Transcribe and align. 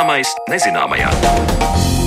Zināmais 0.00 0.30
nezināmajā. 0.48 1.99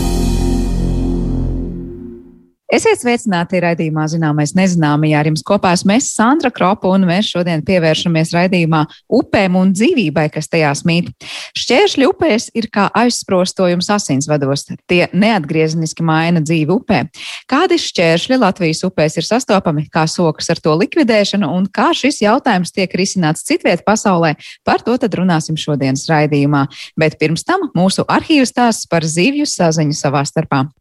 Esiet 2.73 3.03
sveicināti 3.03 3.59
raidījumā 3.61 4.07
Zināmais 4.09 4.55
nezināmajā. 4.57 5.19
Ar 5.19 5.27
jums 5.29 5.43
kopā 5.45 5.75
esmu 5.75 5.93
es, 5.93 6.07
Sandra 6.15 6.49
Kropa, 6.49 6.89
un 6.89 7.03
mēs 7.05 7.27
šodien 7.29 7.61
pievēršamies 7.67 8.31
raidījumā 8.33 8.79
upēm 9.13 9.59
un 9.59 9.75
dzīvībai, 9.77 10.23
kas 10.33 10.49
tajās 10.49 10.81
mīt. 10.89 11.11
Šķēršļi 11.59 12.09
upēs 12.09 12.49
ir 12.57 12.71
kā 12.73 12.87
aizsprostojums 12.97 13.91
asinsvados. 13.93 14.65
Tie 14.89 15.03
neatgriezeniski 15.13 16.01
maina 16.07 16.41
dzīvi 16.41 16.73
upē. 16.73 17.03
Kādi 17.51 17.77
šķēršļi 17.77 18.41
Latvijas 18.41 18.81
upēs 18.89 19.21
ir 19.21 19.29
sastopami, 19.29 19.85
kā 19.93 20.07
sokas 20.09 20.49
ar 20.49 20.65
to 20.65 20.73
likvidēšanu 20.81 21.53
un 21.53 21.69
kā 21.69 21.91
šis 21.93 22.23
jautājums 22.25 22.73
tiek 22.73 22.97
risināts 22.97 23.45
citviet 23.45 23.85
pasaulē, 23.85 24.33
par 24.65 24.81
to 24.81 24.97
tad 24.97 25.21
runāsim 25.21 25.61
šodienas 25.61 26.09
raidījumā. 26.09 26.65
Bet 26.97 27.21
pirms 27.21 27.45
tam 27.45 27.69
mūsu 27.77 28.09
arhīvs 28.09 28.49
stāsts 28.49 28.89
par 28.89 29.05
zivju 29.05 29.45
saziņu 29.45 29.93
savā 29.93 30.25
starpā. 30.25 30.71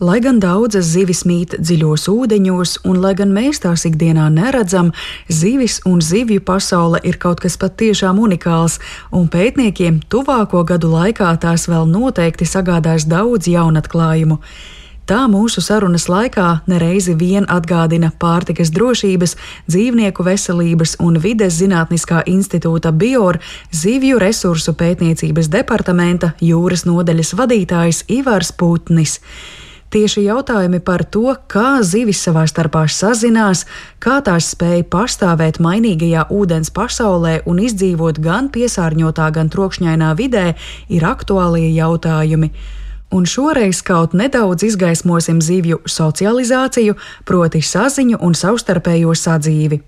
Lai 0.00 0.16
gan 0.24 0.38
daudzas 0.40 0.86
zivis 0.94 1.26
mīt 1.28 1.58
dziļos 1.60 2.06
ūdeņos, 2.08 2.70
un 2.88 3.02
lai 3.02 3.10
gan 3.18 3.34
mēs 3.36 3.58
tās 3.60 3.82
ikdienā 3.84 4.30
neredzam, 4.32 4.94
zivis 5.28 5.82
un 5.84 6.00
zivju 6.00 6.40
pasaule 6.40 7.02
ir 7.04 7.18
kaut 7.20 7.42
kas 7.44 7.58
patiešām 7.60 8.16
unikāls, 8.16 8.78
un 9.12 9.28
pētniekiem 9.28 10.00
tuvāko 10.08 10.64
gadu 10.72 10.88
laikā 10.94 11.34
tās 11.44 11.68
vēl 11.68 11.84
noteikti 11.92 12.48
sagādās 12.48 13.04
daudz 13.12 13.52
jaunatklājumu. 13.52 14.40
Tā 15.04 15.20
mūsu 15.28 15.60
sarunas 15.60 16.08
laikā 16.08 16.48
nereizi 16.70 17.12
vien 17.20 17.44
atgādina 17.52 18.08
pārtikas 18.24 18.72
drošības, 18.72 19.36
dzīvnieku 19.68 20.24
veselības 20.24 20.96
un 21.04 21.20
vides 21.20 21.60
zinātniskā 21.60 22.24
institūta 22.24 22.96
Bior 22.96 23.42
zivju 23.68 24.16
resursu 24.22 24.72
pētniecības 24.72 25.52
departamenta 25.52 26.38
jūras 26.40 26.88
nodaļas 26.88 27.36
vadītājs 27.36 28.06
Ivars 28.08 28.56
Putnis. 28.56 29.18
Tieši 29.90 30.22
jautājumi 30.22 30.78
par 30.86 31.02
to, 31.02 31.32
kā 31.50 31.80
zivis 31.82 32.20
savā 32.22 32.44
starpā 32.46 32.84
sazinās, 32.86 33.64
kā 33.98 34.20
tās 34.22 34.52
spēj 34.54 34.84
pastāvēt 34.86 35.58
mainīgajā 35.58 36.28
ūdens 36.30 36.70
pasaulē 36.70 37.40
un 37.50 37.58
izdzīvot 37.58 38.20
gan 38.22 38.52
piesārņotā, 38.54 39.26
gan 39.34 39.50
trokšņainā 39.50 40.12
vidē, 40.14 40.52
ir 40.94 41.08
aktuālie 41.08 41.72
jautājumi. 41.74 42.52
Un 43.10 43.26
šoreiz 43.26 43.82
kaut 43.82 44.14
nedaudz 44.14 44.62
izgaismosim 44.68 45.42
zivju 45.42 45.80
socializāciju, 45.82 46.94
proti 47.26 47.58
saziņu 47.58 48.22
un 48.22 48.38
savstarpējo 48.38 49.18
sadzīvi. 49.18 49.82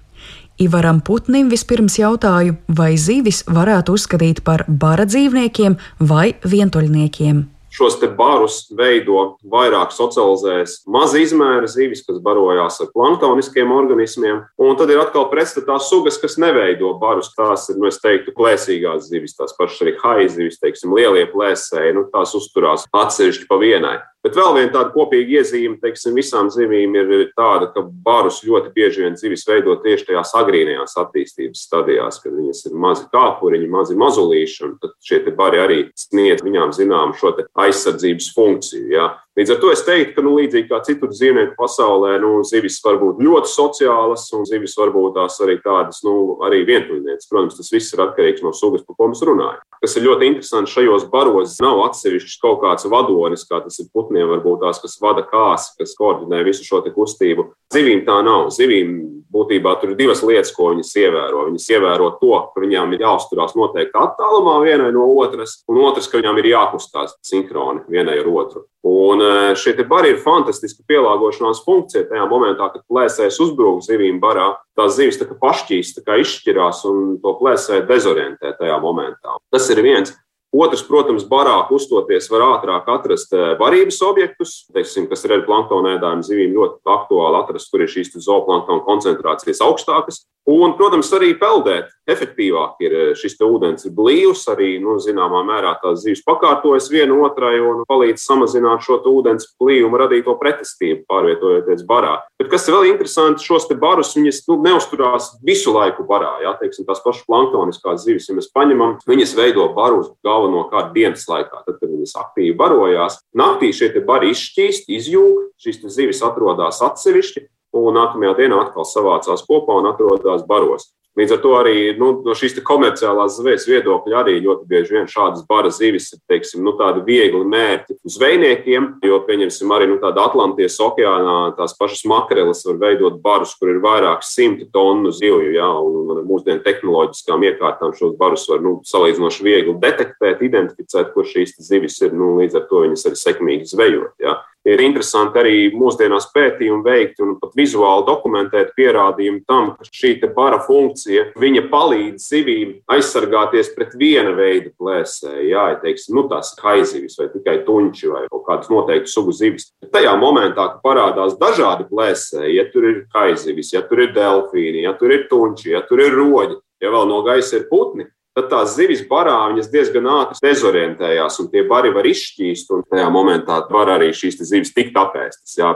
Ivaram 0.66 0.98
Putnim 0.98 1.46
vispirms 1.46 2.02
jautāju, 2.02 2.58
vai 2.66 2.96
zivis 2.98 3.44
varētu 3.46 3.94
uzskatīt 3.94 4.42
par 4.42 4.66
bara 4.66 5.06
dzīvniekiem 5.06 5.78
vai 6.10 6.32
vientuļniekiem. 6.42 7.44
Šos 7.72 7.96
barus 8.18 8.66
veido 8.76 9.38
vairāk 9.48 9.94
socializējas 9.96 10.82
maza 10.84 11.22
izmēra 11.22 11.70
zivis, 11.70 12.04
kas 12.04 12.20
barojās 12.20 12.76
ar 12.84 12.90
planktoniskiem 12.92 13.72
organismiem. 13.72 14.42
Un 14.60 14.76
tad 14.76 14.92
ir 14.92 15.00
atkal 15.00 15.30
pretstatā 15.32 15.78
sugas, 15.80 16.20
kas 16.20 16.36
neveido 16.36 16.92
barus. 17.00 17.32
Tās 17.32 17.70
ir, 17.72 17.80
nu, 17.80 17.88
es 17.88 18.00
teiktu, 18.02 18.34
plēsīgās 18.36 19.08
zivis, 19.08 19.38
tās 19.38 19.56
pašas 19.56 19.86
arī 19.86 19.96
haizivis, 20.04 20.60
teiksim, 20.60 20.92
lielie 20.92 21.24
plēsēji. 21.32 21.96
Nu, 21.96 22.04
tās 22.12 22.36
uzturās 22.36 22.84
atsevišķi 22.92 23.48
pa 23.48 23.60
vienai. 23.62 23.96
Bet 24.22 24.36
vēl 24.38 24.52
viena 24.54 24.70
tāda 24.70 24.92
kopīga 24.94 25.40
iezīme 25.40 25.80
teiksim, 25.82 26.14
visām 26.14 26.46
zivīm 26.54 26.94
ir 26.94 27.08
tāda, 27.34 27.66
ka 27.74 27.82
barus 27.82 28.38
ļoti 28.46 28.70
bieži 28.76 29.02
vien 29.02 29.16
zivis 29.18 29.42
veido 29.48 29.74
tieši 29.82 30.12
tajās 30.12 30.30
agrīnajās 30.38 30.94
attīstības 31.02 31.64
stadijās, 31.66 32.20
kad 32.22 32.36
viņas 32.36 32.62
ir 32.68 32.76
mazi 32.84 33.08
kāpuriņi, 33.10 33.70
mazi 33.72 33.98
mazulīši, 33.98 34.60
un 34.68 34.76
tad 34.82 34.94
šie 35.02 35.24
bari 35.34 35.62
arī 35.64 35.80
sniedz 35.98 36.46
viņām 36.46 36.70
zināmu 36.76 37.18
šo 37.18 37.34
aizsardzības 37.64 38.30
funkciju. 38.36 38.86
Ja. 38.94 39.08
Līdz 39.32 39.54
ar 39.54 39.60
to 39.62 39.68
es 39.72 39.80
teiktu, 39.86 40.12
ka 40.18 40.22
nu, 40.26 40.34
līdzīgi 40.36 40.68
kā 40.68 40.82
citur 40.84 41.08
dzīvnieku 41.08 41.54
pasaulē, 41.56 42.18
nu, 42.20 42.42
zivis 42.44 42.74
var 42.84 42.98
būt 43.00 43.22
ļoti 43.24 43.48
sociālas, 43.48 44.26
un 44.36 44.44
zivis 44.44 44.74
var 44.76 44.90
būt 44.92 45.14
tās 45.16 45.38
arī 45.40 45.54
tādas, 45.64 46.02
nu, 46.04 46.36
arī 46.44 46.58
vientuļnieces. 46.68 47.30
Protams, 47.30 47.56
tas 47.56 47.72
viss 47.72 47.94
ir 47.96 48.02
atkarīgs 48.04 48.44
no 48.44 48.52
sugas, 48.52 48.84
par 48.84 48.98
ko 48.98 49.08
mēs 49.08 49.24
runājam. 49.24 49.62
Kas 49.80 49.96
ir 49.96 50.04
ļoti 50.04 50.28
interesanti, 50.28 50.74
šajos 50.74 51.06
baros 51.10 51.56
nav 51.64 51.80
atsevišķs 51.86 52.36
kaut 52.44 52.60
kāds 52.60 52.84
vadonis, 52.92 53.46
kā 53.48 53.62
tas 53.64 53.80
ir 53.80 53.88
putniem, 53.96 54.28
varbūt 54.34 54.66
tās, 54.66 54.82
kas 54.84 55.00
vada 55.00 55.24
kāsi, 55.24 55.72
kas 55.80 55.96
koordinē 55.96 56.42
visu 56.44 56.68
šo 56.68 56.82
kustību. 56.92 57.48
Zivīm 57.72 58.04
tā 58.04 58.18
nav. 58.26 58.50
Zivīm 58.52 58.92
būtībā 59.32 59.72
tur 59.80 59.94
ir 59.94 59.98
divas 59.98 60.20
lietas, 60.26 60.52
ko 60.52 60.74
viņas 60.74 60.92
ievēro. 61.02 61.46
Viņas 61.48 61.70
ievēro 61.72 62.10
to, 62.20 62.34
ka 62.52 62.62
viņām 62.62 62.92
ir 62.92 63.06
jāuzturās 63.06 63.56
noteikti 63.56 63.96
attālumā 63.96 64.58
vienai 64.66 64.92
no 64.92 65.08
otras, 65.24 65.62
un 65.72 65.80
otrs, 65.88 66.10
ka 66.12 66.20
viņām 66.20 66.42
ir 66.42 66.52
jākustās 66.52 67.16
sinhroni 67.24 67.86
vienai 67.88 68.20
ar 68.20 68.28
otru. 68.28 68.66
Un 68.82 69.22
e, 69.22 69.54
šie 69.54 69.76
bari 69.86 70.10
ir 70.10 70.22
fantastiski 70.24 70.82
pielāgošanās 70.90 71.60
funkcija 71.62 72.08
tajā 72.08 72.24
momentā, 72.26 72.66
kad 72.72 72.82
plēsējs 72.90 73.38
uzbrūk 73.44 73.84
zivīm 73.86 74.18
barā. 74.22 74.48
Tās 74.78 74.96
zivis 74.96 75.20
tā 75.20 75.28
kā 75.28 75.36
pašķīst, 75.38 76.00
tā 76.00 76.02
kā 76.08 76.18
izšķirās 76.18 76.82
un 76.90 77.14
to 77.22 77.36
plēsēju 77.38 77.86
dezorientē 77.86 78.56
tajā 78.58 78.80
momentā. 78.82 79.38
Tas 79.54 79.70
ir 79.70 79.84
viens. 79.86 80.14
Otrs, 80.52 80.82
protams, 80.84 81.22
barā 81.24 81.54
kustoties, 81.64 82.26
var 82.28 82.42
ātrāk 82.44 82.90
atrast 82.92 83.30
eh, 83.32 83.54
barības 83.56 84.02
objektus, 84.04 84.50
teiksim, 84.74 85.06
kas 85.08 85.24
ir 85.24 85.46
planktona 85.46 85.94
ēdājuma 85.94 86.26
zivīm 86.26 86.52
ļoti 86.58 86.92
aktuāli 86.92 87.38
atrast, 87.38 87.70
kur 87.72 87.80
ir 87.80 87.88
šīs 87.88 88.12
zooplanktona 88.20 88.84
koncentrācijas 88.84 89.62
augstākas. 89.64 90.26
Un, 90.50 90.72
protams, 90.74 91.06
arī 91.14 91.36
peldēt 91.38 91.92
efektīvāk 92.10 92.80
ir 92.82 92.94
eh, 92.98 93.10
šis 93.14 93.36
ūdens 93.46 93.86
ir 93.86 93.92
blīvs, 93.94 94.40
arī 94.50 94.72
nu, 94.82 94.96
zināmā 94.98 95.44
mērā 95.46 95.76
tās 95.78 96.00
zivis 96.02 96.24
pakārtojas 96.26 96.88
viena 96.90 97.14
otrai 97.22 97.60
un 97.62 97.84
palīdz 97.86 98.24
samazināt 98.26 98.82
šo 98.82 98.98
ūdens 99.06 99.52
blīvumu, 99.62 100.00
radīto 100.00 100.34
pretestību, 100.40 101.04
pārvietojoties 101.06 101.84
barā. 101.86 102.16
Bet 102.42 102.50
kas 102.50 102.66
vēl 102.66 102.88
interesanti, 102.90 103.46
šos 103.46 103.68
barus 103.78 104.16
viņas 104.16 104.42
nu, 104.50 104.58
neusturās 104.66 105.30
visu 105.46 105.76
laiku 105.76 106.02
barā. 106.10 106.32
Jā, 106.42 106.56
teiksim, 106.58 106.88
tās 106.90 107.04
pašas 107.04 107.22
planktoniskās 107.30 108.02
zivis, 108.02 108.26
ja 108.26 108.34
mēs 108.34 108.50
paņemam, 108.50 108.98
viņas 109.06 109.36
veido 109.38 109.68
barus 109.76 110.10
galvenokārt 110.26 110.90
dienas 110.96 111.28
laikā, 111.30 111.62
tad, 111.62 111.78
kad 111.78 111.86
viņas 111.86 112.18
aktīvi 112.18 112.58
barojās. 112.58 113.20
Naktī 113.38 113.70
šie 113.70 113.94
bari 114.02 114.34
izšķīst, 114.34 114.90
izjūg, 114.90 115.52
šīs 115.62 115.84
zivis 115.94 116.26
atrodas 116.26 116.82
atsevišķi, 116.82 117.46
un 117.76 117.94
nākamajā 117.96 118.34
dienā 118.40 118.64
atkal 118.66 118.88
savācās 118.88 119.46
kopā 119.48 119.80
un 119.80 119.92
atrodas 119.92 120.44
baros. 120.48 120.90
Līdz 121.12 121.34
ar 121.34 121.40
to 121.42 121.50
arī 121.58 121.74
nu, 122.00 122.06
no 122.24 122.32
šīs 122.32 122.54
komerciālās 122.64 123.34
zvejas 123.36 123.66
viedokļa 123.68 124.22
arī 124.22 124.38
ļoti 124.40 124.64
bieži 124.68 124.94
vien 124.96 125.08
šādas 125.10 125.42
bara 125.44 125.68
zivis 125.68 126.06
ir 126.14 126.22
teiksim, 126.30 126.62
nu, 126.64 126.72
tādi 126.78 127.02
viegli 127.04 127.42
mērķi 127.52 127.98
zvejniekiem. 128.14 128.86
Jo, 129.04 129.18
pieņemsim, 129.26 129.74
arī 129.76 129.90
nu, 129.90 129.98
tādā 130.00 130.24
Atlantijas 130.30 130.78
okeānā 130.80 131.34
tās 131.58 131.76
pašas 131.76 132.06
makreles 132.08 132.64
var 132.64 132.78
veidot 132.80 133.18
barus, 133.20 133.52
kur 133.60 133.74
ir 133.74 133.82
vairāk 133.84 134.24
simti 134.24 134.64
tonu 134.72 135.12
zivju. 135.12 135.52
Ja, 135.52 135.68
un 135.68 136.14
ar 136.16 136.22
mūsdienu 136.30 136.64
tehnoloģiskām 136.64 137.44
iekārtām 137.50 137.92
šos 137.98 138.16
barus 138.16 138.46
var 138.48 138.64
nu, 138.64 138.78
salīdzinoši 138.88 139.44
viegli 139.44 139.76
detektēt, 139.84 140.40
identificēt, 140.48 141.12
kur 141.12 141.28
šīs 141.28 141.58
zivis 141.60 142.00
ir. 142.06 142.16
Nu, 142.16 142.38
līdz 142.40 142.56
ar 142.56 142.64
to 142.72 142.86
viņas 142.86 143.04
arī 143.10 143.20
sekmīgi 143.20 143.68
zvejot. 143.74 144.16
Ja 144.24 144.38
ir 144.68 144.82
interesanti 144.84 145.40
arī 145.40 145.56
mūsdienās 145.74 146.28
pētījumi 146.34 146.84
veikt 146.86 147.22
un 147.24 147.34
pat 147.40 147.54
vizuāli 147.58 148.06
dokumentēt 148.06 148.72
pierādījumu 148.78 149.42
tam, 149.48 149.72
ka 149.78 149.88
šī 149.88 150.14
bara 150.36 150.60
funkcija 150.62 151.32
palīdz 151.72 152.28
zivīm 152.30 152.74
aizsargāties 152.90 153.72
pret 153.76 153.94
viena 153.98 154.32
veida 154.36 154.70
plēsēju. 154.78 155.48
Jā, 155.50 155.64
ja 155.72 155.78
teiksim, 155.82 156.16
nu, 156.16 156.26
tās 156.30 156.54
haizivis 156.62 157.18
vai 157.18 157.28
tikai 157.32 157.58
tuņči 157.66 158.10
vai 158.12 158.24
kaut 158.30 158.44
kādas 158.46 158.70
noteiktas 158.72 159.14
sugu 159.16 159.34
zivis. 159.36 159.70
Tajā 159.92 160.14
momentā, 160.20 160.68
kad 160.74 160.82
parādās 160.84 161.36
dažādi 161.40 161.88
plēsēji, 161.90 162.56
ja 162.58 162.66
tur 162.72 162.88
ir 162.88 163.04
haizivis, 163.14 163.72
ja 163.74 163.82
tur 163.86 164.04
ir 164.06 164.14
delfīni, 164.16 164.84
ja 164.86 164.94
tur 164.98 165.14
ir 165.14 165.26
tuņči, 165.30 165.72
ja 165.74 165.82
tur 165.88 166.02
ir 166.04 166.14
roģi, 166.16 166.58
ja 166.82 166.92
vēl 166.92 167.08
no 167.10 167.22
gaisa 167.26 167.58
ir 167.60 167.68
putni, 167.70 168.08
tad 168.36 168.48
tās 168.50 168.76
zivis 168.76 169.02
barā 169.08 169.36
diezgan 169.72 170.06
ātri 170.08 170.40
dezorientējās, 170.48 171.38
un 171.42 171.50
tie 171.52 171.64
bari 171.68 171.92
var 171.94 172.08
izšķīst, 172.08 172.70
un 172.74 172.84
tajā 172.90 173.08
momentā 173.12 173.62
var 173.70 173.96
arī 173.98 174.12
šīs 174.16 174.40
zivis 174.42 174.72
tikt 174.74 174.96
apēstas. 174.96 175.56
Jā. 175.58 175.74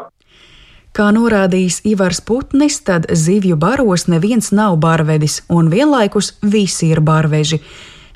Kā 0.96 1.10
norādījis 1.12 1.82
Ivars 1.84 2.22
Putnis, 2.24 2.80
tad 2.80 3.10
zivju 3.12 3.58
baros 3.60 4.06
neviens 4.08 4.48
nav 4.52 4.78
barvedis, 4.80 5.42
un 5.52 5.68
vienlaikus 5.68 6.38
visi 6.40 6.88
ir 6.94 7.04
barveži 7.04 7.60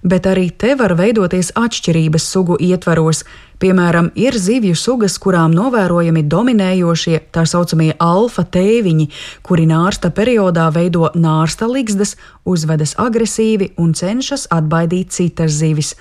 bet 0.02 0.26
arī 0.26 0.48
te 0.50 0.74
var 0.78 0.94
veidoties 0.98 1.52
atšķirības 1.58 2.26
sugu 2.32 2.56
ietvaros. 2.60 3.24
Piemēram, 3.60 4.06
ir 4.16 4.32
zivju 4.40 4.72
sugas, 4.72 5.18
kurām 5.20 5.52
novērojami 5.52 6.22
dominējošie 6.32 7.18
tā 7.34 7.42
saucamie 7.44 7.90
alfa 8.00 8.46
tēviņi, 8.56 9.04
kuri 9.44 9.66
nārsta 9.68 10.08
periodā 10.16 10.70
veido 10.72 11.10
nārsta 11.12 11.68
ligzdas, 11.68 12.14
uzvedas 12.48 12.94
agresīvi 12.96 13.74
un 13.76 13.92
cenšas 13.92 14.46
atbaidīt 14.56 15.12
citas 15.12 15.58
zivis. 15.60 15.92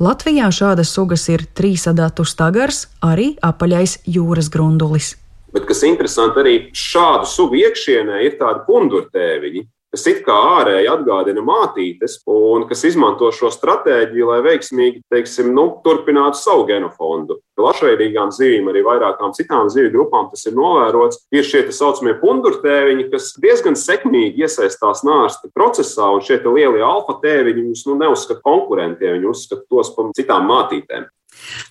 Latvijā 0.00 0.48
šādas 0.48 0.94
sugas 0.96 1.26
ir 1.28 1.44
trīsadatu 1.52 2.24
stagars, 2.24 2.86
arī 3.04 3.34
apaļais 3.44 3.98
jūras 4.08 4.48
grundulis. 4.48 5.12
Bet 5.52 5.68
kas 5.68 5.84
interesanti, 5.84 6.40
arī 6.40 6.54
šādu 6.72 7.28
sugu 7.28 7.60
iekšienē 7.60 8.22
ir 8.24 8.40
tādi 8.40 8.64
pundurtēviņi, 8.70 9.66
kas 9.92 10.06
it 10.08 10.22
kā 10.24 10.34
ārēji 10.56 10.88
atgādina 10.88 11.42
mātītes, 11.44 12.18
un 12.30 12.64
kas 12.68 12.84
izmanto 12.88 13.28
šo 13.34 13.50
stratēģiju, 13.52 14.28
lai 14.30 14.40
veiksmīgi 14.46 15.02
teiksim, 15.12 15.52
nu, 15.56 15.66
turpinātu 15.84 16.40
savu 16.40 16.64
genofondu. 16.70 17.38
Plašveidīgām 17.60 18.32
zivīm, 18.32 18.70
arī 18.72 18.80
vairākām 18.86 19.34
citām 19.36 19.68
zivju 19.72 19.92
grupām 19.92 20.30
tas 20.32 20.46
ir 20.48 20.56
novērots. 20.56 21.20
Ir 21.36 21.44
šie 21.44 21.66
tā 21.68 21.76
saucamie 21.76 22.16
pundurtēviņi, 22.22 23.08
kas 23.12 23.34
diezgan 23.42 23.76
sekmīgi 23.76 24.46
iesaistās 24.46 25.04
nārsta 25.04 25.52
procesā, 25.52 26.08
un 26.16 26.24
šie 26.24 26.40
lielie 26.46 26.80
alfa 26.82 27.18
tēviņi 27.22 27.66
viņus 27.68 27.88
nu, 27.90 27.98
neuzskata 28.00 28.40
konkurentiem, 28.44 29.18
viņi 29.18 29.28
uzskata 29.34 29.68
tos 29.68 29.92
par 29.96 30.14
citām 30.16 30.48
mātītēm. 30.48 31.10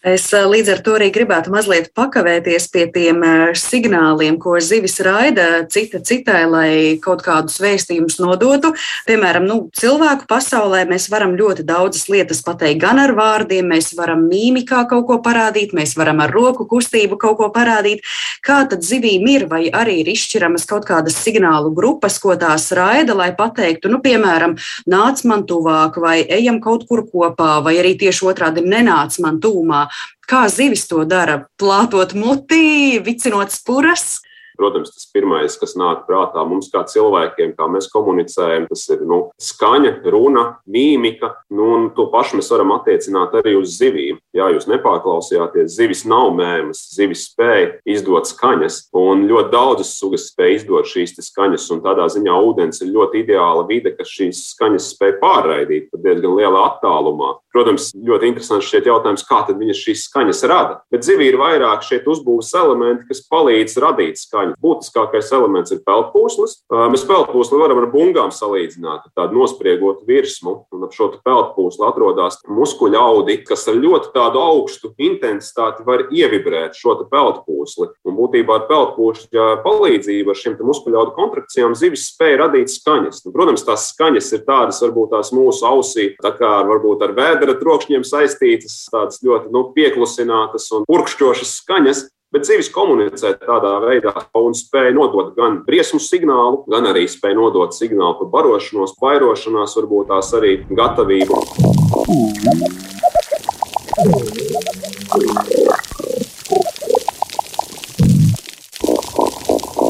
Es 0.01 0.31
eh, 0.33 0.45
līdz 0.50 0.71
ar 0.73 0.81
to 0.85 0.95
arī 0.97 1.12
gribētu 1.13 1.51
mazliet 1.53 1.91
pakavēties 1.97 2.68
pie 2.73 2.85
tiem 2.94 3.21
eh, 3.25 3.44
signāliem, 3.57 4.39
ko 4.41 4.57
zivis 4.62 5.00
raida 5.06 5.63
cita 5.71 6.01
citai, 6.01 6.44
lai 6.50 6.71
kaut 7.03 7.23
kādus 7.25 7.59
vēstījumus 7.62 8.19
nodotu. 8.21 8.73
Piemēram, 9.06 9.45
nu, 9.45 9.57
cilvēku 9.77 10.27
pasaulē 10.29 10.83
mēs 10.89 11.06
varam 11.13 11.35
ļoti 11.38 11.65
daudzas 11.68 12.07
lietas 12.09 12.41
pateikt 12.45 12.81
gan 12.81 13.01
ar 13.01 13.13
vārdiem, 13.18 13.69
mēs 13.73 13.91
varam 13.97 14.25
mīmikā 14.29 14.83
kaut 14.89 15.07
ko 15.09 15.19
parādīt, 15.23 15.75
mēs 15.77 15.95
varam 16.00 16.23
ar 16.25 16.33
roku 16.33 16.65
kustību 16.69 17.19
kaut 17.21 17.38
ko 17.41 17.51
parādīt. 17.53 18.01
Kā 18.45 18.63
tad 18.69 18.85
zivīm 18.85 19.27
ir, 19.29 19.47
vai 19.51 19.68
arī 19.69 20.00
ir 20.01 20.12
izšķiramas 20.15 20.65
kaut 20.69 20.89
kādas 20.89 21.19
signālu 21.21 21.73
grupas, 21.77 22.18
ko 22.21 22.33
tās 22.39 22.71
raida, 22.73 23.13
lai 23.18 23.31
pateiktu, 23.38 23.91
nu, 23.94 24.01
piemēram, 24.01 24.57
nāc 24.89 25.21
man 25.29 25.45
tuvāk, 25.50 26.01
vai 26.01 26.19
ejam 26.25 26.57
kaut 26.63 26.88
kur 26.89 27.06
kopā, 27.06 27.59
vai 27.62 27.77
arī 27.81 27.94
tieši 28.01 28.25
otrādi 28.31 28.65
nenāc 28.65 29.21
man 29.21 29.38
tuvāk 29.38 29.60
tūmā. 29.61 29.85
Kā 30.27 30.47
zivis 30.49 30.87
to 30.89 31.05
dara? 31.05 31.45
Plātot 31.59 32.13
muti, 32.17 32.99
vicinot 33.03 33.51
spuras. 33.53 34.21
Protams, 34.61 34.91
tas 34.93 35.07
pirmais, 35.09 35.55
kas 35.57 35.71
nāk 35.73 36.03
prātā 36.05 36.43
mums 36.45 36.67
kā 36.69 36.83
cilvēkiem, 36.85 37.55
kā 37.57 37.65
mēs 37.73 37.87
komunicējam, 37.89 38.67
tas 38.69 38.83
ir 38.93 38.99
nu, 39.09 39.23
skaņa, 39.41 39.95
runa, 40.13 40.43
mīmika. 40.69 41.31
Nu, 41.49 41.71
un 41.73 41.87
to 41.97 42.05
pašu 42.13 42.37
mēs 42.37 42.51
varam 42.53 42.75
attiecināt 42.75 43.33
arī 43.39 43.55
uz 43.57 43.73
zivīm. 43.79 44.19
Jā, 44.37 44.51
jūs 44.53 44.69
nepārklausījāties, 44.69 45.73
zivis 45.73 46.03
nav 46.05 46.29
mēmas, 46.37 46.83
zivis 46.93 47.25
spēja 47.31 47.71
izdot 47.89 48.29
skaņas, 48.29 48.77
un 49.01 49.25
ļoti 49.31 49.49
daudzas 49.55 49.95
sugas 49.97 50.27
spēj 50.29 50.59
izdot 50.59 50.91
šīs 50.91 51.17
skaņas. 51.31 51.65
Tādā 51.81 52.05
ziņā 52.13 52.37
ūdens 52.45 52.83
ir 52.85 52.93
ļoti 52.93 53.23
ideāla 53.23 53.65
vide, 53.65 53.95
kas 53.97 54.13
šīs 54.13 54.43
skaņas 54.51 54.91
spēj 54.93 55.17
pārraidīt 55.23 55.89
pat 55.89 56.05
diezgan 56.05 56.37
lielā 56.37 56.67
attālumā. 56.69 57.33
Protams, 57.51 57.89
ļoti 57.97 58.29
interesants 58.29 58.69
šķiet 58.69 58.91
jautājums, 58.93 59.25
kā 59.25 59.41
tad 59.49 59.57
viņas 59.57 59.83
šīs 59.87 60.05
skaņas 60.11 60.45
rada. 60.53 60.79
Bet 60.93 61.07
zivī 61.07 61.31
ir 61.31 61.41
vairāk 61.41 61.81
šeit 61.87 62.05
uzbūves 62.07 62.53
elementi, 62.61 63.09
kas 63.09 63.25
palīdz 63.31 63.79
radīt 63.81 64.21
skaņu. 64.21 64.50
Būtiskākais 64.62 65.31
elements 65.36 65.74
ir 65.74 65.81
peldpūslis. 65.88 66.57
Mēs 66.92 67.06
peldpūsli 67.07 67.59
varam 67.62 67.81
ar 67.81 67.89
bungām 67.94 68.33
salīdzināt, 68.36 69.07
tādu 69.18 69.39
nospriegotu 69.39 70.06
virsmu, 70.07 70.56
un 70.74 70.88
ap 70.88 70.95
šo 70.95 71.12
peldpūsli 71.24 71.88
atrodas 71.88 72.39
muskuļu 72.50 73.00
audi, 73.00 73.38
kas 73.48 73.68
ar 73.71 73.80
ļoti 73.80 74.12
tādu 74.15 74.42
augstu 74.42 74.94
intensitāti 75.01 75.86
var 75.88 76.07
ievibrēt 76.09 76.77
šo 76.80 76.98
peldpūsli. 77.12 77.92
Un 78.07 78.18
būtībā 78.18 78.59
ar 78.59 78.68
peldpūšļa 78.69 79.48
palīdzību, 79.65 80.33
ar 80.33 80.39
šiem 80.39 80.57
muskuļu 80.68 81.00
audu 81.01 81.15
kontrakcijām, 81.18 81.75
zivis 81.77 82.07
spēja 82.12 82.44
radīt 82.45 82.74
skaņas. 82.74 83.24
Nu, 83.25 83.33
protams, 83.36 83.65
tās 83.68 83.89
skaņas 83.94 84.31
ir 84.38 84.45
tādas, 84.47 84.81
varbūt 84.83 85.13
tās 85.15 85.33
mūsu 85.36 85.65
ausī, 85.68 86.07
tā 86.21 86.33
kā 86.38 86.54
varbūt 86.68 87.06
ar 87.06 87.15
vēdera 87.18 87.57
trokšņiem 87.59 88.06
saistītas, 88.07 88.83
tādas 88.92 89.21
ļoti 89.25 89.51
nu, 89.54 89.68
pieklusinātas 89.75 90.69
un 90.75 90.88
purkšķošas 90.89 91.56
skaņas. 91.62 92.07
Bet 92.31 92.45
zivis 92.48 92.69
komunicē 92.72 93.33
tādā 93.42 93.74
veidā 93.83 94.13
un 94.39 94.54
spēja 94.56 94.94
nodot 94.95 95.33
gan 95.36 95.57
briesmu 95.66 95.98
signālu, 96.00 96.62
gan 96.72 96.86
arī 96.88 97.04
spēja 97.12 97.36
nodot 97.36 97.75
signālu 97.75 98.22
par 98.22 98.30
barošanos, 98.38 98.94
vairošanās, 99.04 99.74
varbūt 99.75 100.13
tās 100.13 100.30
arī 100.39 100.54
gatavību. 100.72 101.42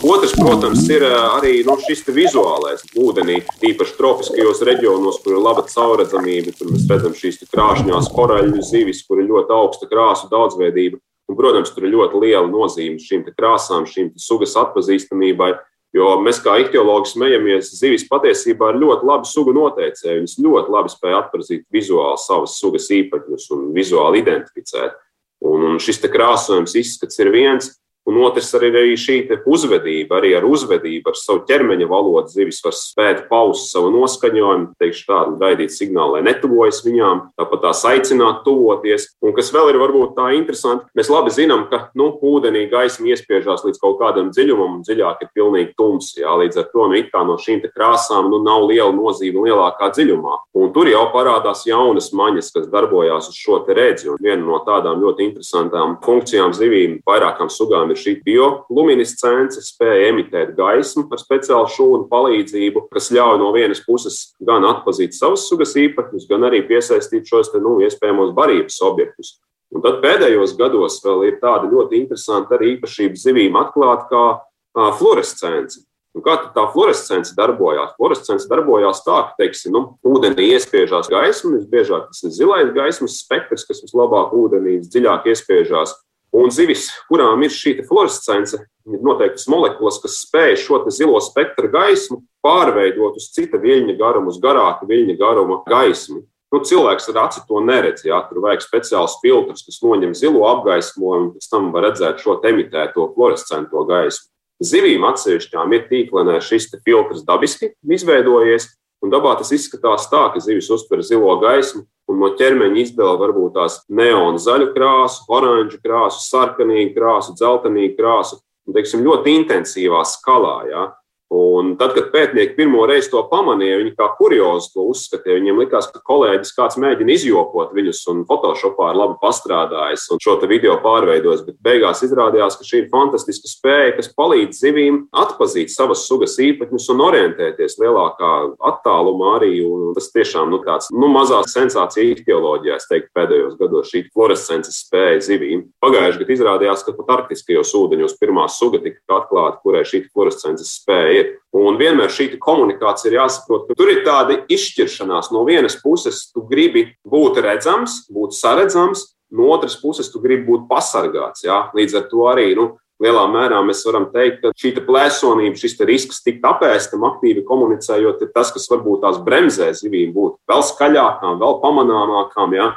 Otrs, 0.02 0.34
protams, 0.34 0.90
ir 0.90 1.06
eh, 1.06 1.16
arī 1.38 1.54
nu, 1.70 1.78
šis 1.86 2.02
vizuālais 2.10 2.82
ūdenī, 2.98 3.38
īpaši 3.70 3.96
tropiskajos 4.02 4.66
reģionos, 4.66 5.22
kur 5.22 5.38
ir 5.38 5.46
laba 5.46 5.68
caurredzamība. 5.70 6.58
Tur 6.58 6.74
mēs 6.74 6.90
redzam 6.90 7.14
šīs 7.14 7.38
krāšņās 7.54 8.10
koraļu 8.18 8.66
zivis, 8.66 9.06
kur 9.06 9.22
ir 9.22 9.30
ļoti 9.30 9.58
augsta 9.62 9.94
krāsu 9.94 10.34
daudzveidība. 10.34 10.98
Un, 11.32 11.38
protams, 11.40 11.72
tur 11.72 11.86
ir 11.88 11.94
ļoti 11.94 12.20
liela 12.20 12.48
nozīme 12.52 13.00
šīm 13.00 13.22
krāsām, 13.32 13.86
šīm 13.88 14.10
sugas 14.20 14.58
atpazīstamībai. 14.60 15.54
Jo 15.96 16.14
mēs 16.24 16.42
kā 16.44 16.58
ihtiologi 16.60 17.14
smejamies, 17.14 17.70
zivis 17.76 18.04
patiesībā 18.08 18.72
ir 18.72 18.80
ļoti 18.80 19.08
labi 19.08 19.28
sugu 19.28 19.54
noteicēji. 19.56 20.18
Viņas 20.22 20.36
ļoti 20.44 20.76
labi 20.76 20.92
spēj 20.92 21.16
atpazīt 21.18 21.64
vizuāli 21.72 22.20
savas 22.20 22.58
sugas 22.60 22.90
īpašības 22.96 23.48
un 23.56 23.66
vizuāli 23.76 24.24
identificēt. 24.24 25.00
Un, 25.48 25.64
un 25.72 25.80
šis 25.84 26.04
krāsojums, 26.12 26.76
izskats 26.80 27.20
ir 27.24 27.32
viens, 27.32 27.72
Un 28.12 28.18
otrs 28.26 28.50
arī 28.58 28.74
ir 28.76 29.00
šī 29.00 29.22
uzvedība, 29.48 30.18
arī 30.20 30.34
ar 30.36 30.44
uzvedību, 30.44 31.14
ar 31.14 31.16
savu 31.16 31.46
ķermeņa 31.48 31.88
valodu. 31.88 32.28
Zivis 32.34 32.60
var 32.66 32.76
spēt 32.76 33.22
paust 33.30 33.72
savu 33.72 33.92
noskaņojumu, 33.96 34.74
teikšu 34.82 35.06
tādu, 35.08 35.38
gaidīt 35.40 35.72
signālu, 35.72 36.18
lai 36.18 36.26
netuvojas 36.28 36.82
viņām, 36.84 37.22
tāpat 37.40 37.64
tās 37.64 37.86
aicināt 37.88 38.42
tuvoties. 38.44 39.08
Un 39.24 39.36
kas 39.38 39.54
vēl 39.56 39.72
ir 39.72 39.80
varbūt 39.80 40.18
tā 40.18 40.32
interesanti, 40.36 40.90
mēs 40.98 41.12
labi 41.14 41.32
zinām, 41.32 41.70
ka 41.72 41.86
nu, 41.96 42.10
ūdenī 42.20 42.66
gaisma 42.72 43.14
iespiežās 43.14 43.64
līdz 43.64 43.80
kaut 43.80 44.02
kādam 44.02 44.34
dziļumam, 44.36 44.80
un 44.80 44.84
dziļāk 44.84 45.24
ir 45.24 45.32
pilnīgi 45.38 45.72
tums. 45.80 46.12
Jā, 46.20 46.36
līdz 46.44 46.60
ar 46.60 46.68
to 46.74 46.90
nu, 46.92 47.00
no 47.32 47.38
šīm 47.40 47.64
krāsām 47.72 48.28
nu, 48.34 48.42
nav 48.44 48.68
liela 48.68 48.92
nozīme 48.92 49.46
lielākā 49.48 49.92
dziļumā. 49.96 50.36
Un 50.60 50.74
tur 50.76 50.90
jau 50.92 51.06
parādās 51.16 51.64
jaunas 51.70 52.12
maņas, 52.18 52.52
kas 52.58 52.68
darbojās 52.72 53.32
uz 53.32 53.40
šo 53.40 53.62
redzi. 53.72 54.10
Un 54.12 54.20
viena 54.20 54.44
no 54.44 54.60
tādām 54.68 55.00
ļoti 55.00 55.30
interesantām 55.30 55.96
funkcijām 56.04 56.52
zivīm, 56.58 57.00
vairākām 57.08 57.52
sugām 57.54 57.94
ir 57.94 58.01
šī 58.02 58.16
bioluminescence, 58.26 59.62
spēja 59.64 60.10
emitēt 60.10 60.56
gaismu 60.58 61.06
ar 61.12 61.22
speciālu 61.22 61.70
šūnu 61.72 62.10
palīdzību, 62.12 62.88
kas 62.94 63.12
ļauj 63.14 63.38
no 63.42 63.52
vienas 63.56 63.84
puses 63.86 64.20
gan 64.44 64.66
atpazīt 64.68 65.16
savas 65.18 65.46
sugas 65.50 65.78
īpašumus, 65.80 66.28
gan 66.30 66.50
arī 66.50 66.64
piesaistīt 66.68 67.30
šos 67.30 67.54
te, 67.54 67.62
nu, 67.64 67.78
iespējamos 67.86 68.34
barības 68.38 68.82
objektus. 68.90 69.38
Un 69.72 69.84
tad 69.86 70.02
pēdējos 70.04 70.58
gados 70.60 71.00
vēl 71.06 71.30
ir 71.30 71.38
tāda 71.44 71.70
ļoti 71.72 72.02
interesanta 72.02 72.58
arī 72.58 72.76
īpašība 72.76 73.20
zivīm 73.22 73.56
atklāta 73.60 74.10
kā 74.10 74.26
a, 74.36 74.92
fluorescence. 75.00 75.86
Un 76.12 76.24
kā 76.26 76.36
tā 76.52 76.66
fluorescence 76.74 77.32
darbojās? 77.38 77.94
Fluorescence 77.96 78.50
darbojās 78.52 79.00
tā, 79.06 79.22
ka, 79.30 79.38
teiksim, 79.40 79.72
nu, 79.78 79.84
ūdenī 80.04 80.50
iespiežās 80.58 81.08
gaisma, 81.12 81.54
visbiežāk 81.56 82.10
tas 82.10 82.26
ir 82.28 82.34
zilais 82.36 82.74
gaismas 82.76 83.22
spektrs, 83.22 83.64
kas 83.70 83.80
vislabāk 83.86 84.34
ūdenī 84.36 84.82
dziļāk 84.84 85.30
iespiežās. 85.32 85.96
Un 86.32 86.52
zivis, 86.54 86.86
kurām 87.10 87.42
ir 87.44 87.52
šī 87.52 87.74
fluorescence, 87.84 88.56
ir 88.88 89.02
noteiktas 89.04 89.50
molekulas, 89.52 90.00
kas 90.00 90.22
spēj 90.24 90.56
šo 90.64 90.80
zilo 90.88 91.20
spektra 91.20 91.68
gaismu 91.72 92.22
pārveidot 92.46 93.18
uz 93.20 93.28
cita 93.36 93.60
viļņa 93.60 93.98
garuma, 94.00 94.32
uz 94.32 94.40
garāka 94.40 94.88
viļņa 94.88 95.18
garuma 95.20 95.60
gaismu. 95.68 96.24
Nu, 96.52 96.60
cilvēks 96.68 97.08
ar 97.12 97.22
aci 97.26 97.44
to 97.48 97.62
neredz. 97.64 98.04
Jā, 98.04 98.18
tur 98.28 98.42
vajag 98.44 98.64
speciāls 98.64 99.18
filtrs, 99.22 99.64
kas 99.68 99.80
noņem 99.84 100.16
zilo 100.18 100.44
apgaismojumu, 100.50 101.34
pēc 101.38 101.48
tam 101.52 101.70
var 101.76 101.88
redzēt 101.88 102.24
šo 102.24 102.40
emitēto 102.48 103.08
fluorescento 103.14 103.86
gaismu. 103.88 104.28
Zivīm 104.62 105.06
atsevišķām 105.08 105.72
ir 105.74 105.88
tīklenē 105.90 106.38
šis 106.44 106.68
filtrs 106.86 107.24
dabiski 107.28 107.72
izveidojies, 107.82 108.68
Un 109.02 109.10
dabā 109.10 109.34
tas 109.40 109.50
izskatās 109.56 110.06
tā, 110.12 110.28
ka 110.34 110.42
zivis 110.44 110.70
uztver 110.70 111.02
zilo 111.06 111.34
gaismu, 111.42 111.88
un 112.12 112.20
no 112.22 112.30
ķermeņa 112.38 112.78
izdala 112.84 113.18
varbūt 113.18 113.56
tās 113.58 113.80
neona 113.90 114.38
zaļu 114.42 114.72
krāsu, 114.76 115.24
oranžu 115.32 115.80
krāsu, 115.82 116.22
sarkanīgu 116.28 116.94
krāsu, 116.98 117.34
dzeltenīgu 117.40 117.98
krāsu, 117.98 118.38
un, 118.68 118.76
teiksim, 118.78 119.02
ļoti 119.08 119.34
intensīvā 119.42 120.04
skalā. 120.06 120.58
Ja? 120.70 120.84
Un 121.32 121.78
tad, 121.80 121.94
kad 121.96 122.10
pētnieki 122.12 122.58
pirmo 122.58 122.84
reizi 122.90 123.08
to 123.14 123.22
pamanīja, 123.30 123.78
viņi 123.80 123.94
kā 123.96 124.10
kuriozi 124.18 124.74
to 124.74 124.84
uzskatīja. 124.92 125.38
Viņiem 125.38 125.62
likās, 125.62 125.86
ka 125.88 126.02
kolēģis 126.04 126.56
kāds 126.58 126.76
mēģina 126.84 127.14
izjokot 127.16 127.72
viņus, 127.72 128.02
un 128.12 128.26
Photoshopā 128.28 128.90
ir 128.92 129.00
labi 129.00 129.16
pastrādājis 129.22 130.10
un 130.12 130.20
šo 130.20 130.36
video 130.44 130.76
pārveidojis. 130.84 131.46
Bet 131.48 131.56
beigās 131.64 132.04
izrādījās, 132.04 132.58
ka 132.60 132.68
šī 132.68 132.82
ir 132.82 132.90
fantastiska 132.92 133.48
spēja, 133.48 133.94
kas 133.96 134.12
palīdz 134.18 134.60
zivīm 134.60 134.98
atpazīt 135.24 135.72
savas 135.72 136.04
sugas 136.10 136.36
īpatņus 136.44 136.90
un 136.92 137.06
orientēties 137.08 137.80
lielākā 137.80 138.34
attālumā 138.74 139.38
arī. 139.38 139.54
Un 139.64 139.96
tas 139.96 140.12
tiešām 140.12 140.52
nu, 140.52 140.60
tāds 140.68 140.92
nu, 140.92 141.08
mazā 141.16 141.40
sensācija 141.48 142.12
ihtioloģijā, 142.12 142.76
es 142.76 142.90
teiktu, 142.92 143.12
pēdējos 143.16 143.56
gados 143.62 143.88
šī 143.94 144.04
fluorescences 144.12 144.84
spēja 144.84 145.24
zivīm. 145.30 145.64
Pagājušajā 145.80 146.26
gadā 146.26 146.36
izrādījās, 146.36 146.84
ka 146.84 146.98
pat 147.00 147.16
arktiskajos 147.22 147.72
ūdeņos 147.80 148.20
pirmā 148.20 148.52
suga 148.52 148.84
tika 148.84 149.22
atklāta, 149.22 149.62
kurai 149.64 149.88
šī 149.88 150.04
fluorescences 150.12 150.76
spēja 150.82 151.21
ir. 151.21 151.21
Un 151.52 151.76
vienmēr 151.80 152.12
šī 152.14 152.30
komunikācija 152.40 153.10
ir 153.12 153.18
jāsaprot, 153.18 153.66
ka 153.68 153.76
tur 153.76 153.90
ir 153.92 154.06
tāda 154.06 154.38
izšķiršanās. 154.52 155.34
No 155.36 155.44
vienas 155.48 155.76
puses, 155.82 156.30
tu 156.32 156.46
gribi 156.48 156.86
būt 157.04 157.42
redzams, 157.44 158.06
būt 158.12 158.38
saredzams, 158.38 159.10
no 159.36 159.50
otras 159.52 159.76
puses, 159.82 160.12
tu 160.12 160.22
gribi 160.24 160.48
būt 160.48 160.70
pasargāts. 160.70 161.44
Jā? 161.44 161.66
Līdz 161.76 162.00
ar 162.00 162.08
to 162.12 162.24
arī 162.32 162.54
nu, 162.56 162.70
lielā 163.02 163.26
mērā 163.34 163.60
mēs 163.66 163.84
varam 163.88 164.08
teikt, 164.14 164.44
ka 164.44 164.54
šī 164.62 164.74
plēsonība, 164.86 165.60
šis 165.60 165.76
risks 165.90 166.22
tikt 166.26 166.46
apēstam, 166.48 167.04
aktīvi 167.10 167.44
komunicējot, 167.48 168.22
ir 168.24 168.32
tas, 168.36 168.54
kas 168.54 168.70
varbūt 168.72 169.04
tās 169.06 169.20
bremzē 169.26 169.72
zivīm 169.78 170.14
būt 170.16 170.38
vēl 170.52 170.66
skaļākām, 170.70 171.40
vēl 171.42 171.60
pamanāmākām. 171.64 172.56
Ja? 172.58 172.72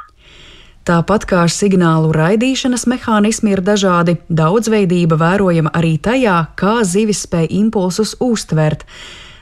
Tāpat 0.85 1.23
kā 1.25 1.39
signālu 1.49 2.11
raidīšanas 2.13 2.83
mehānismi 2.85 3.55
ir 3.55 3.61
dažādi, 3.65 4.19
daudzveidība 4.29 5.17
vērojama 5.17 5.71
arī 5.73 5.95
tajā, 5.97 6.35
kā 6.53 6.75
zivis 6.85 7.23
spēj 7.25 7.47
impulsus 7.57 8.11
uztvert. 8.21 8.83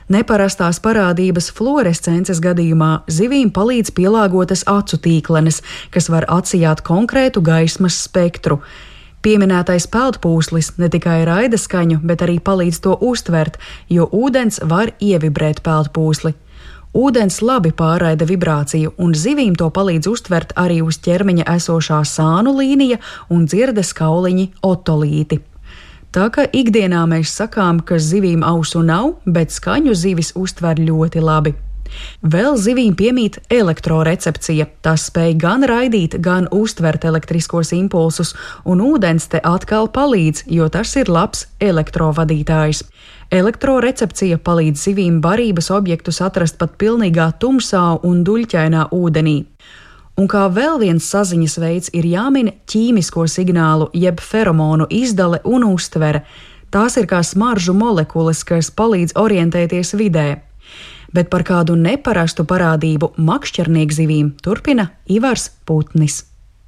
Neparastās 0.08 0.80
parādības 0.80 1.50
fluorescences 1.52 2.40
gadījumā 2.40 3.04
zivīm 3.12 3.50
palīdz 3.52 3.92
pielāgotas 3.92 4.64
acu 4.72 4.96
tīklenes, 5.04 5.60
kas 5.92 6.08
var 6.08 6.24
atsijāt 6.32 6.80
konkrētu 6.84 7.44
gaismas 7.44 8.00
spektru. 8.06 8.62
Pieminētais 9.20 9.84
peldpūslis 9.92 10.78
ne 10.80 10.88
tikai 10.88 11.26
raida 11.28 11.60
skaņu, 11.60 12.00
bet 12.08 12.24
arī 12.24 12.38
palīdz 12.40 12.80
to 12.88 12.96
uztvert, 13.04 13.60
jo 13.92 14.08
ūdens 14.08 14.62
var 14.64 14.96
ievibrēt 14.96 15.60
peldpūsli. 15.64 16.32
Ūdens 16.94 17.40
labi 17.42 17.72
pārraida 17.74 18.26
vibrāciju, 18.28 18.92
un 19.02 19.16
zivīm 19.18 19.56
to 19.58 19.66
palīdz 19.74 20.06
uztvert 20.06 20.52
arī 20.54 20.76
uz 20.86 21.00
ķermeņa 21.02 21.48
esošā 21.56 21.98
sānu 22.06 22.52
līnija 22.60 23.00
un 23.34 23.48
dzirdes 23.50 23.90
kauliņi 23.98 24.46
otolīti. 24.62 25.40
Tā 26.14 26.28
kā 26.30 26.44
ikdienā 26.46 27.02
mēs 27.10 27.34
sakām, 27.34 27.80
ka 27.82 27.98
zivīm 27.98 28.46
ausu 28.46 28.84
nav, 28.86 29.16
bet 29.26 29.50
skaņu 29.50 29.96
zivis 29.98 30.30
uztver 30.38 30.78
ļoti 30.78 31.24
labi. 31.24 31.56
Vēl 32.22 32.56
zivīm 32.60 32.94
piemīt 32.98 33.38
elektrorecepcija. 33.52 34.66
Tas 34.84 35.08
spēj 35.10 35.36
gan 35.40 35.66
raidīt, 35.68 36.18
gan 36.24 36.48
uztvert 36.52 37.04
elektriskos 37.04 37.72
impulsus, 37.76 38.34
un 38.64 38.82
ūdens 38.84 39.28
te 39.32 39.40
atkal 39.44 39.90
palīdz, 39.92 40.46
jo 40.46 40.68
tas 40.72 40.94
ir 41.00 41.12
labs 41.12 41.46
elektrovadītājs. 41.60 42.84
Elektrorecepcija 43.34 44.38
palīdz 44.44 44.86
zivīm 44.88 45.20
barības 45.24 45.70
objektus 45.74 46.20
atrast 46.22 46.58
pat 46.60 46.76
pilnīgā 46.80 47.32
tumsā 47.40 47.86
un 48.04 48.22
duļķainā 48.26 48.88
ūdenī. 48.94 49.38
Un 50.14 50.28
kā 50.30 50.44
vēl 50.46 50.78
viens 50.78 51.06
saziņas 51.10 51.56
veids 51.58 51.90
ir 51.98 52.06
jāmin 52.06 52.52
ķīmisko 52.70 53.24
signālu, 53.26 53.88
jeb 53.98 54.20
feromonu 54.22 54.86
izdale 54.90 55.40
un 55.42 55.66
uztvere. 55.66 56.22
Tās 56.70 56.94
ir 57.00 57.08
kā 57.10 57.22
smaržu 57.26 57.74
molekulas, 57.74 58.44
kas 58.46 58.70
palīdz 58.70 59.16
orientēties 59.18 59.94
vidē. 59.98 60.28
Bet 61.14 61.30
par 61.30 61.44
kādu 61.46 61.76
neparastu 61.78 62.46
parādību 62.50 63.12
makšķernieku 63.22 63.94
zivīm 63.94 64.30
turpina 64.42 64.90
Ivars 65.06 65.50
Putnis 65.66 66.24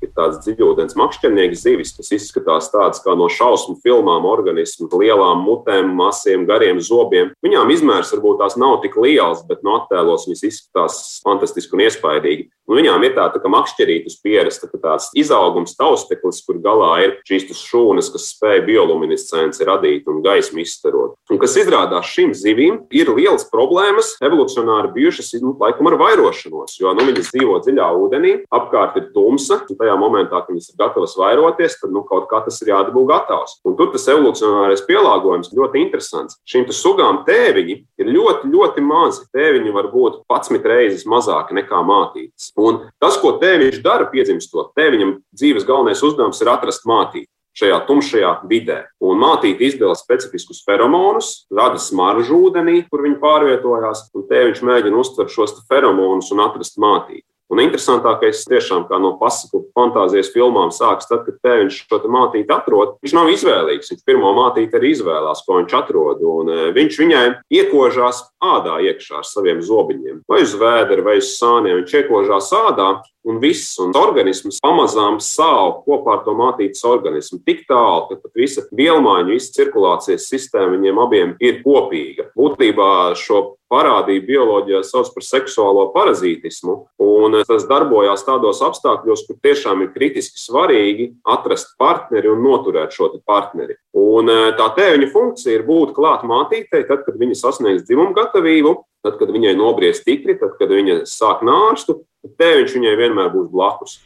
ir 0.07 0.15
tāds 0.17 0.41
dziļūdens 0.47 0.97
makšķernieks 0.99 1.65
zivis, 1.67 1.95
kas 1.99 2.13
izskatās 2.17 2.71
tāds 2.73 3.03
kā 3.05 3.17
no 3.19 3.29
šausmu 3.33 3.77
filmām 3.85 4.27
organismu, 4.29 4.89
lielām 4.97 5.45
mutēm, 5.45 5.93
masiem, 5.99 6.47
gariem 6.49 6.81
zobiem. 6.81 7.33
Viņām 7.45 7.73
izmērs 7.75 8.15
varbūt 8.15 8.41
tās 8.43 8.59
nav 8.61 8.81
tik 8.85 8.97
liels, 9.01 9.45
bet 9.49 9.65
no 9.67 9.81
attēlos 9.83 10.29
viņas 10.29 10.47
izskatās 10.51 11.01
fantastiski 11.27 11.77
un 11.77 11.87
iespaidīgi. 11.87 12.49
Un 12.67 12.81
viņām 12.81 13.05
ir 13.07 13.15
tāda 13.15 13.39
tā 13.39 13.51
makšķerīta 13.51 14.11
uz 14.11 14.17
pieres, 14.23 14.59
tā 14.59 14.67
tāds 14.73 15.13
izaugums 15.15 15.77
tausteklis, 15.79 16.41
kur 16.47 16.59
galā 16.63 16.91
ir 17.05 17.13
šīs 17.29 17.47
šūnas, 17.61 18.11
kas 18.11 18.27
spēj 18.33 18.65
bioluminescenci 18.67 19.67
radīt 19.69 20.09
un 20.11 20.19
gaismu 20.25 20.65
izstarot. 20.65 21.15
Un 21.31 21.41
kas 21.43 21.55
izrādās 21.61 22.11
šīm 22.11 22.35
zivīm, 22.35 22.81
ir 22.91 23.13
lielas 23.15 23.47
problēmas 23.53 24.17
evolucionāri 24.19 24.91
bijušas 24.97 25.37
nu, 25.45 25.55
laikam 25.61 25.93
ar 25.93 25.99
vairošanos, 26.01 26.75
jo 26.81 26.95
nu, 26.97 27.07
viņas 27.07 27.31
dzīvo 27.35 27.61
dziļā 27.63 27.89
ūdenī, 28.03 28.35
apkārt 28.59 28.99
ir 28.99 29.11
tumsa, 29.15 29.61
un 29.63 29.79
tajā 29.79 29.96
momentā, 30.01 30.41
kad 30.43 30.55
viņas 30.55 30.73
ir 30.73 30.79
gatavas 30.81 31.17
vairoties, 31.19 31.77
tad 31.81 31.93
nu, 31.95 32.03
kaut 32.09 32.29
kā 32.31 32.41
tas 32.45 32.59
ir 32.63 32.73
jādabū 32.73 33.05
gatavs. 33.09 33.59
Un 33.67 33.77
tur 33.79 33.93
tas 33.95 34.07
evolucionārais 34.13 34.85
pielāgojums 34.89 35.53
ļoti 35.57 35.83
interesants. 35.85 36.41
Šīm 36.49 36.67
sugām 36.75 37.23
tēviņi 37.29 37.79
ir 38.03 38.13
ļoti, 38.13 38.51
ļoti 38.53 38.85
mazi. 38.87 39.25
Tēviņi 39.37 39.77
var 39.77 39.91
būt 39.93 40.21
11 40.33 40.69
reizes 40.73 41.07
mazāki 41.09 41.57
nekā 41.59 41.81
mātītes. 41.87 42.51
Un 42.57 42.85
tas, 43.03 43.19
ko 43.23 43.37
tēviņš 43.41 43.81
dara, 43.85 44.11
piedzimstot, 44.13 44.75
tēviņam 44.79 45.19
dzīves 45.37 45.67
galvenais 45.69 46.05
uzdevums 46.07 46.43
ir 46.43 46.53
atrast 46.53 46.87
mātīti 46.89 47.31
šajā 47.57 47.79
tumšajā 47.89 48.33
vidē. 48.51 48.83
Un 49.01 49.21
mātīte 49.23 49.65
izdala 49.67 49.97
specifiskus 49.97 50.63
feromonus, 50.67 51.47
rada 51.53 51.81
smaržu 51.81 52.43
ūdenī, 52.49 52.83
kur 52.91 53.05
viņi 53.07 53.21
pārvietojās, 53.23 54.09
un 54.17 54.27
tēviņš 54.29 54.63
mēģina 54.69 55.01
uztvert 55.01 55.33
šos 55.33 55.57
feromonus 55.71 56.33
un 56.35 56.45
atrast 56.45 56.77
mātīti. 56.83 57.25
Un 57.53 57.61
interesantākais 57.63 58.43
tiešām 58.51 58.89
kā 58.89 58.99
no 58.99 59.13
pasaku 59.21 59.63
fantāzijas 59.77 60.33
filmām 60.35 60.73
sākas 60.75 61.07
tad, 61.07 61.23
kad 61.29 61.39
tēviņš 61.47 61.77
šo 61.87 62.01
mātīti 62.11 62.51
atrod. 62.51 62.97
Viņš 63.05 63.15
nav 63.15 63.31
izvēlīgs. 63.31 63.93
Viņš 63.93 64.07
pirmo 64.09 64.33
mātīti 64.35 64.75
arī 64.79 64.91
izvēlās, 64.97 65.45
ko 65.47 65.61
viņš 65.61 65.77
atrod. 65.79 66.25
Un 66.27 66.51
e, 66.51 66.59
viņš 66.75 66.99
viņai 67.03 67.27
iekožās 67.61 68.25
ādā 68.43 68.81
iekšā 68.91 69.21
ar 69.21 69.29
saviem 69.29 69.63
zobiņiem. 69.63 70.25
Vai 70.27 70.43
uz 70.43 70.57
vēdera, 70.59 71.07
vai 71.07 71.21
uz 71.23 71.37
sāniem. 71.37 71.85
Viņš 71.85 71.95
iekožās 72.03 72.51
ādā 72.59 72.89
un 73.27 73.39
viss, 73.43 73.75
un 73.83 73.95
organisms 73.99 74.61
pamazām 74.63 75.19
sāp 75.23 75.83
kopā 75.87 76.19
ar 76.19 76.25
to 76.27 76.35
mātītes 76.39 76.85
organismu. 76.87 77.41
Tik 77.47 77.65
tālu, 77.71 78.07
ka 78.11 78.21
pat 78.23 78.43
visa 78.43 78.67
vielmaiņa, 78.75 79.31
visa 79.35 79.55
cirkulācijas 79.59 80.29
sistēma 80.31 80.77
viņiem 80.77 81.03
abiem 81.03 81.35
ir 81.43 81.63
kopīga. 81.67 82.31
Būtībā 82.39 82.91
šo 83.19 83.43
parādību 83.73 84.27
bioloģijā 84.29 84.83
sauc 84.87 85.11
par 85.15 85.25
seksuālo 85.27 85.87
parazītismu, 85.95 86.77
un 87.03 87.39
tas 87.49 87.67
darbojās 87.69 88.25
tādos 88.27 88.63
apstākļos, 88.67 89.25
kur 89.27 89.39
tiešām 89.43 89.85
ir 89.85 89.93
kritiski 89.95 90.41
svarīgi 90.41 91.11
atrast 91.37 91.75
partneri 91.81 92.31
un 92.31 92.45
noturēt 92.47 92.95
šo 92.95 93.11
partneri. 93.27 93.79
Un 93.97 94.31
e, 94.31 94.39
tā 94.59 94.69
tēviņa 94.77 95.11
funkcija 95.13 95.59
ir 95.59 95.67
būt 95.67 95.95
klāt 95.97 96.27
mātītei, 96.27 96.85
tad, 96.89 97.05
kad 97.07 97.19
viņa 97.19 97.39
sasniegs 97.39 97.87
dzimumu 97.87 98.15
gatavību, 98.17 98.75
tad, 99.07 99.19
kad 99.21 99.31
viņai 99.35 99.57
nobriest 99.59 100.07
tikri, 100.07 100.37
tad, 100.39 100.57
kad 100.61 100.71
viņa 100.73 101.03
sāk 101.11 101.43
nārstu, 101.47 102.01
tēviņš 102.41 102.77
viņai 102.79 102.95
vienmēr 103.01 103.33
būs 103.35 103.51
blakus. 103.53 103.99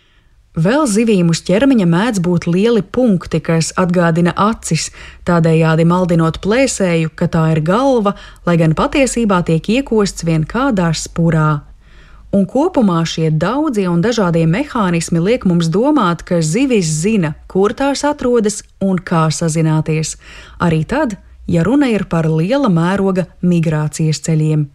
Vēl 0.58 0.82
zivīm 0.90 1.28
uz 1.30 1.44
ķermeņa 1.46 1.84
mēdz 1.86 2.20
būt 2.26 2.48
lieli 2.50 2.82
punkti, 2.82 3.38
kas 3.38 3.68
atgādina 3.78 4.32
acis, 4.34 4.88
tādējādi 5.22 5.84
maldinot 5.86 6.40
plēsēju, 6.42 7.12
ka 7.14 7.28
tā 7.30 7.44
ir 7.52 7.60
galva, 7.62 8.16
lai 8.46 8.56
gan 8.58 8.74
patiesībā 8.74 9.44
tiek 9.46 9.62
iekosts 9.62 10.26
vien 10.26 10.42
kādā 10.42 10.90
spurā. 10.90 11.62
Un 12.34 12.48
kopumā 12.50 13.04
šie 13.06 13.30
daudzie 13.30 13.86
un 13.90 14.02
dažādie 14.02 14.42
mehānismi 14.50 15.22
liek 15.22 15.46
mums 15.46 15.70
domāt, 15.70 16.26
ka 16.26 16.42
zivis 16.42 16.90
zina, 16.98 17.36
kur 17.46 17.70
tās 17.70 18.02
atrodas 18.02 18.64
un 18.82 18.98
kā 18.98 19.28
sazināties, 19.30 20.16
arī 20.58 20.82
tad, 20.82 21.14
ja 21.46 21.62
runa 21.62 21.94
ir 21.94 22.08
par 22.10 22.26
liela 22.26 22.70
mēroga 22.70 23.28
migrācijas 23.42 24.22
ceļiem. 24.26 24.66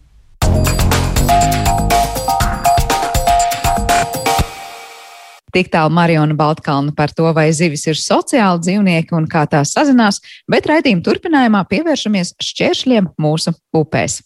Tik 5.56 5.70
tālu 5.72 5.88
Mariona 5.96 6.34
Baltkalna 6.36 6.92
par 6.92 7.14
to, 7.16 7.24
vai 7.32 7.46
zivis 7.56 7.86
ir 7.88 7.96
sociāli 7.96 8.60
dzīvnieki 8.60 9.14
un 9.16 9.24
kā 9.24 9.46
tās 9.48 9.70
sazinās, 9.72 10.18
bet 10.52 10.68
raidījuma 10.68 11.00
turpinājumā 11.06 11.62
pievēršamies 11.70 12.34
šķēršļiem 12.44 13.08
mūsu 13.16 13.54
upēs. 13.72 14.20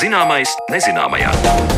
Zināmais 0.00 0.56
nezināmajā. 0.72 1.77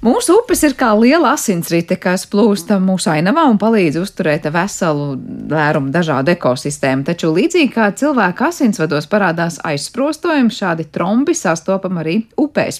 Mūsu 0.00 0.32
upes 0.38 0.62
ir 0.64 0.72
kā 0.80 0.94
liela 0.96 1.34
asinsrite, 1.34 1.98
kas 2.00 2.22
plūsta 2.32 2.78
mūsu 2.80 3.10
ainavā 3.12 3.42
un 3.50 3.58
palīdz 3.60 3.98
uzturēt 4.00 4.46
veselu 4.48 5.10
vērumu 5.50 5.90
dažādu 5.92 6.32
ekosistēmu. 6.32 7.04
Taču 7.04 7.28
līdzīgi 7.36 7.68
kā 7.74 7.90
cilvēka 8.00 8.46
asinsvados 8.48 9.04
parādās 9.12 9.58
aizsprostojumi, 9.68 10.54
šādi 10.56 10.86
trombi 10.88 11.34
sastopam 11.36 12.00
arī 12.00 12.14
upēs. 12.40 12.78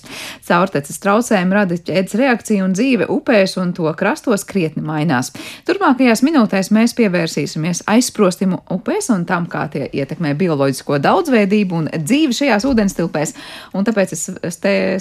Caurteces 0.48 0.96
traucējumi 1.02 1.58
rada 1.58 1.76
ķēdes 1.76 2.16
reakciju 2.22 2.64
un 2.64 2.72
dzīve 2.78 3.10
upēs 3.12 3.58
un 3.60 3.74
to 3.76 3.92
krastos 4.00 4.46
krietni 4.48 4.80
mainās. 4.88 5.28
Turpmākajās 5.68 6.24
minūtēs 6.24 6.72
mēs 6.72 6.96
pievērsīsimies 6.96 7.84
aizsprostimu 7.96 8.62
upēs 8.78 9.10
un 9.12 9.28
tam, 9.28 9.44
kā 9.44 9.66
tie 9.76 9.90
ietekmē 9.92 10.32
bioloģisko 10.40 11.02
daudzveidību 11.04 11.82
un 11.82 11.92
dzīvi 11.98 12.40
šajās 12.40 12.68
ūdenstilpēs. 12.72 13.36
Un 13.76 13.84
tāpēc 13.84 14.16
es 14.16 14.26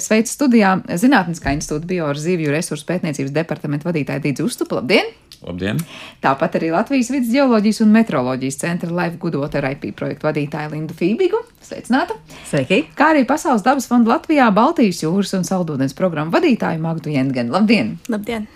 sveicu 0.04 0.36
studijā 0.36 0.76
Zinātniskā 1.00 1.56
institūta 1.56 1.88
bio 1.88 2.09
Laboratorijas 2.10 2.26
zivju 2.26 2.50
resursu 2.50 2.86
pētniecības 2.88 3.32
departamenta 3.34 3.86
vadītāja 3.86 4.22
Dīdze 4.24 4.42
Uztupa. 4.42 4.80
Labdien! 4.80 5.12
Labdien! 5.46 5.78
Tāpat 6.22 6.56
arī 6.58 6.72
Latvijas 6.74 7.10
vidus 7.14 7.30
geoloģijas 7.30 7.80
un 7.84 7.92
meteoroloģijas 7.94 8.58
centra 8.58 8.90
Life 8.90 9.20
Good 9.22 9.38
Water 9.38 9.64
IP 9.70 9.92
projektu 9.96 10.26
vadītāja 10.26 10.72
Linda 10.72 10.96
Fībigu. 10.96 11.38
Sveicināta! 11.62 12.16
Sveiki! 12.50 12.82
Kā 12.98 13.12
arī 13.14 13.22
Pasaules 13.28 13.62
dabas 13.62 13.86
fonda 13.86 14.16
Latvijā 14.16 14.48
Baltijas 14.50 15.04
jūras 15.04 15.36
un 15.38 15.46
saldūdens 15.46 15.94
programmu 15.94 16.34
vadītāju 16.34 16.82
Magdu 16.82 17.14
Jengenu. 17.14 17.54
Labdien! 17.54 17.94
Labdien! 18.10 18.50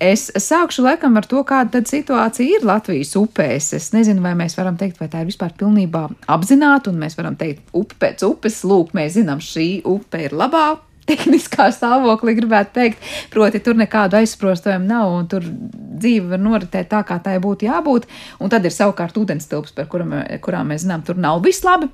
Es 0.00 0.30
sākšu 0.32 0.82
laikam 0.88 1.18
ar 1.20 1.30
to, 1.30 1.44
kāda 1.46 1.84
situācija 1.86 2.58
ir 2.58 2.66
Latvijas 2.66 3.14
upēs. 3.20 3.70
Es 3.76 3.90
nezinu, 3.94 4.24
vai 4.24 4.34
mēs 4.34 4.56
varam 4.58 4.80
teikt, 4.80 4.98
vai 4.98 5.12
tā 5.12 5.22
ir 5.22 5.30
vispār 5.30 5.54
pilnībā 5.60 6.06
apzināta, 6.26 6.90
un 6.90 7.02
mēs 7.04 7.20
varam 7.20 7.38
teikt, 7.38 7.68
upe 7.76 8.00
pēc 8.00 8.24
upes, 8.26 8.62
lūk, 8.64 8.96
mēs 8.96 9.20
zinām, 9.20 9.44
šī 9.44 9.74
upe 9.86 10.24
ir 10.24 10.34
labā 10.34 10.70
tehniskā 11.10 11.68
stāvoklī, 11.74 12.36
gribētu 12.38 12.76
teikt. 12.76 13.10
Proti, 13.32 13.62
tur 13.64 13.78
nekādu 13.80 14.20
aizsprostojumu 14.20 14.88
nav, 14.88 15.16
un 15.18 15.28
tur 15.30 15.44
dzīve 15.44 16.34
var 16.34 16.42
noritēt 16.42 16.90
tā, 16.92 17.02
kā 17.06 17.20
tai 17.22 17.36
būtu 17.42 17.68
jābūt. 17.68 18.08
Un 18.40 18.52
tad 18.52 18.66
ir 18.66 18.74
savukārt 18.74 19.18
ūdens 19.20 19.50
tilps, 19.50 19.74
par 19.76 19.90
kuram, 19.92 20.16
kurām 20.44 20.72
mēs 20.72 20.86
zinām, 20.86 21.04
tur 21.06 21.20
nav 21.20 21.42
viss 21.46 21.66
labi. 21.66 21.90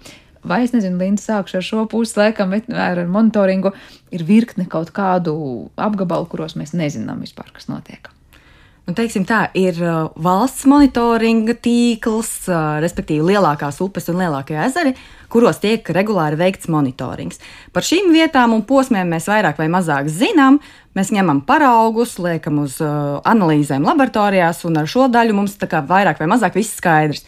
Vai 0.46 0.60
es 0.62 0.70
nezinu, 0.70 1.00
Linda, 1.00 1.22
sākšu 1.22 1.58
ar 1.58 1.64
šo 1.66 1.86
pusi, 1.90 2.14
laikam, 2.20 2.52
ar 2.54 3.00
monitoringu. 3.10 3.72
Ir 4.14 4.22
virkne 4.28 4.68
kaut 4.70 4.92
kādu 4.94 5.34
apgabalu, 5.74 6.30
kuros 6.30 6.54
mēs 6.58 6.76
nezinām 6.78 7.24
vispār, 7.26 7.50
kas 7.56 7.66
notiek. 7.72 8.12
Nu, 8.86 8.92
teiksim 8.94 9.24
tā, 9.26 9.48
ir 9.58 9.80
uh, 9.82 10.12
valsts 10.22 10.62
monitoringa 10.70 11.56
tīkls, 11.58 12.28
uh, 12.46 12.76
respektīvi 12.78 13.32
lielākās 13.32 13.80
upes 13.82 14.06
un 14.12 14.20
lielākie 14.20 14.54
ezeri, 14.62 14.92
kuros 15.26 15.58
tiek 15.58 15.90
regulāri 15.90 16.38
veikts 16.38 16.70
monitorings. 16.70 17.42
Par 17.74 17.82
šīm 17.82 18.12
vietām 18.14 18.54
un 18.54 18.62
posmiem 18.68 19.10
mēs 19.10 19.26
vairāk 19.26 19.58
vai 19.58 19.66
mazāk 19.74 20.06
zinām. 20.06 20.60
Mēs 20.94 21.10
ņemam 21.10 21.42
paraugus, 21.48 22.14
liekam 22.22 22.62
uz 22.62 22.78
uh, 22.78 23.18
analīzēm 23.26 23.82
laboratorijās, 23.90 24.62
un 24.70 24.78
ar 24.78 24.86
šo 24.86 25.08
daļu 25.10 25.34
mums 25.34 25.58
vairāk 25.58 26.22
vai 26.22 26.30
mazāk 26.30 26.54
viss 26.54 26.78
skaidrs. 26.78 27.26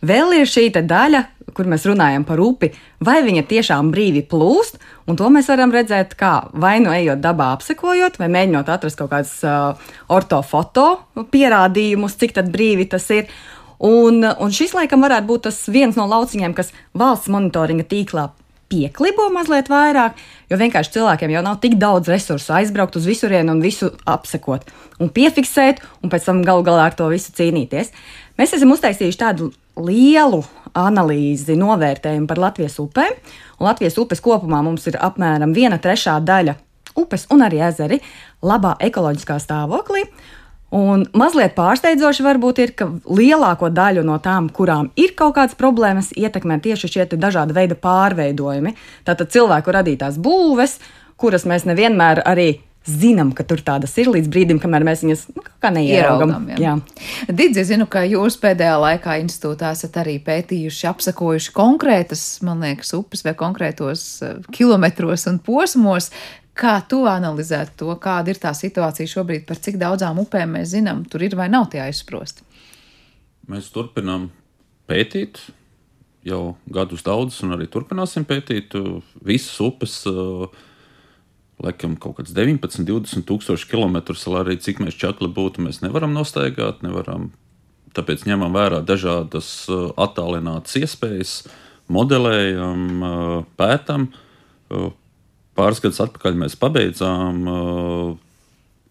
Vēl 0.00 0.32
ir 0.40 0.48
šī 0.48 0.70
daļa, 0.72 1.20
kur 1.56 1.68
mēs 1.70 1.86
runājam 1.88 2.26
par 2.28 2.42
upi, 2.42 2.70
vai 3.04 3.20
viņa 3.24 3.46
tiešām 3.50 3.90
brīvi 3.94 4.24
plūst, 4.30 4.78
un 5.08 5.18
to 5.20 5.30
mēs 5.32 5.48
varam 5.52 5.72
redzēt, 5.74 6.14
kā 6.18 6.34
vai 6.52 6.76
nu 6.84 6.92
ejot 6.94 7.22
dabā, 7.24 7.52
apsekojot, 7.56 8.18
vai 8.20 8.30
mēģinot 8.36 8.70
atrast 8.74 9.00
kaut 9.00 9.12
kādus 9.14 9.36
uh, 9.46 9.74
ortofoto 10.12 10.88
pierādījumus, 11.32 12.18
cik 12.20 12.38
brīvi 12.52 12.88
tas 12.90 13.10
ir. 13.14 13.28
Un, 13.84 14.22
un 14.22 14.54
šis 14.54 14.72
laikam 14.76 15.02
varētu 15.04 15.28
būt 15.28 15.48
tas 15.48 15.58
viens 15.68 15.96
no 15.98 16.06
lauciņiem, 16.08 16.54
kas 16.56 16.70
valsts 16.96 17.30
monitoringa 17.32 17.84
tīklā 17.90 18.30
pieklibo 18.74 19.28
mazliet 19.34 19.68
vairāk, 19.70 20.18
jo 20.50 20.58
vienkārši 20.58 20.94
cilvēkiem 20.96 21.34
jau 21.34 21.42
nav 21.44 21.58
tik 21.62 21.76
daudz 21.80 22.10
resursu 22.10 22.54
aizbraukt 22.56 22.96
uz 22.98 23.06
visurienu 23.08 23.54
un 23.54 23.62
visu 23.64 23.90
apsekot 24.08 24.66
un 25.02 25.10
piefiksēt, 25.14 25.82
un 26.02 26.12
pēc 26.12 26.28
tam 26.28 26.42
galu 26.46 26.64
galā 26.66 26.88
ar 26.88 26.96
to 26.98 27.08
visu 27.12 27.34
cīnīties. 27.36 27.92
Mēs 28.40 28.56
esam 28.56 28.72
uztaisījuši 28.74 29.20
tādu 29.20 29.52
lielu 29.78 30.42
analīzi, 30.78 31.56
novērtējumu 31.58 32.28
par 32.30 32.40
Latvijas 32.48 32.78
upēm. 32.82 33.16
Latvijas 33.62 33.98
upes 34.02 34.22
kopumā 34.24 34.62
mums 34.66 34.86
ir 34.90 34.98
apmēram 35.00 35.54
viena 35.56 35.78
trešā 35.82 36.18
daļa 36.24 36.56
upes 36.98 37.26
un 37.34 37.42
arī 37.46 37.60
ezeri 37.66 38.00
labā 38.44 38.76
ekoloģiskā 38.88 39.38
stāvoklī. 39.42 40.04
Un 40.74 41.04
mazliet 41.14 41.54
pārsteidzoši 41.54 42.24
varbūt 42.26 42.60
ir, 42.64 42.72
ka 42.74 42.88
lielāko 43.06 43.68
daļu 43.70 44.02
no 44.06 44.16
tām, 44.22 44.48
kurām 44.50 44.88
ir 44.98 45.12
kaut 45.14 45.36
kādas 45.36 45.54
problēmas, 45.58 46.10
ietekmē 46.18 46.58
tieši 46.64 46.90
šie 46.90 47.06
dažādi 47.14 47.54
veidi 47.54 47.78
pārveidojumi. 47.78 48.74
Tātad 49.06 49.30
cilvēku 49.30 49.74
radītās 49.74 50.18
būves, 50.18 50.80
kuras 51.20 51.46
mēs 51.46 51.68
nevienmēr 51.70 52.24
arī 52.26 52.48
zinām, 52.84 53.32
ka 53.36 53.44
tur 53.48 53.62
tādas 53.64 53.94
ir 54.00 54.10
līdz 54.12 54.28
brīdim, 54.32 54.60
kamēr 54.60 54.84
mēs 54.84 55.02
viņas 55.04 55.24
nu, 55.32 55.44
kā 55.62 55.70
neieraugam. 55.72 56.50
Didzi, 57.28 57.62
es 57.62 57.70
zinu, 57.70 57.86
ka 57.90 58.04
jūs 58.04 58.36
pēdējā 58.42 58.76
laikā 58.82 59.16
institūtā 59.22 59.72
esat 59.76 59.96
arī 60.02 60.18
pētījuši, 60.24 60.86
apsakojuši 60.90 61.54
konkrētas, 61.56 62.24
man 62.44 62.64
liekas, 62.64 62.92
upes 62.98 63.24
vai 63.24 63.34
konkrētos 63.40 64.04
eh, 64.26 64.36
kilometros 64.54 65.26
un 65.32 65.40
posmos. 65.44 66.10
Kā 66.54 66.76
tu 66.86 67.00
analizētu 67.10 67.80
to, 67.80 67.94
kāda 67.98 68.30
ir 68.30 68.38
tā 68.38 68.52
situācija 68.54 69.10
šobrīd, 69.10 69.42
par 69.48 69.58
cik 69.58 69.80
daudzām 69.80 70.20
upēm 70.22 70.54
mēs 70.58 70.76
zinām, 70.76 71.02
tur 71.10 71.24
ir 71.26 71.34
vai 71.38 71.48
nav 71.50 71.66
tie 71.72 71.80
aizsprosti? 71.82 72.44
Mēs 73.50 73.72
turpinām 73.74 74.28
pētīt 74.88 75.40
jau 76.24 76.54
gadus 76.70 77.02
daudzus, 77.04 77.40
un 77.44 77.56
arī 77.56 77.66
turpināsim 77.72 78.28
pētīt 78.28 78.76
visas 79.24 79.58
upes. 79.64 79.98
Uh, 80.08 80.46
laikam 81.62 81.94
kaut 82.00 82.18
kāds 82.18 82.34
19, 82.34 82.86
20 82.88 83.26
tūkstoši 83.28 83.70
kilometrus, 83.70 84.26
lai 84.30 84.42
arī 84.42 84.58
cik 84.62 84.82
mēs 84.82 84.98
čakli 84.98 85.30
būtu, 85.30 85.62
mēs 85.64 85.82
nevaram 85.84 86.14
nostaigāt, 86.16 86.82
nevaram. 86.86 87.30
Tāpēc 87.94 88.24
ņemam 88.26 88.56
vērā 88.56 88.80
dažādas 88.82 89.68
uh, 89.70 89.92
attālinātas 90.00 90.74
iespējas, 90.82 91.34
modelējam, 91.94 92.84
uh, 92.98 93.36
pētam. 93.58 94.08
Uh, 94.66 94.90
pāris 95.54 95.82
gadus 95.84 96.02
atpakaļ 96.02 96.40
mēs 96.42 96.58
pabeidzām 96.58 97.44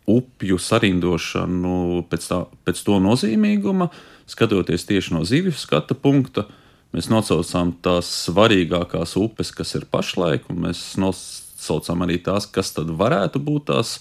upju 0.10 0.58
sarindošanu 0.60 2.04
pēc, 2.12 2.28
tā, 2.28 2.40
pēc 2.68 2.82
to 2.88 3.00
nozīmīguma, 3.04 3.90
skatoties 4.30 4.88
tieši 4.90 5.16
no 5.16 5.24
zivju 5.28 5.56
skata 5.56 5.96
punkta. 5.96 6.48
Mēs 6.94 7.10
nosaucām 7.10 7.74
tās 7.82 8.10
svarīgākās 8.28 9.16
upes, 9.18 9.50
kas 9.56 9.74
ir 9.80 9.88
pašlaik, 9.90 10.46
un 10.54 10.62
mēs 10.68 10.84
nos, 11.02 11.24
saucam 11.64 12.04
arī 12.06 12.20
tās, 12.24 12.48
kas 12.50 12.74
tad 12.76 12.92
varētu 13.00 13.42
būt 13.44 13.70
tās 13.72 13.98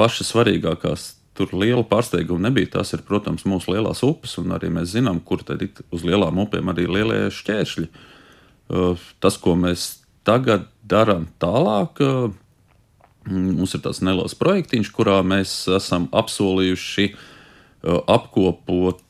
pašas 0.00 0.32
svarīgākās. 0.32 1.14
Tur 1.38 1.52
liela 1.56 1.84
pārsteiguma 1.86 2.48
nebija. 2.48 2.74
Tās 2.76 2.92
ir, 2.96 3.04
protams, 3.06 3.46
mūsu 3.48 3.72
lielās 3.72 4.02
upes, 4.04 4.34
un 4.42 4.52
arī 4.56 4.68
mēs 4.74 4.92
zinām, 4.96 5.22
kur 5.24 5.44
tad 5.46 5.62
ir 5.64 5.84
uz 5.94 6.04
lielām 6.04 6.40
upēm 6.42 6.72
arī 6.72 6.88
lielie 6.90 7.22
šķēršļi. 7.32 7.86
Uh, 8.70 9.00
tas, 9.22 9.38
ko 9.40 9.54
mēs 9.58 10.02
tagad 10.26 10.68
darām 10.86 11.28
tālāk, 11.42 12.02
uh, 12.04 12.34
mums 13.30 13.74
ir 13.74 13.84
tāds 13.86 14.02
neliels 14.04 14.36
projektiņš, 14.38 14.90
kurā 14.94 15.20
mēs 15.26 15.54
esam 15.78 16.10
apsolījuši 16.12 17.08
uh, 17.14 17.22
apkopot 18.10 19.06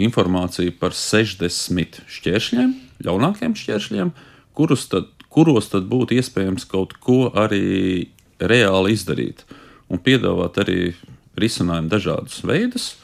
informāciju 0.00 0.72
par 0.80 0.94
60 0.96 2.00
šķēršļiem, 2.08 2.70
ļaunākiem 3.04 3.56
šķēršļiem, 3.56 4.12
kurus 4.56 4.86
tad 4.92 5.10
kuros 5.30 5.70
tad 5.72 5.88
būtu 5.90 6.18
iespējams 6.18 6.66
kaut 6.70 6.96
ko 7.02 7.28
arī 7.38 8.10
reāli 8.40 8.94
izdarīt 8.96 9.44
un 9.90 10.02
piedāvāt 10.02 10.60
arī 10.62 10.80
risinājumu 11.40 11.90
dažādus 11.90 12.42
veidus. 12.46 12.94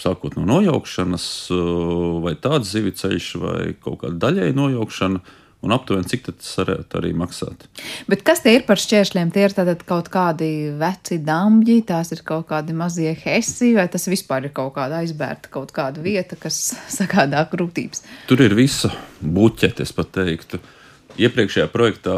Sākot 0.00 0.38
no 0.38 0.46
nojaukšanas, 0.48 1.26
vai 2.24 2.32
tāds 2.40 2.70
zivju 2.72 2.94
ceļš, 2.96 3.28
vai 3.42 3.58
kaut 3.84 4.00
kāda 4.00 4.16
daļēja 4.22 4.56
nojaukšana, 4.56 5.20
un 5.60 5.74
aptuveni 5.76 6.08
cik 6.08 6.22
tas 6.30 6.54
varētu 6.56 6.96
arī 7.02 7.10
maksāt. 7.20 7.66
Bet 8.08 8.22
kas 8.24 8.40
tie 8.40 8.54
ir 8.56 8.64
par 8.64 8.80
šķēršļiem? 8.80 9.32
Tie 9.34 9.44
ir 9.44 9.54
tātad 9.58 9.84
kaut 9.84 10.08
kādi 10.12 10.48
veci 10.80 11.20
dambļi, 11.26 11.76
tās 11.90 12.14
ir 12.16 12.24
kaut 12.24 12.48
kādi 12.48 12.72
mazie 12.76 13.12
hesi, 13.26 13.74
vai 13.76 13.90
tas 13.92 14.08
vispār 14.08 14.48
ir 14.48 14.56
kaut 14.56 14.72
kāda 14.78 15.02
aizbērta 15.04 15.52
kaut 15.52 15.74
kāda 15.76 16.00
vieta, 16.00 16.38
kas 16.40 16.62
sagādā 16.98 17.44
grūtības? 17.52 18.06
Tur 18.30 18.40
ir 18.46 18.56
visa 18.56 18.94
buķete, 19.20 19.84
es 19.84 19.92
pat 19.92 20.14
teiktu. 20.16 20.62
Uh, 20.62 20.76
Iepriekšējā 21.18 21.66
projektā 21.72 22.14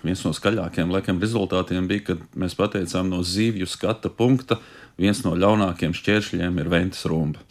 viens 0.00 0.22
no 0.24 0.32
skaļākajiem 0.36 0.92
laikam, 0.94 1.20
rezultātiem 1.20 1.88
bija, 1.90 2.12
kad 2.12 2.22
mēs 2.38 2.56
pateicām, 2.58 3.10
no 3.12 3.20
zivju 3.26 3.68
skata 3.68 4.08
punkta 4.08 4.56
viens 5.00 5.20
no 5.24 5.34
ļaunākajiem 5.36 5.92
šķēršļiem 5.96 6.62
ir 6.62 6.70
ventas 6.72 7.04
rumba. 7.08 7.42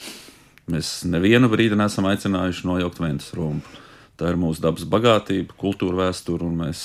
Mēs 0.69 1.03
nevienu 1.09 1.49
brīdi 1.49 1.77
neesam 1.77 2.07
aicinājuši 2.09 2.67
nojaukt 2.69 2.99
ventas 3.01 3.31
rumbu. 3.37 3.77
Tā 4.19 4.33
ir 4.33 4.37
mūsu 4.37 4.59
dabas 4.61 4.83
bagātība, 4.89 5.55
kultūra 5.57 6.03
vēsture, 6.03 6.43
un 6.43 6.57
mēs 6.65 6.81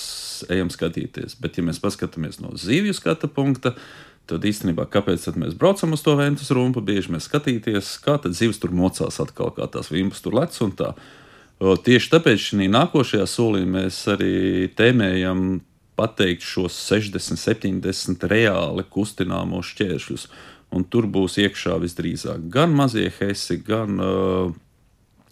ejam 0.55 0.71
skatīties. 0.71 1.35
Bet, 1.43 1.59
ja 1.59 1.65
mēs 1.67 1.81
paskatāmies 1.83 2.39
no 2.39 2.53
zivju 2.61 2.95
skata 2.95 3.27
punkta, 3.27 3.75
tad 4.31 4.47
īstenībā 4.47 4.87
kāpēc 4.93 5.27
tad 5.27 5.41
mēs 5.41 5.57
braucam 5.59 5.97
uz 5.97 6.05
to 6.07 6.15
ventas 6.21 6.53
rumbu? 6.55 6.85
Bieži 6.85 7.13
mēs 7.13 7.27
skatīties, 7.27 7.97
kā 8.05 8.17
tad 8.23 8.39
zivs 8.39 8.63
tur 8.63 8.73
mocās 8.77 9.19
atkal, 9.21 9.51
kā 9.57 9.67
tās 9.67 9.91
vimbas 9.91 10.23
tur 10.23 10.39
lec 10.39 10.55
un 10.63 10.77
tā. 10.79 10.95
Tieši 11.63 12.11
tāpēc 12.11 12.49
šī 12.49 12.67
nākošajā 12.73 13.27
solī 13.31 13.63
mēs 13.69 14.01
arī 14.11 14.67
tēmējam 14.75 15.63
pateikt 15.95 16.43
šos 16.43 16.75
60, 16.91 17.39
70 17.39 18.27
reāli 18.31 18.85
kustināmos 18.91 19.71
šķēršļus. 19.75 20.27
Un 20.75 20.83
tur 20.91 21.07
būs 21.07 21.39
iekšā 21.39 21.77
visdrīzāk 21.79 22.49
gan 22.51 22.75
mazie 22.75 23.07
hesi, 23.21 23.61
gan 23.63 24.01
uh, 24.03 24.51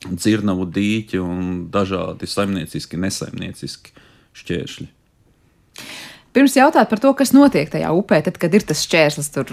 dzirnavu 0.07 0.69
dīķi 0.71 1.19
un 1.19 1.53
dažādi 1.75 2.29
saimnieciski, 2.31 3.01
nesaimnieciski 3.03 3.95
šķēršļi. 4.39 4.89
Pirms 6.33 6.55
jautāt 6.57 6.89
par 6.89 7.01
to, 7.03 7.11
kas 7.13 7.35
notiek 7.37 7.69
tajā 7.69 7.91
upē, 7.93 8.23
tad, 8.25 8.39
kad 8.41 8.55
ir 8.57 8.65
tas 8.65 8.81
šķērslis 8.87 9.27
tur 9.35 9.51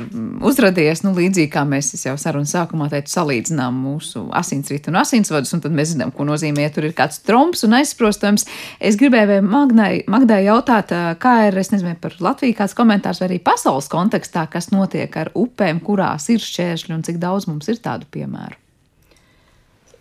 uzradies, 0.47 1.01
nu, 1.03 1.11
līdzīgi 1.17 1.51
kā 1.51 1.65
mēs 1.67 1.91
jau 2.05 2.13
sarunas 2.19 2.53
sākumā 2.55 2.87
teicu, 2.93 3.11
salīdzinām 3.11 3.81
mūsu 3.83 4.23
asinsritu 4.39 4.93
un 4.93 5.01
asinsvadus, 5.01 5.51
un 5.57 5.63
tad 5.65 5.75
mēs 5.75 5.91
zinām, 5.91 6.13
ko 6.15 6.23
nozīmē, 6.29 6.63
ja 6.63 6.71
tur 6.71 6.87
ir 6.87 6.95
kāds 6.95 7.19
tromps 7.27 7.65
un 7.67 7.75
aizsprostojums. 7.81 8.47
Es 8.79 8.95
gribēju 9.01 9.41
Magnai, 9.43 10.05
Magdai 10.07 10.45
jautāt, 10.45 10.95
kā 11.19 11.35
ir, 11.49 11.59
es 11.59 11.73
nezinu, 11.75 11.97
par 11.99 12.15
Latviju 12.23 12.55
kāds 12.61 12.77
komentārs 12.79 13.19
vai 13.19 13.33
arī 13.33 13.41
pasaules 13.43 13.91
kontekstā, 13.91 14.47
kas 14.47 14.71
notiek 14.71 15.19
ar 15.19 15.33
upēm, 15.35 15.83
kurās 15.83 16.31
ir 16.31 16.39
šķēršļi 16.39 16.95
un 16.95 17.05
cik 17.09 17.19
daudz 17.19 17.51
mums 17.51 17.67
ir 17.67 17.83
tādu 17.83 18.07
piemēru. 18.15 18.55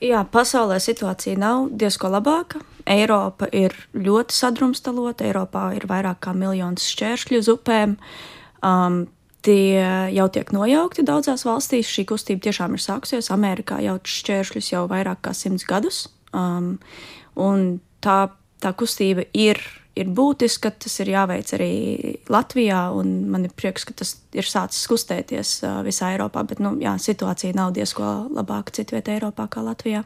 Jā, 0.04 0.22
pasaulē 0.30 0.78
situācija 0.82 1.38
nav 1.40 1.68
diezgan 1.74 2.14
labāka. 2.14 2.62
Eiropa 2.88 3.48
ir 3.52 3.74
ļoti 3.94 4.34
sadrumstalota. 4.34 5.26
Eiropā 5.26 5.72
ir 5.76 5.88
vairāk 5.90 6.20
kā 6.24 6.34
miljons 6.36 6.86
šķēršļu 6.92 7.40
uz 7.42 7.54
upēm. 7.58 7.96
Um, 8.62 9.06
Tie 9.48 9.78
jau 10.12 10.24
tiek 10.34 10.48
nojaukti 10.50 11.04
daudzās 11.06 11.44
valstīs. 11.46 11.86
Šī 11.86 12.02
kustība 12.10 12.42
tiešām 12.48 12.74
ir 12.74 12.82
sākusies. 12.82 13.30
Amerikā 13.30 13.78
jau 13.84 13.94
šķēršļus 14.02 14.72
jau 14.72 14.82
vairāk 14.90 15.22
kā 15.24 15.32
simts 15.32 15.64
gadus. 15.68 16.08
Um, 16.34 16.74
un 17.38 17.78
tā, 18.04 18.32
tā 18.58 18.72
kustība 18.74 19.28
ir, 19.32 19.62
ir 19.98 20.10
būtiska. 20.14 20.72
Tas 20.84 20.98
ir 21.02 21.12
jāveic 21.12 21.52
arī 21.56 21.72
Latvijā. 22.32 22.82
Man 23.04 23.48
ir 23.48 23.54
prieks, 23.58 23.86
ka 23.88 23.96
tas 23.98 24.16
ir 24.36 24.46
sācis 24.48 24.86
kustēties 24.90 25.54
uh, 25.64 25.80
visā 25.86 26.12
Eiropā. 26.14 26.44
Bet 26.48 26.62
nu, 26.64 26.76
jā, 26.82 26.96
situācija 27.02 27.56
nav 27.58 27.74
diezko 27.76 28.30
labāka 28.34 28.74
citvietā 28.80 29.18
Eiropā 29.18 29.48
kā 29.52 29.64
Latvijā. 29.66 30.04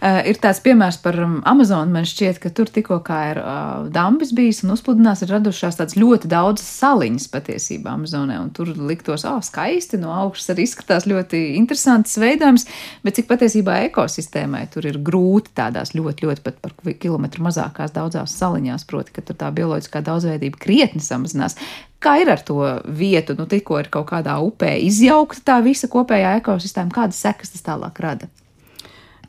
Uh, 0.00 0.20
ir 0.28 0.38
tāds 0.42 0.60
piemērs 0.64 0.98
par 1.04 1.18
um, 1.22 1.38
Amazonu. 1.48 1.92
Man 1.94 2.06
šķiet, 2.08 2.40
ka 2.42 2.52
tur 2.54 2.70
tikko 2.72 3.00
ir 3.06 3.40
uh, 3.40 3.86
dambis 3.92 4.32
bijis 4.36 4.62
un 4.64 4.74
uzpludinās, 4.74 5.22
ir 5.24 5.32
radušās 5.34 5.78
tādas 5.80 5.96
ļoti 5.98 6.30
daudzas 6.32 6.68
saliņas 6.80 7.28
patiesībā 7.32 7.94
Amazonē. 7.96 8.38
Tur 8.56 8.72
liktos, 8.76 9.24
ah, 9.26 9.38
oh, 9.38 9.44
skaisti 9.44 10.00
no 10.02 10.12
augšas 10.14 10.52
arī 10.54 10.66
izskatās 10.66 11.08
ļoti 11.08 11.42
interesants 11.56 12.16
veidojums, 12.20 12.66
bet 13.06 13.18
cik 13.18 13.30
patiesībā 13.30 13.80
ekosistēmai 13.90 14.66
tur 14.72 14.88
ir 14.88 15.00
grūti 15.04 15.54
tādās 15.56 15.94
ļoti, 15.96 16.28
ļoti 16.28 16.46
pat 16.46 16.62
par 16.64 16.76
kilometru 17.00 17.46
mazākās 17.46 17.94
daudzās 17.96 18.36
saliņās, 18.38 18.86
proti, 18.88 19.14
ka 19.16 19.24
tur 19.26 19.38
tā 19.40 19.52
bioloģiskā 19.56 20.02
daudzveidība 20.06 20.60
krietni 20.62 21.04
samazinās. 21.04 21.58
Kā 22.02 22.18
ir 22.20 22.30
ar 22.30 22.42
to 22.44 22.60
vietu, 22.92 23.34
nu 23.38 23.46
tikko 23.50 23.80
ir 23.80 23.88
kaut 23.92 24.10
kādā 24.10 24.36
upē 24.44 24.76
izjaukta 24.84 25.46
tā 25.52 25.60
visa 25.64 25.88
kopējā 25.90 26.36
ekosistēma, 26.42 26.92
kādas 26.92 27.22
sekas 27.24 27.54
tas 27.54 27.64
tālāk 27.66 28.02
rada? 28.04 28.28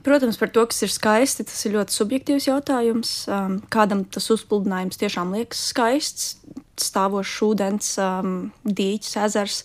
Protams, 0.06 0.38
par 0.40 0.52
to, 0.54 0.66
kas 0.70 0.84
ir 0.86 0.92
skaisti, 0.94 1.46
tas 1.48 1.66
ir 1.68 1.76
ļoti 1.78 1.96
subjektīvs 1.96 2.48
jautājums. 2.50 3.14
Um, 3.32 3.60
kādam 3.74 4.06
tas 4.06 4.30
uzpludinājums 4.34 5.00
tiešām 5.02 5.34
liekas 5.36 5.66
skaists, 5.74 6.36
stāvošs 6.82 7.38
ūdens, 7.48 7.94
um, 8.02 8.36
dīķis, 8.66 9.16
ezers, 9.26 9.62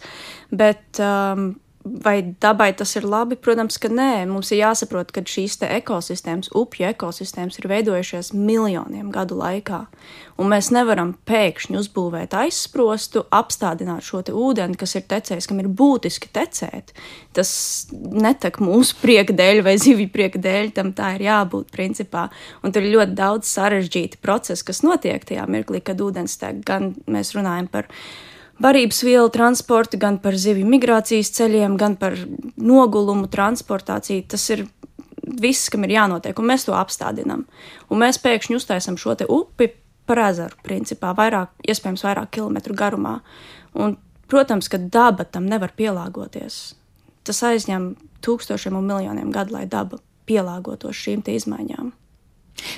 bet 0.50 1.00
um, 1.02 1.52
vai 1.84 2.34
dabai 2.40 2.70
tas 2.76 2.94
ir 2.96 3.06
labi? 3.08 3.36
Protams, 3.36 3.78
ka 3.80 3.90
nē. 3.92 4.24
Mums 4.30 4.52
ir 4.52 4.62
jāsaprot, 4.62 5.12
ka 5.14 5.24
šīs 5.26 5.58
ekosistēmas, 5.66 6.50
upju 6.56 6.88
ekosistēmas 6.92 7.58
ir 7.60 7.68
veidojušās 7.70 8.32
miljoniem 8.36 9.10
gadu 9.14 9.38
laikā. 9.40 9.84
Un 10.40 10.50
mēs 10.50 10.70
nevaram 10.74 11.12
pēkšņi 11.28 11.78
uzbūvēt 11.78 12.34
aizsprostu, 12.38 13.24
apstādināt 13.34 14.06
šo 14.06 14.22
ūdeni, 14.32 14.78
kas 14.80 14.96
ir 14.98 15.06
tecējis, 15.10 15.48
kam 15.50 15.60
ir 15.62 15.68
būtiski 15.68 16.30
tecēt. 16.32 16.94
Tas 17.36 17.52
netek 17.92 18.58
mūsu 18.62 18.96
prieka 19.02 19.36
dēļ 19.36 19.62
vai 19.66 19.76
zivju 19.82 20.08
prieka 20.14 20.40
dēļ, 20.42 20.72
tam 20.76 20.92
tā 20.96 21.14
ir 21.18 21.26
jābūt 21.28 21.72
principā. 21.74 22.28
Un 22.62 22.74
tur 22.74 22.86
ir 22.86 22.96
ļoti 22.96 23.16
daudz 23.18 23.52
sarežģīti 23.52 24.22
procesi, 24.22 24.66
kas 24.66 24.82
notiek 24.86 25.24
tajā 25.28 25.46
mirklī, 25.50 25.82
kad 25.84 26.00
ūdens 26.02 26.38
tek. 26.40 26.64
Gan 26.66 26.94
mēs 27.10 27.34
runājam 27.36 27.68
par 27.72 27.90
barības 28.62 29.02
vielu 29.06 29.30
transportu, 29.32 29.98
gan 30.00 30.18
par 30.22 30.36
zivju 30.38 30.66
migrācijas 30.68 31.32
ceļiem, 31.36 31.76
gan 31.80 31.96
par 32.00 32.16
nogulumu 32.56 33.28
transportāciju. 33.32 34.26
Tas 34.32 34.48
ir 34.54 34.66
viss, 35.42 35.70
kam 35.72 35.86
ir 35.86 35.96
jānotiek, 35.96 36.38
un 36.38 36.50
mēs 36.50 36.66
to 36.68 36.76
apstādinām. 36.76 37.46
Un 37.90 38.02
mēs 38.02 38.20
pēkšņi 38.22 38.58
uztaisām 38.58 38.98
šo 39.00 39.16
upi 39.28 39.72
par 40.06 40.18
ezeru, 40.28 40.58
principā, 40.66 41.12
vairāk, 41.16 41.52
iespējams, 41.68 42.04
vairāk 42.04 42.32
kilometru 42.34 42.74
garumā. 42.74 43.20
Un, 43.78 43.96
protams, 44.28 44.68
ka 44.68 44.78
daba 44.78 45.24
tam 45.24 45.46
nevar 45.46 45.72
pielāgoties. 45.78 46.74
Tas 47.22 47.42
aizņem 47.46 47.92
tūkstošiem 48.24 48.76
un 48.78 48.88
miljoniem 48.88 49.30
gadu, 49.34 49.54
lai 49.56 49.66
daba 49.70 50.00
pielāgotos 50.26 50.98
šīm 50.98 51.22
izmaiņām. 51.26 51.92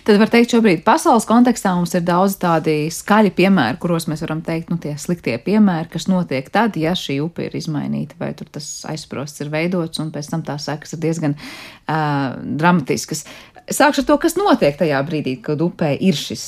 Tad 0.05 0.19
var 0.21 0.31
teikt, 0.33 0.53
šobrīd 0.55 0.83
pasaules 0.85 1.27
kontekstā 1.29 1.75
mums 1.77 1.95
ir 1.97 2.05
daudz 2.07 2.37
tādi 2.41 2.91
skaļi 2.93 3.33
piemēri, 3.37 3.79
kuros 3.83 4.07
mēs 4.09 4.23
varam 4.25 4.41
teikt, 4.45 4.71
nu, 4.73 4.79
tie 4.81 4.95
sliktie 5.01 5.37
piemēri, 5.43 5.91
kas 5.93 6.07
notiek 6.09 6.49
tad, 6.53 6.79
ja 6.81 6.95
šī 6.99 7.19
upe 7.25 7.47
ir 7.49 7.57
izmainīta, 7.59 8.17
vai 8.21 8.33
tur 8.39 8.49
tas 8.53 8.69
aizsprosts 8.91 9.45
ir 9.45 9.53
veidots, 9.53 10.01
un 10.03 10.13
pēc 10.15 10.31
tam 10.33 10.45
tās 10.47 10.69
sekas 10.71 10.97
ir 10.97 11.03
diezgan 11.05 11.37
uh, 11.37 12.37
dramatiskas. 12.61 13.25
Sākšu 13.65 14.03
ar 14.03 14.09
to, 14.11 14.19
kas 14.21 14.37
notiek 14.37 14.77
tajā 14.77 15.01
brīdī, 15.09 15.39
kad 15.45 15.63
upē 15.65 15.95
ir 15.97 16.17
šis 16.19 16.45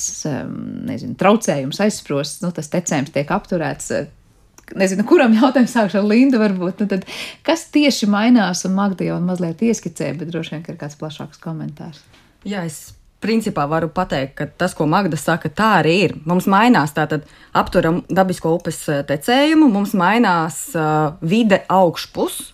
nezinu, 0.85 1.17
traucējums, 1.17 1.81
aizsprosts, 1.81 2.43
nu, 2.45 2.53
tas 2.53 2.69
tecējums 2.73 3.13
tiek 3.15 3.33
apturēts. 3.33 3.89
Nezinu, 4.77 5.05
kuram 5.07 5.33
jautājumam 5.33 5.71
sākšu 5.71 6.01
ar 6.01 6.05
Lindu, 6.05 6.37
varbūt. 6.41 6.83
Nu, 6.83 6.91
tad, 6.91 7.07
kas 7.47 7.65
tieši 7.73 8.09
mainās, 8.11 8.65
un 8.67 8.75
Magda 8.77 9.07
jau 9.07 9.17
mazliet 9.23 9.63
ieskicēja, 9.65 10.19
bet 10.19 10.29
droši 10.29 10.57
vien 10.57 10.65
ir 10.67 10.77
kāds 10.77 10.99
plašāks 10.99 11.41
komentārs. 11.41 12.03
Jā, 12.45 12.67
es 12.67 12.91
principā 13.23 13.65
varu 13.69 13.89
pateikt, 13.89 14.35
ka 14.37 14.47
tas, 14.47 14.75
ko 14.77 14.87
Magda 14.89 15.17
saka, 15.17 15.49
tā 15.49 15.71
arī 15.81 15.95
ir. 16.05 16.13
Mums 16.29 16.47
mainās 16.49 16.93
tātad 16.95 17.25
apturam 17.57 18.03
dabisko 18.09 18.53
upes 18.57 18.83
eh, 18.91 19.01
tecējumu, 19.07 19.69
mums 19.73 19.95
mainās 19.97 20.61
uh, 20.77 21.17
vide 21.21 21.63
augšpus. 21.71 22.53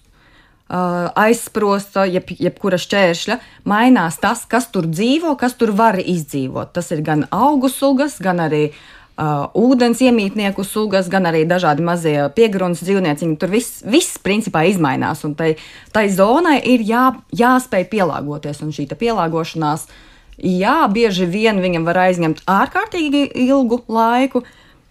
Uh, 0.74 1.12
aizsprosta, 1.20 2.06
jeb, 2.10 2.32
jebkura 2.40 2.80
šķēršļa, 2.82 3.36
mainās 3.70 4.16
tas, 4.18 4.46
kas 4.50 4.70
tur 4.74 4.88
dzīvo, 4.90 5.36
kas 5.38 5.54
tur 5.60 5.74
var 5.76 6.00
izdzīvot. 6.00 6.72
Tas 6.74 6.88
ir 6.96 7.04
gan 7.06 7.26
augu 7.36 7.70
sugas, 7.70 8.16
gan 8.24 8.40
arī 8.42 8.62
uh, 8.72 9.52
ūdens 9.60 10.02
iemītnieku 10.02 10.64
sugas, 10.66 11.12
gan 11.14 11.28
arī 11.30 11.44
dažādi 11.46 11.86
mazie 11.86 12.16
piegrunas 12.34 12.82
dzīvnieciņi. 12.88 13.36
Tur 13.44 13.54
viss, 13.54 13.84
viss 13.86 14.18
principā 14.24 14.64
izmainās, 14.72 15.22
un 15.28 15.36
tai, 15.38 15.52
tai 15.94 16.08
zonai 16.10 16.58
ir 16.74 16.88
jā, 16.88 17.04
jāspēj 17.44 17.86
pielāgoties, 17.92 18.64
un 18.66 18.74
šī 18.74 18.88
pielāgošanās 19.04 19.86
uh, 19.86 20.02
Jā, 20.42 20.88
bieži 20.90 21.28
vien 21.30 21.62
viņam 21.62 21.86
var 21.86 22.00
aizņemt 22.08 22.44
ārkārtīgi 22.50 23.28
ilgu 23.46 23.84
laiku, 23.88 24.44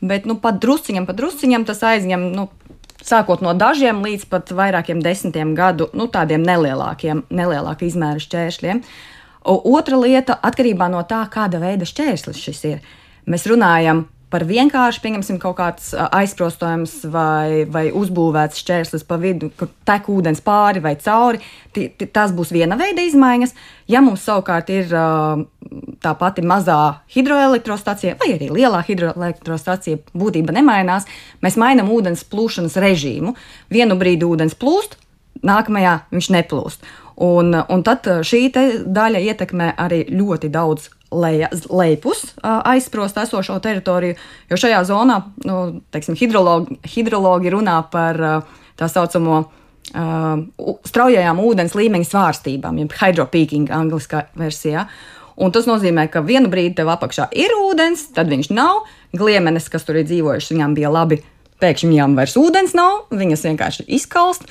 bet 0.03 0.27
nu, 0.29 0.37
pat 0.39 0.61
drusciņam, 0.63 1.07
pat 1.09 1.19
drusciņam 1.19 1.67
tas 1.69 1.83
aizņem. 1.87 2.29
Nu, 2.37 2.51
Sākot 3.03 3.41
no 3.43 3.51
dažiem 3.59 3.99
līdz 4.05 4.29
pat 4.31 4.53
vairākiem 4.55 5.01
desmitiem 5.03 5.57
gadu, 5.59 5.89
nu, 5.99 6.07
tādiem 6.07 6.45
nelielākiem, 6.47 7.25
nelielāka 7.35 7.83
izmēra 7.83 8.23
šķēršļiem. 8.23 8.79
Otra 9.51 9.99
lieta, 9.99 10.37
atkarībā 10.39 10.87
no 10.87 11.01
tā, 11.11 11.25
kāda 11.27 11.59
veida 11.59 11.89
šķērslis 11.89 12.39
šis 12.39 12.61
ir. 12.69 12.93
Mēs 13.27 13.49
runājam 13.51 14.05
par 14.33 14.47
vienkārši, 14.49 15.03
pieņemsim, 15.05 15.39
kaut 15.43 15.59
kāds 15.59 15.91
aizprostojums 15.93 17.03
vai, 17.13 17.65
vai 17.69 17.85
uzbūvēts 17.93 18.63
šķērslis 18.63 19.05
pa 19.09 19.19
vidu, 19.21 19.51
kur 19.59 19.69
tek 19.89 20.09
ūdens 20.09 20.41
pāri 20.45 20.81
vai 20.85 20.95
cauri. 21.01 21.43
T 21.73 21.91
tas 22.13 22.33
būs 22.37 22.53
viena 22.53 22.79
veida 22.81 23.05
izmaiņas. 23.05 23.55
Ja 23.93 24.01
mums 24.05 24.25
savukārt 24.25 24.73
ir 24.73 24.89
tā 24.93 26.15
pati 26.21 26.45
mazā 26.47 26.79
hidroelektrostacija 27.13 28.17
vai 28.21 28.33
arī 28.37 28.49
lielā 28.53 28.81
hidroelektrostacija, 28.89 30.01
būtība 30.17 30.57
nemainās, 30.57 31.09
mēs 31.45 31.61
mainām 31.61 31.93
ūdens 31.93 32.25
plūšanas 32.33 32.79
režīmu. 32.81 33.37
Vienu 33.73 33.99
brīdi 34.01 34.29
ūdens 34.29 34.57
plūst, 34.59 34.97
nākamajā 35.45 35.99
viņš 36.13 36.33
neplūst. 36.39 36.91
Un, 37.23 37.53
un 37.55 37.85
tad 37.85 38.09
šī 38.25 38.47
daļa 38.53 39.21
ietekmē 39.29 39.75
arī 39.81 40.07
ļoti 40.11 40.49
daudz 40.53 40.89
leja, 41.13 41.51
lejpus 41.71 42.25
aizsprost 42.43 43.19
esošo 43.23 43.59
teritoriju, 43.63 44.17
jo 44.51 44.59
šajā 44.59 44.83
zonā 44.89 45.19
nu, 45.47 45.59
teiksim, 45.95 46.17
hidrologi, 46.19 46.79
hidrologi 46.95 47.53
runā 47.55 47.79
par 47.93 48.21
tā 48.79 48.89
saucamo 48.89 49.41
uh, 49.43 49.49
straujajām 50.89 51.41
ūdens 51.43 51.77
līmeņa 51.79 52.09
svārstībām, 52.09 52.81
jeb 52.83 52.95
hydropīking 53.01 53.73
angliskā 53.75 54.27
versijā. 54.39 54.87
Un 55.43 55.53
tas 55.53 55.67
nozīmē, 55.67 56.07
ka 56.13 56.21
vienu 56.25 56.51
brīdi 56.53 56.77
tev 56.81 56.91
apakšā 56.93 57.31
ir 57.37 57.55
ūdens, 57.57 58.11
tad 58.17 58.29
viņš 58.33 58.51
nav. 58.53 58.85
Gliemenes, 59.17 59.69
kas 59.73 59.87
tur 59.89 59.99
ir 60.01 60.09
dzīvojušas, 60.09 60.53
viņām 60.53 60.77
bija 60.77 60.93
labi. 60.93 61.23
Pēkšņi 61.63 61.89
viņām 61.89 62.17
vairs 62.19 62.37
ūdens 62.41 62.75
nav, 62.77 63.07
viņas 63.15 63.47
vienkārši 63.49 63.87
izkalst. 63.97 64.45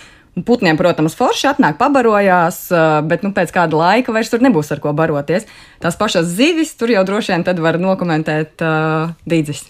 Putniem, 0.46 0.78
protams, 0.80 1.16
forši 1.18 1.50
atnāk, 1.52 1.78
pabarojās, 1.80 2.64
bet 3.08 3.26
nu, 3.26 3.34
pēc 3.36 3.52
kāda 3.56 3.78
laika 3.78 4.14
vairs 4.16 4.32
tur 4.32 4.44
nebūs 4.44 4.72
ar 4.74 4.80
ko 4.84 4.94
baroties. 4.96 5.48
Tās 5.84 5.98
pašas 6.00 6.30
zivis 6.38 6.74
tur 6.80 6.94
jau 6.94 7.04
droši 7.08 7.36
vien 7.36 7.62
var 7.64 7.80
nokomentēt 7.82 8.64
uh, 8.64 9.12
Dīdzis. 9.28 9.66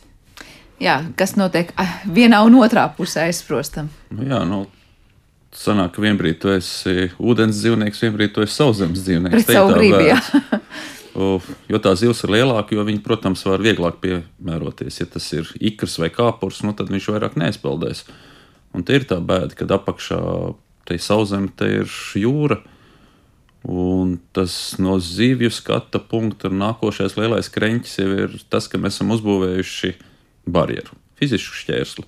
Jā, 0.81 0.99
kas 1.17 1.35
notiek 1.37 1.73
vienā 2.09 2.41
un 2.45 2.57
otrā 2.61 2.87
pusē 2.97 3.27
aizsprostam? 3.29 3.91
Nu, 4.13 4.25
jā, 4.25 4.41
nu, 4.49 4.63
sanāk, 5.53 5.93
ka 5.95 6.05
vienbrīd 6.05 6.39
tu 6.41 6.53
esi 6.53 7.11
ūdens 7.21 7.59
dzīvnieks, 7.59 8.01
vienbrīd 8.05 8.33
tu 8.33 8.45
esi 8.45 8.57
sauszemes 8.57 9.03
dzīvnieks. 9.05 9.35
Pret 9.35 9.53
savu 9.59 9.75
gribu, 9.77 10.01
jā. 10.07 10.17
jo 11.71 11.81
tā 11.83 11.93
zivs 11.99 12.23
ir 12.25 12.33
lielāka, 12.37 12.73
jo 12.77 12.87
viņi, 12.87 13.03
protams, 13.05 13.45
var 13.45 13.61
vieglāk 13.61 14.01
piemēroties. 14.01 15.03
Ja 15.03 15.09
tas 15.17 15.29
ir 15.37 15.53
ikrs 15.59 15.99
vai 16.01 16.09
kāpurs, 16.13 16.63
nu, 16.65 16.73
tad 16.77 16.89
viņš 16.93 17.13
vairāk 17.13 17.37
neizpeldēs. 17.41 18.05
Uh, 18.07 18.27
Un 18.71 18.85
tie 18.87 19.01
ir 19.01 19.07
tā 19.09 19.19
bēda, 19.19 19.55
kad 19.57 19.71
apakšā 19.75 20.19
sauszeme, 20.99 21.51
te 21.55 21.67
ir 21.81 21.91
jūra. 22.19 22.61
Un 23.61 24.15
tas 24.33 24.75
no 24.81 24.97
zivju 24.97 25.51
skata 25.53 25.99
punkta 26.01 26.49
un 26.49 26.57
nākošais 26.63 27.13
lielais 27.19 27.51
kreņķis 27.53 27.99
jau 27.99 28.09
ir 28.23 28.33
tas, 28.49 28.67
ka 28.67 28.79
mēs 28.81 28.97
esam 28.97 29.13
uzbūvējuši 29.13 29.91
barjeru, 30.49 30.97
fizisku 31.19 31.59
šķērsli. 31.59 32.07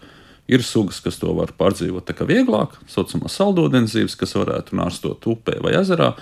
Ir 0.49 0.65
sugas, 0.65 0.97
kas 0.99 1.21
to 1.21 1.30
var 1.38 1.54
pārdzīvot 1.56 2.08
tā 2.10 2.15
kā 2.17 2.26
vieglāk, 2.28 2.73
saucamā 2.89 3.30
saldūdens 3.32 3.93
zivis, 3.93 4.17
kas 4.19 4.34
varētu 4.36 4.76
nārstot 4.76 5.23
upē 5.30 5.60
vai 5.63 5.76
ezerā, 5.78 6.15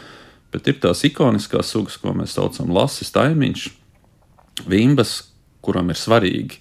bet 0.51 0.67
ir 0.67 0.77
tās 0.84 1.06
ikoniskās 1.08 1.71
sugas, 1.73 1.95
ko 1.97 2.12
mēs 2.13 2.36
saucam 2.36 2.69
lasis, 2.75 3.10
taimiņš, 3.15 3.69
vimbas, 4.67 5.15
kuram 5.63 5.89
ir 5.89 5.97
svarīgi 5.97 6.60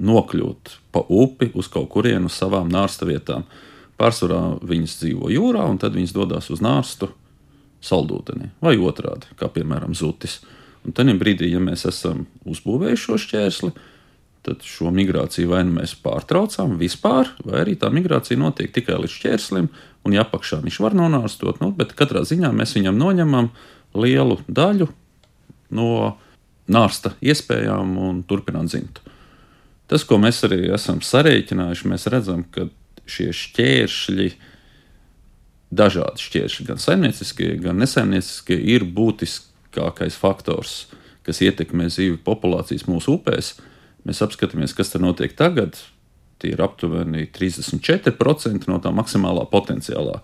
nokļūt 0.00 0.76
pa 0.94 1.04
upi 1.08 1.50
uz 1.54 1.68
kaut 1.72 1.90
kurienu 1.92 2.30
uz 2.30 2.38
savām 2.40 2.70
nārsta 2.72 3.08
vietām. 3.08 3.46
Pārsvarā 4.00 4.60
viņas 4.64 4.96
dzīvo 5.02 5.28
jūrā, 5.32 5.66
un 5.68 5.78
tad 5.80 5.96
viņas 5.96 6.14
dodas 6.16 6.48
uz 6.52 6.62
nārstu 6.64 7.10
saldūdenī 7.84 8.50
vai 8.64 8.76
otrādi, 8.80 9.28
kā 9.40 9.50
piemēram 9.52 9.94
zutis. 9.96 10.40
Un 10.84 10.96
tad 10.96 11.10
brīdī, 11.20 11.50
ja 11.52 11.60
mēs 11.60 11.84
esam 11.88 12.24
uzbūvējuši 12.48 13.04
šo 13.04 13.18
šķērsli, 13.20 13.72
tad 14.46 14.64
šo 14.64 14.88
migrāciju 14.96 15.50
vai 15.50 15.60
nu 15.68 15.76
mēs 15.76 15.92
pārtraucām 16.00 16.78
vispār, 16.80 17.28
vai 17.44 17.60
arī 17.60 17.76
tā 17.76 17.90
migrācija 17.92 18.40
notiek 18.40 18.72
tikai 18.72 18.96
līdz 19.02 19.16
šķērslim, 19.18 19.68
un 20.08 20.16
ja 20.16 20.24
apakšā 20.24 20.62
viņš 20.64 20.80
var 20.80 20.96
nonāstot, 20.96 21.60
nu, 21.60 21.68
bet 21.76 21.92
katrā 21.98 22.24
ziņā 22.24 22.52
mēs 22.56 22.72
viņam 22.78 22.96
noņemam 23.00 23.50
lielu 24.00 24.40
daļu 24.48 24.88
no 25.76 26.16
nārsta 26.70 27.12
iespējām 27.20 27.96
un 28.00 28.24
turpināt 28.24 28.72
zimt. 28.72 29.02
Tas, 29.90 30.04
ko 30.06 30.20
mēs 30.22 30.38
arī 30.46 30.68
esam 30.70 31.00
sarēķinājuši, 31.02 31.88
mēs 31.90 32.06
redzam, 32.12 32.44
ka 32.54 32.68
šie 33.10 33.32
šķēršļi, 33.34 34.26
dažādi 35.74 36.26
šķēršļi, 36.26 36.66
gan 36.68 36.82
saimnieciskie, 36.82 37.48
gan 37.62 37.80
nesaimnieciskie, 37.82 38.54
ir 38.74 38.86
būtiskākais 38.86 40.18
faktors, 40.18 40.84
kas 41.26 41.42
ietekmē 41.42 41.88
zivju 41.90 42.20
populācijas 42.26 42.86
mūsu 42.86 43.16
upēs. 43.18 43.56
Mēs 44.06 44.22
apskatāmies, 44.24 44.76
kas 44.78 44.92
tur 44.92 45.02
notiek 45.02 45.34
tagad. 45.36 45.78
Tie 46.40 46.54
ir 46.54 46.62
aptuveni 46.64 47.26
34% 47.34 48.70
no 48.70 48.78
tā 48.80 48.94
maksimālā 48.94 49.42
potenciālā. 49.50 50.20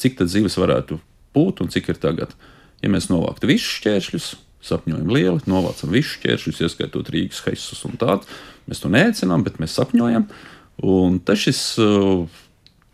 Cik 0.00 0.16
tad 0.22 0.30
zivis 0.32 0.56
varētu 0.56 1.00
būt 1.36 1.64
un 1.64 1.74
cik 1.74 1.90
ir 1.92 1.98
tagad? 2.00 2.32
Ja 2.80 2.88
mēs 2.88 3.10
novāktu 3.10 3.50
visus 3.50 3.74
šķēršļus, 3.82 4.30
sapņojam 4.64 5.10
lieli, 5.12 5.42
novācam 5.50 5.92
visus 5.92 6.16
šķēršļus, 6.16 6.62
ieskaitot 6.64 7.10
Rīgas 7.12 7.42
heisus 7.44 7.84
un 7.88 7.98
tādu, 8.00 8.24
Mēs 8.70 8.84
to 8.84 8.92
neaicinām, 8.92 9.42
bet 9.42 9.58
mēs 9.62 9.74
sapņojam. 9.74 10.28
Un 10.86 11.18
tas 11.26 11.42
šis 11.42 11.60
uh, 11.82 12.22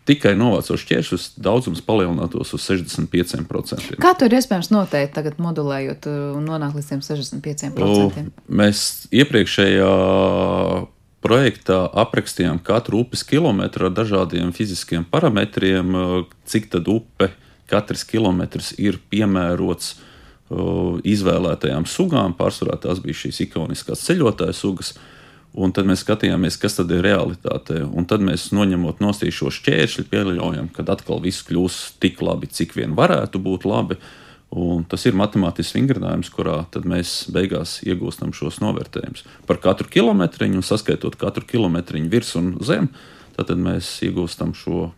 tikai 0.06 0.32
novācot 0.38 0.78
šķēršļus, 0.80 1.26
daudzums 1.42 1.82
palielinātos 1.84 2.54
uz 2.56 2.66
65%. 2.70 3.98
Kā 4.02 4.12
to 4.16 4.28
ir 4.28 4.36
iespējams 4.38 4.70
noteikt, 4.72 5.14
tagad 5.18 5.40
modulējot 5.42 6.08
uh, 6.10 6.18
un 6.38 6.46
nonākt 6.48 6.78
līdz 6.78 6.92
65%? 7.10 7.82
U, 7.82 8.26
mēs 8.48 8.84
iepriekšējā 9.14 9.90
projektā 11.26 11.80
aprakstījām 12.04 12.60
katru 12.64 13.02
upes 13.02 13.24
kilometru 13.26 13.88
ar 13.88 13.96
dažādiem 13.96 14.52
fiziskiem 14.56 15.06
parametriem, 15.10 15.92
uh, 15.92 16.22
cik 16.48 16.70
tad 16.72 16.88
upe 16.92 17.32
katrs 17.66 18.06
kilometrs 18.06 18.72
ir 18.78 19.00
piemērots 19.10 19.96
uh, 19.98 20.96
izvēlētajām 21.02 21.84
sugām. 21.90 22.38
Pārsvarā 22.38 22.78
tās 22.80 23.02
bija 23.02 23.26
šīs 23.26 23.42
ikoniskās 23.48 24.06
ceļotāju 24.06 24.54
sugas. 24.56 24.94
Uh, 24.94 25.12
Un 25.56 25.72
tad 25.72 25.88
mēs 25.88 26.02
skatījāmies, 26.04 26.58
kas 26.60 26.76
tad 26.76 26.90
ir 26.92 27.00
realitāte. 27.06 27.80
Un 27.86 28.04
tad 28.08 28.20
mēs 28.24 28.50
noņemot 28.52 29.00
no 29.00 29.14
šo 29.16 29.48
šķēršļu, 29.54 30.04
pieļaujam, 30.10 30.68
ka 30.74 30.84
atkal 30.92 31.22
viss 31.24 31.46
kļūs 31.48 31.96
tik 32.02 32.20
labi, 32.20 32.50
cik 32.52 32.76
vien 32.76 32.92
varētu 32.98 33.40
būt 33.40 33.64
labi. 33.64 33.96
Un 34.56 34.84
tas 34.88 35.02
ir 35.08 35.16
matemātisks 35.16 35.74
vingrinājums, 35.74 36.28
kurā 36.30 36.60
mēs 36.84 37.26
beigās 37.32 37.80
iegūstam 37.88 38.36
šos 38.36 38.60
novērtējumus. 38.62 39.24
Par 39.48 39.58
katru 39.64 39.88
kilometriņu, 39.90 40.62
saskaitot 40.62 41.16
katru 41.18 41.48
kilometriņu 41.48 42.12
virs 42.12 42.36
un 42.38 42.52
zem, 42.64 42.92
tad 43.36 43.50
mēs 43.56 43.96
iegūstam 44.06 44.54
šo 44.56 44.90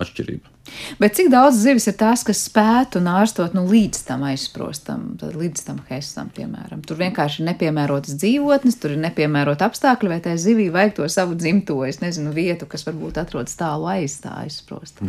atšķirība. 0.00 0.52
Bet 0.98 1.14
cik 1.14 1.28
daudz 1.30 1.60
zivis 1.62 1.86
ir 1.86 1.94
tās, 1.98 2.24
kas 2.26 2.40
spētu 2.48 2.98
un 2.98 3.06
ārstot 3.10 3.54
nu, 3.54 3.62
līdz 3.70 4.00
tam 4.08 4.24
aizsprostam, 4.26 5.04
līdz 5.20 5.62
tam 5.68 5.78
hesam, 5.90 6.30
piemēram? 6.34 6.82
Tur 6.86 6.98
vienkārši 7.00 7.42
ir 7.42 7.48
nepiemērotas 7.52 8.16
dzīvotnes, 8.18 8.78
tur 8.82 8.96
ir 8.96 9.00
nepiemērota 9.04 9.68
apstākļi, 9.70 10.10
vai 10.10 10.18
tai 10.24 10.34
zivī 10.42 10.66
vajag 10.74 10.96
to 10.98 11.08
savu 11.12 11.38
dzimto, 11.38 11.78
es 11.86 12.00
nezinu, 12.02 12.34
vietu, 12.36 12.68
kas 12.70 12.86
varbūt 12.88 13.20
atrodas 13.22 13.54
tālu 13.58 13.86
aiz 13.92 14.18
tā 14.24 14.34
aizsprosta. 14.42 15.06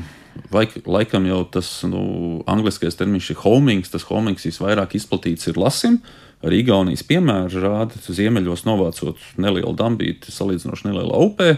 Vai, 0.54 0.67
laikam 0.86 1.26
jau 1.28 1.41
tas 1.58 1.71
nu, 1.89 2.04
angliskais 2.50 3.00
termins 3.00 3.32
ir 3.34 3.41
homings, 3.41 3.91
tas 3.93 4.06
homings 4.12 4.45
visvairāk 4.47 4.95
izplatīts 5.00 5.50
ir 5.50 5.60
lasim. 5.60 6.00
Arī 6.45 6.62
Igaunijas 6.62 7.02
piemēra 7.08 7.63
rāda, 7.63 7.97
ka 7.97 8.13
ziemeļos 8.13 8.62
novācot 8.67 9.17
nelielu 9.41 9.73
dambīti 9.73 10.30
salīdzinoši 10.30 10.91
nelielā 10.91 11.21
upē 11.26 11.56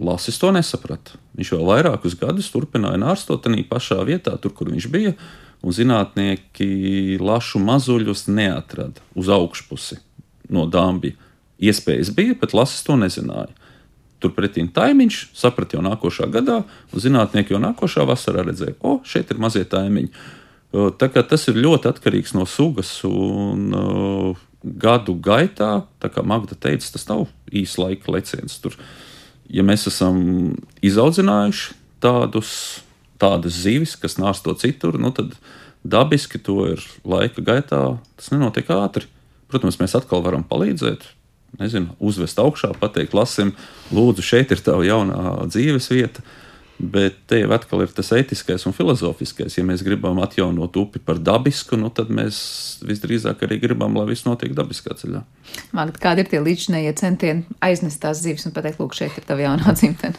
Lasis 0.00 0.38
to 0.40 0.50
nesaprata. 0.56 1.18
Viņš 1.36 1.52
vēl 1.54 1.66
vairākus 1.68 2.16
gadus 2.18 2.48
turpināja 2.52 3.00
nārstot 3.00 3.44
tajā 3.44 3.66
pašā 3.68 4.00
vietā, 4.08 4.36
tur, 4.40 4.54
kur 4.56 4.70
viņš 4.72 4.88
bija, 4.92 5.14
un 5.60 5.76
zinātnieki 5.76 7.18
lašu 7.20 7.60
mazuļus 7.60 8.26
neatrada 8.32 9.04
uz 9.14 9.28
augšpusi 9.28 10.00
no 10.48 10.64
dāmbja. 10.70 11.12
Iespējas 11.60 12.14
bija, 12.16 12.34
bet 12.40 12.54
Lasis 12.56 12.84
to 12.86 12.96
nezināja. 12.96 13.52
Turpretī 14.20 14.64
taimiņš 14.72 15.20
saprata 15.36 15.76
jau 15.76 15.84
nākošā 15.84 16.28
gadā, 16.32 16.62
un 16.92 17.04
zinātnieki 17.04 17.54
jau 17.54 17.60
nākošā 17.60 18.04
vasarā 18.08 18.44
redzēja, 18.48 18.76
o, 18.80 18.98
šeit 19.04 19.32
ir 19.32 19.40
mazie 19.40 19.64
taimiņi. 19.68 20.12
Tā 20.70 21.08
kā 21.12 21.24
tas 21.26 21.44
ir 21.50 21.60
ļoti 21.60 21.88
atkarīgs 21.90 22.32
no 22.36 22.44
sugas 22.48 22.92
un 23.08 23.68
uh, 23.74 24.42
gadu 24.62 25.16
gaitā, 25.20 25.82
tā 26.00 26.10
kā 26.12 26.22
Magda 26.24 26.54
teica, 26.54 26.92
tas 26.94 27.08
nav 27.08 27.26
īsts 27.52 27.80
laika 27.80 28.12
leciens. 28.14 28.58
Tur 28.62 28.76
ja 29.50 29.64
mēs 29.66 29.86
esam 29.90 30.20
izaudzinājuši 30.86 31.76
tādus, 32.02 32.52
tādas 33.20 33.58
zivis, 33.64 33.96
kas 34.00 34.18
nāsto 34.20 34.54
citur, 34.58 34.98
nu 35.00 35.12
tad 35.14 35.34
dabiski 35.84 36.40
to 36.42 36.62
ir 36.74 36.84
laika 37.04 37.42
gaitā. 37.44 37.82
Tas 38.16 38.30
nenotiek 38.32 38.68
ātri. 38.74 39.08
Protams, 39.50 39.80
mēs 39.80 39.96
atkal 39.98 40.22
varam 40.22 40.44
palīdzēt, 40.46 41.02
nezinu, 41.58 41.96
uzvest 41.98 42.38
augšā, 42.38 42.70
pateikt, 42.78 43.16
lasim, 43.18 43.54
lūdzu, 43.90 44.22
šeit 44.22 44.52
ir 44.54 44.62
tava 44.62 44.86
jaunā 44.86 45.48
dzīves 45.50 45.90
vieta. 45.90 46.22
Bet 46.80 47.18
te 47.28 47.36
jau 47.42 47.50
atkal 47.52 47.82
ir 47.84 47.90
tas 47.92 48.08
etiskais 48.16 48.62
un 48.64 48.72
filozofiskais. 48.72 49.58
Ja 49.58 49.64
mēs 49.68 49.82
gribam 49.84 50.16
atjaunot 50.24 50.78
upi 50.80 51.02
par 51.04 51.18
dabisku, 51.20 51.76
nu, 51.76 51.90
tad 51.92 52.08
mēs 52.14 52.38
visdrīzāk 52.88 53.44
arī 53.44 53.58
gribam, 53.60 53.98
lai 54.00 54.06
viss 54.08 54.24
notiek 54.24 54.54
dabiskā 54.56 54.96
ceļā. 54.96 55.20
Magda, 55.76 56.00
kādi 56.00 56.24
ir 56.24 56.30
tie 56.32 56.40
līdzinējie 56.40 56.94
centieni 56.96 57.60
aiznest 57.60 58.00
tās 58.00 58.22
zivis 58.24 58.48
un 58.48 58.56
pateikt, 58.56 58.80
lūk, 58.80 58.96
šeit 58.96 59.20
ir 59.20 59.28
tava 59.28 59.44
jaunā 59.44 59.74
dzimtene? 59.78 60.16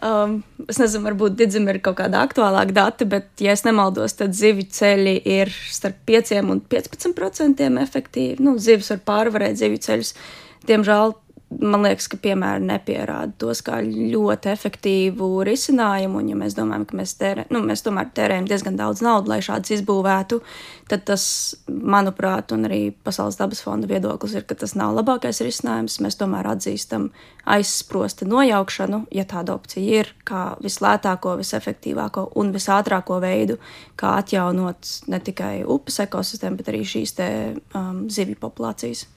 Um, 0.00 0.38
es 0.64 0.78
nezinu, 0.80 1.04
varbūt 1.04 1.34
Digim 1.36 1.66
ir 1.68 1.78
kaut 1.84 1.98
kāda 1.98 2.22
aktuālāka 2.24 2.72
data, 2.72 3.06
bet, 3.06 3.30
ja 3.44 3.52
es 3.52 3.66
nemaldos, 3.66 4.16
tad 4.16 4.34
zivju 4.34 4.64
ceļi 4.72 5.18
ir 5.28 5.52
starp 5.70 6.00
5 6.08 6.38
un 6.40 6.62
15% 6.72 7.66
efektīvi. 7.84 8.40
Nu, 8.42 8.56
zivis 8.58 8.88
var 8.94 9.04
pārvarēt 9.10 9.60
zivju 9.60 9.82
ceļus. 9.86 10.14
Diemžēl 10.66 11.14
man 11.58 11.82
liekas, 11.82 12.06
ka 12.10 12.18
piemēri 12.22 12.62
nepierāda 12.68 13.34
tos 13.40 13.60
kā 13.66 13.80
ļoti 13.82 14.50
efektīvu 14.52 15.28
risinājumu. 15.46 16.20
Un, 16.20 16.30
ja 16.30 16.38
mēs 16.38 16.54
domājam, 16.56 16.86
ka 16.86 16.98
mēs, 17.00 17.16
tērē, 17.18 17.46
nu, 17.50 17.62
mēs 17.66 17.82
tomēr 17.86 18.12
tērējam 18.14 18.46
diezgan 18.50 18.78
daudz 18.78 19.02
naudas, 19.04 19.30
lai 19.32 19.40
šādas 19.44 19.74
izbūvētu, 19.78 20.40
tad 20.90 21.04
tas, 21.10 21.24
manuprāt, 21.66 22.54
un 22.54 22.68
arī 22.70 22.80
Pasaules 23.04 23.38
dabas 23.40 23.64
fonda 23.66 23.90
viedoklis 23.90 24.36
ir, 24.38 24.46
ka 24.46 24.56
tas 24.62 24.76
nav 24.78 24.94
labākais 24.98 25.42
risinājums. 25.42 25.98
Mēs 26.04 26.18
tomēr 26.20 26.52
atzīstam 26.52 27.10
aizsprosta 27.50 28.28
nojaukšanu, 28.30 29.04
ja 29.14 29.26
tāda 29.28 29.58
opcija 29.58 30.02
ir, 30.04 30.14
kā 30.28 30.54
vislētāko, 30.62 31.34
visefektīvāko 31.40 32.30
un 32.38 32.54
visātrāko 32.54 33.18
veidu, 33.22 33.58
kā 33.98 34.20
atjaunot 34.22 34.98
ne 35.10 35.22
tikai 35.24 35.54
upes 35.66 35.98
ekosistēmu, 36.06 36.60
bet 36.60 36.70
arī 36.70 36.84
šīs 36.86 37.16
te, 37.18 37.30
um, 37.74 38.04
zivju 38.12 38.38
populācijas 38.38 39.08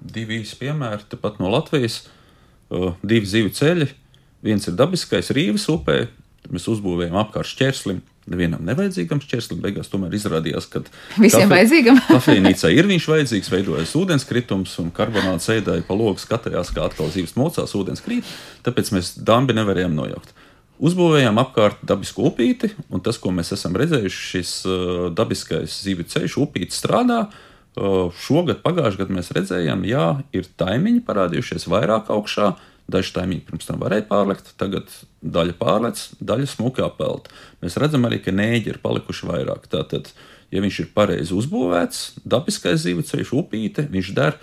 divi 0.00 0.40
īsi 0.40 0.58
piemēri 0.60 1.08
tepat 1.12 1.40
no 1.40 1.50
Latvijas. 1.52 2.04
Uh, 2.70 2.94
divi 3.02 3.26
zivi 3.26 3.52
ceļi. 3.54 3.88
Viens 4.46 4.66
ir 4.70 4.76
dabiskais 4.78 5.32
Rīgas 5.36 5.66
upē. 5.72 6.04
Mēs 6.50 6.66
uzbūvējam 6.72 7.18
apkārt 7.20 7.50
šķērslim. 7.50 8.00
Nevienam 8.30 8.62
nevajadzīgam 8.64 9.20
šķērslim. 9.22 9.60
Beigās 9.64 9.90
tomēr 9.92 10.14
izrādījās, 10.16 10.68
ka 10.70 10.82
visiem 11.24 11.48
kafe, 11.48 11.52
vajadzīgam. 11.54 11.98
kafejnīcā 12.14 12.70
ir 12.74 12.88
viņš 12.90 13.08
vajadzīgs, 13.10 13.50
veidojas 13.52 13.96
ūdenskritums 13.98 14.76
un 14.82 14.92
karbonāts 14.94 15.50
ēdāja 15.52 15.84
pa 15.86 15.98
logu, 15.98 16.22
skatījās, 16.22 16.72
kā 16.76 16.86
atkal 16.86 17.10
zīves 17.12 17.36
mocās, 17.40 17.74
ūdens 17.76 18.04
krīt. 18.04 18.28
Tāpēc 18.66 18.94
mēs 18.96 19.16
dambi 19.26 19.56
nevarējām 19.58 19.98
nojaukt. 19.98 20.32
Uzbūvējām 20.80 21.36
apkārt 21.42 21.82
dabisku 21.84 22.24
upīti, 22.30 22.70
un 22.88 23.02
tas, 23.04 23.18
ko 23.20 23.34
mēs 23.36 23.52
esam 23.52 23.74
redzējuši, 23.76 24.20
šis 24.30 24.52
uh, 24.64 25.02
dabiskais 25.12 25.74
zivju 25.84 26.06
ceļš, 26.08 26.38
upīte 26.40 26.72
strādā. 26.72 27.26
Uh, 27.26 27.49
Šogad, 27.78 28.64
pagājušajā 28.64 28.98
gadā 28.98 29.14
mēs 29.14 29.30
redzējām, 29.36 29.84
jā, 29.86 30.06
ir 30.34 30.48
taimiņi 30.58 31.04
parādījušies 31.06 31.68
vairāk 31.70 32.10
augšā. 32.10 32.54
Daži 32.90 33.14
taimiņi 33.14 33.44
pirms 33.46 33.68
tam 33.68 33.78
varēja 33.78 34.08
pārlekt, 34.08 34.50
tagad 34.58 34.90
daļa 35.22 35.54
pārlec, 35.60 36.00
daļa 36.18 36.48
smuki 36.50 36.82
apelt. 36.82 37.28
Mēs 37.62 37.78
redzam 37.78 38.08
arī, 38.08 38.18
ka 38.24 38.34
nēģi 38.34 38.72
ir 38.72 38.80
palikuši 38.82 39.28
vairāk. 39.28 39.68
Tātad, 39.70 40.10
ja 40.50 40.62
viņš 40.64 40.80
ir 40.82 40.88
pareizi 40.96 41.36
uzbūvēts, 41.38 42.00
dabiskais 42.26 42.82
zīveceļš, 42.82 43.30
upīte, 43.38 43.86
viņš 43.92 44.10
der 44.18 44.40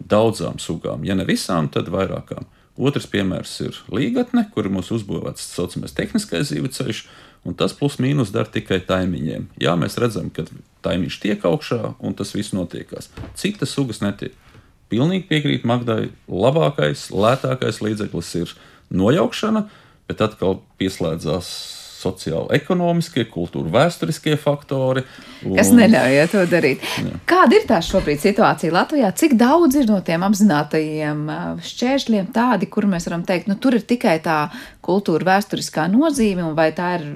daudzām 0.00 0.56
sugām. 0.56 1.04
Ja 1.04 1.18
ne 1.18 1.28
visām, 1.28 1.68
tad 1.68 1.92
vairākām. 1.92 2.48
Otrs 2.80 3.10
piemērs 3.12 3.58
ir 3.66 3.76
līgatne, 3.92 4.46
kur 4.54 4.70
mūsu 4.72 4.96
uzbūvēts 4.96 5.50
tā 5.50 5.58
saucamais 5.58 5.92
tehniskais 5.92 6.48
zīveceļš 6.54 7.02
un 7.44 7.56
tas 7.56 7.74
plus 7.76 7.98
mīnus 8.02 8.32
dar 8.34 8.48
tikai 8.50 8.80
taimiņiem. 8.86 9.48
Jā, 9.62 9.76
mēs 9.80 9.98
redzam, 10.00 10.30
ka 10.34 10.44
taimiņš 10.84 11.18
tiek 11.22 11.44
augšā, 11.46 11.94
un 11.98 12.16
tas 12.16 12.34
viss 12.36 12.54
notiekās. 12.56 13.10
Citas 13.38 13.74
sugas 13.76 14.02
netiek. 14.04 14.36
pilnīgi 14.90 15.28
piekrītu 15.28 15.68
Magdai. 15.70 16.10
Labākais, 16.26 17.10
lētākais 17.14 17.78
līdzeklis 17.78 18.34
ir 18.40 18.54
nojaukšana, 18.90 19.68
bet 20.10 20.20
atkal 20.24 20.58
pieslēdzās 20.82 21.50
sociālo-ekonomiskie, 22.00 23.26
kultūra 23.30 23.70
vēsturiskie 23.74 24.36
faktori. 24.40 25.04
Un... 25.44 25.54
Kas 25.58 25.70
neļauj 25.74 26.20
to 26.32 26.44
darīt. 26.50 26.84
Jā. 27.00 27.20
Kāda 27.28 27.58
ir 27.58 27.66
tā 27.68 27.80
šobrīd 27.84 28.22
situācija 28.22 28.74
Latvijā? 28.74 29.12
Cik 29.16 29.36
daudz 29.40 29.78
ir 29.80 29.88
no 29.90 30.00
tiem 30.04 30.24
apzinātajiem 30.26 31.22
šķēršļiem 31.70 32.30
tādi, 32.34 32.68
kur 32.72 32.88
mēs 32.90 33.08
varam 33.08 33.24
teikt, 33.28 33.50
nu 33.50 33.56
tur 33.60 33.78
ir 33.78 33.86
tikai 33.88 34.18
tā 34.24 34.40
kultūra 34.84 35.34
vēsturiskā 35.34 35.86
nozīme, 35.92 36.50
vai 36.56 36.70
tā 36.76 36.94
ir 36.98 37.06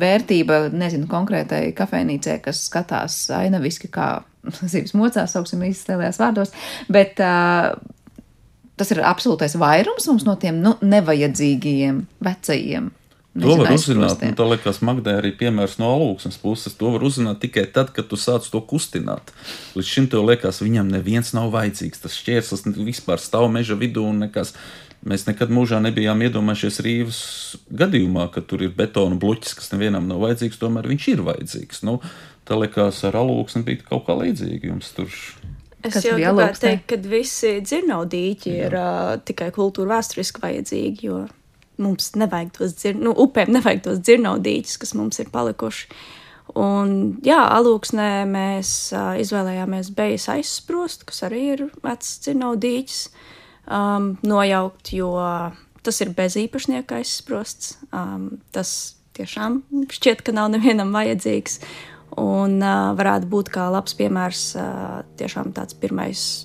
vērtība, 0.00 0.68
nezinu, 0.74 1.08
konkrētai 1.10 1.66
kafejnīcē, 1.76 2.38
kas 2.44 2.66
skatās 2.68 3.18
ainaviski 3.34 3.90
kā 3.94 4.08
zīves 4.72 4.94
mocās, 4.98 5.34
sauksim 5.34 5.64
izstēlējās 5.70 6.20
vārdos, 6.22 6.54
bet 6.92 7.22
uh, 7.22 7.74
tas 8.78 8.90
ir 8.92 9.02
absolūtais 9.06 9.56
vairums 9.60 10.10
mums 10.10 10.26
no 10.26 10.36
tiem 10.40 10.60
nu, 10.62 10.76
nevajadzīgajiem 10.82 12.04
vecajiem 12.24 12.90
To 13.34 13.56
var 13.58 13.72
uzzināt, 13.74 14.20
un 14.22 14.36
tā 14.38 14.44
liekas, 14.46 14.78
Magdē 14.86 15.16
arī 15.18 15.32
piemērs 15.34 15.80
no 15.80 15.88
alūksnes 15.96 16.36
puses. 16.38 16.76
To 16.78 16.92
var 16.94 17.02
uzzināt 17.02 17.40
tikai 17.42 17.64
tad, 17.74 17.90
kad 17.96 18.06
tu 18.06 18.18
sāc 18.20 18.46
to 18.46 18.60
kustināt. 18.62 19.32
Līdz 19.74 19.90
šim 19.90 20.06
tev 20.12 20.22
liekas, 20.28 20.62
viņam 20.62 20.92
neviens 20.92 21.32
nav 21.34 21.50
vajadzīgs. 21.54 22.04
Tas 22.04 22.14
šķērslis 22.14 22.62
vispār 22.78 23.18
stāv 23.18 23.48
meža 23.50 23.74
vidū 23.80 24.06
un 24.06 24.22
nekas. 24.22 24.54
Mēs 25.04 25.26
nekad 25.26 25.50
mūžā 25.52 25.82
nebijām 25.84 26.22
iedomājušies 26.24 26.80
Rīgas 26.86 27.18
gadījumā, 27.74 28.30
ka 28.32 28.40
tur 28.40 28.62
ir 28.64 28.72
betona 28.76 29.18
bluķis, 29.20 29.58
kas 29.58 29.74
nevienam 29.74 30.06
nav 30.08 30.22
vajadzīgs, 30.22 30.62
tomēr 30.62 30.86
viņš 30.94 31.10
ir 31.12 31.26
vajadzīgs. 31.26 31.82
Nu, 31.84 31.98
tā 32.48 32.56
liekas, 32.56 33.02
ar 33.04 33.18
alūksni 33.20 33.66
bija 33.66 33.84
kaut 33.90 34.06
kā 34.06 34.16
līdzīga 34.22 34.70
jums 34.70 34.94
tur. 34.96 35.10
Es 35.84 35.98
Kas 35.98 36.06
jau 36.06 36.14
gribētu 36.16 36.62
teikt, 36.62 36.86
ka 36.88 36.96
visi 37.10 37.58
dzirnaudīķi 37.66 38.54
ir 38.62 38.78
uh, 38.78 39.16
tikai 39.26 39.50
kultūra 39.52 39.98
vēsturiski 39.98 40.40
vajadzīgi, 40.40 41.10
jo 41.10 41.24
mums 41.82 42.12
nevajag 42.18 42.52
tos 42.58 42.74
dzirnaudītus, 42.78 43.06
nu, 43.06 43.14
upēm 43.26 43.54
nevajag 43.56 43.82
tos 43.86 44.02
dzirnaudītus, 44.04 44.76
kas 44.82 44.94
mums 44.98 45.20
ir 45.22 45.30
palikuši. 45.34 45.88
Un, 46.60 46.90
jā, 47.24 47.40
alūksnē 47.56 48.08
mēs 48.28 48.70
uh, 48.92 49.14
izvēlējāmies 49.18 49.90
bejas 49.96 50.28
aizsprost, 50.34 51.06
kas 51.08 51.24
arī 51.26 51.40
ir 51.54 51.64
vecs 51.82 52.18
dzirnaudītis, 52.26 53.06
um, 53.64 54.12
nojaukt, 54.26 54.92
jo 54.94 55.14
tas 55.84 56.00
ir 56.04 56.12
bez 56.16 56.36
īpašnieka 56.40 57.00
aizsprosts. 57.00 57.78
Um, 57.90 58.28
tas 58.54 58.94
tiešām 59.16 59.62
šķiet, 59.92 60.22
ka 60.26 60.36
nav 60.36 60.52
nevienam 60.52 60.92
vajadzīgs. 60.94 61.60
Un 62.20 62.60
uh, 62.62 62.92
varētu 62.94 63.26
būt 63.32 63.50
kā 63.56 63.66
labs 63.74 63.96
piemērs, 63.98 64.46
uh, 64.60 65.00
tiešām 65.18 65.50
tāds 65.56 65.74
pirmais 65.80 66.44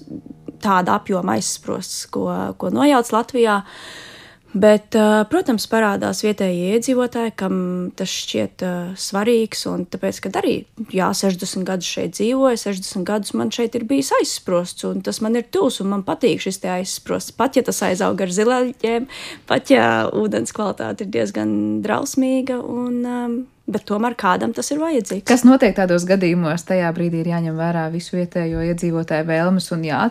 tāda 0.63 0.95
apjoma 0.97 1.37
aizsprosts, 1.37 2.07
ko, 2.11 2.31
ko 2.57 2.71
nojauts 2.73 3.13
Latvijā. 3.13 3.59
Uh, 3.61 4.09
Bet, 4.49 4.95
protams, 5.29 5.67
parādās 5.69 6.23
vietējie 6.25 6.71
iedzīvotāji, 6.73 7.33
kam 7.38 7.57
tas 7.97 8.09
šķiet 8.09 8.63
uh, 8.65 8.77
svarīgs. 8.97 9.62
Tāpēc, 9.93 10.21
kad 10.25 10.39
arī 10.41 10.55
jā, 10.89 11.12
60 11.13 11.67
gadus 11.67 11.89
šeit 11.89 12.15
dzīvoju, 12.17 12.57
60 12.57 13.05
gadus 13.05 13.35
man 13.38 13.51
šeit 13.53 13.77
ir 13.77 13.85
bijis 13.89 14.09
aizsprosts, 14.17 14.88
un 14.89 15.03
tas 15.05 15.21
man 15.21 15.38
ir 15.38 15.45
tūs, 15.53 15.77
un 15.83 15.91
man 15.93 16.05
patīk 16.07 16.41
šis 16.41 16.63
aizsprosts. 16.65 17.35
Pat 17.38 17.59
ja 17.59 17.63
tas 17.67 17.83
aizauga 17.85 18.25
ar 18.25 18.33
zilaļiem, 18.33 19.05
pat 19.49 19.69
ja 19.69 19.85
ūdens 20.09 20.55
kvalitāte 20.55 21.05
ir 21.05 21.13
diezgan 21.13 21.51
drausmīga, 21.85 22.57
un, 22.57 22.97
um, 23.05 23.35
bet 23.69 23.85
tomēr 23.85 24.17
kādam 24.17 24.55
tas 24.57 24.73
ir 24.73 24.81
vajadzīgs. 24.81 25.27
Kas 25.29 25.45
notiek 25.45 25.77
tādos 25.77 26.09
gadījumos? 26.09 26.65
Tajā 26.65 26.89
brīdī 26.97 27.21
ir 27.21 27.35
jāņem 27.35 27.59
vērā 27.59 27.85
visu 27.93 28.17
vietējo 28.17 28.65
iedzīvotāju 28.71 29.29
vēlmes 29.29 29.69
un 29.77 29.85
jā 29.85 30.07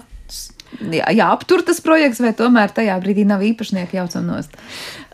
jā, 0.81 1.09
jāaptur 1.17 1.65
tas 1.67 1.81
projekts, 1.85 2.23
vai 2.25 2.35
tomēr 2.37 2.73
tajā 2.75 2.99
brīdī 3.03 3.27
nav 3.29 3.45
īpašnieki 3.47 3.99
jaucam 4.01 4.29
nost? 4.29 4.55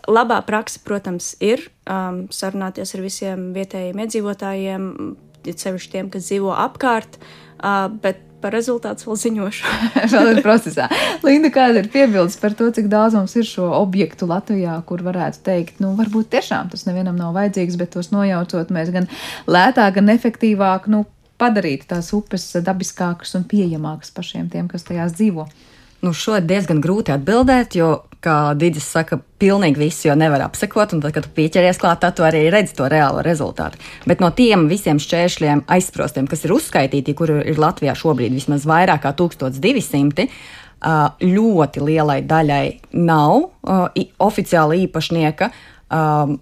Labā 0.05 0.37
praksa, 0.45 0.81
protams, 0.85 1.33
ir 1.43 1.63
um, 1.89 2.25
sarunāties 2.33 2.93
ar 2.93 3.05
visiem 3.05 3.49
vietējiem 3.55 4.03
iedzīvotājiem, 4.05 4.91
sevišķi 5.45 5.91
tiem, 5.93 6.11
kas 6.13 6.29
dzīvo 6.29 6.53
apkārt, 6.53 7.17
uh, 7.17 7.87
bet 8.01 8.21
par 8.45 8.53
rezultātu 8.53 9.07
vēl 9.07 9.17
ziņošu. 9.23 9.71
vēl 10.13 10.31
ir 10.35 10.41
procesā. 10.45 10.85
Linda, 11.25 11.49
kāda 11.53 11.81
ir 11.81 11.89
piebildes 11.93 12.37
par 12.41 12.53
to, 12.57 12.67
cik 12.75 12.91
daudz 12.91 13.17
mums 13.17 13.33
ir 13.39 13.47
šo 13.49 13.71
objektu 13.79 14.27
Latvijā, 14.29 14.75
kur 14.85 15.01
varētu 15.05 15.41
teikt, 15.47 15.81
nu, 15.81 15.95
varbūt 15.97 16.29
tiešām 16.35 16.69
tas 16.73 16.85
nevienam 16.85 17.17
nav 17.17 17.33
vajadzīgs, 17.37 17.79
bet 17.81 17.95
tos 17.95 18.11
nojaucot 18.13 18.73
mēs 18.75 18.93
gan 18.93 19.09
lētāk, 19.49 19.97
gan 19.97 20.13
efektīvāk, 20.13 20.89
nu, 20.93 21.05
padarīt 21.41 21.87
tās 21.89 22.11
upes 22.15 22.51
dabiskākas 22.65 23.35
un 23.37 23.45
pieejamākas 23.49 24.13
pašiem 24.15 24.49
tiem, 24.53 24.67
kas 24.71 24.87
tajās 24.87 25.15
dzīvo? 25.17 25.47
Nu, 26.05 26.11
šo 26.13 26.35
ir 26.37 26.45
diezgan 26.45 26.81
grūti 26.83 27.13
atbildēt, 27.15 27.77
jo, 27.79 28.03
kā 28.25 28.53
Digis 28.57 28.85
saka, 28.91 29.17
pilnīgi 29.41 29.79
visu 29.79 30.09
jau 30.09 30.15
nevar 30.17 30.43
apsekot, 30.45 30.93
un 30.93 31.01
tad, 31.01 31.13
kad 31.15 31.25
tu 31.25 31.31
pieķeries 31.37 31.79
klāt, 31.81 32.01
tad 32.03 32.17
tu 32.17 32.25
arī 32.25 32.43
redzi 32.53 32.75
to 32.77 32.89
reālo 32.91 33.23
rezultātu. 33.25 33.79
Bet 34.09 34.21
no 34.21 34.29
tiem 34.35 34.67
visiem 34.69 34.99
šķēršļiem, 35.01 35.65
aizsprostiem, 35.71 36.27
kas 36.29 36.45
ir 36.45 36.53
uzskaitīti, 36.57 37.15
kur 37.17 37.33
ir 37.39 37.61
Latvijā 37.61 37.95
šobrīd 37.97 38.35
vismaz 38.37 38.67
vairāk 38.69 39.05
kā 39.05 39.13
1200, 39.17 40.27
ļoti 41.25 41.81
lielai 41.81 42.19
daļai 42.27 42.65
nav 43.01 43.47
oficiāla 44.21 44.77
īpašnieka. 44.85 45.49
Um, 45.85 46.39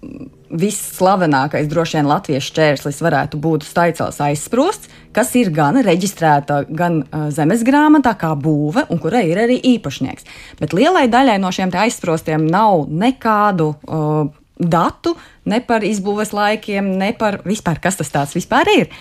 visslavenākais 0.56 1.66
droši 1.68 1.98
vien 1.98 2.08
latviešu 2.08 2.54
čērslis 2.56 3.02
varētu 3.04 3.40
būt 3.44 3.66
Staicels 3.68 4.22
aizsprosts, 4.24 4.88
kas 5.12 5.34
ir 5.36 5.50
gan 5.52 5.82
reģistrēta 5.84 6.62
gan 6.72 7.02
uh, 7.02 7.26
zemes 7.34 7.66
grāmatā, 7.68 8.14
kā 8.16 8.32
būve, 8.40 8.86
un 8.88 9.02
kurai 9.04 9.26
ir 9.28 9.42
arī 9.44 9.58
īpašnieks. 9.74 10.30
Bet 10.62 10.78
lielai 10.78 11.10
daļai 11.12 11.36
no 11.44 11.52
šiem 11.52 11.76
aizsprostiem 11.76 12.48
nav 12.48 12.86
nekādu 12.88 13.74
uh, 13.84 14.32
datu 14.56 15.18
ne 15.50 15.60
par 15.60 15.84
izbūves 15.84 16.32
laikiem, 16.32 16.94
ne 17.02 17.12
par 17.12 17.42
vispār, 17.44 17.84
kas 17.84 18.00
tas 18.00 18.16
tāds 18.16 18.40
vispār 18.40 18.72
ir. 18.78 18.92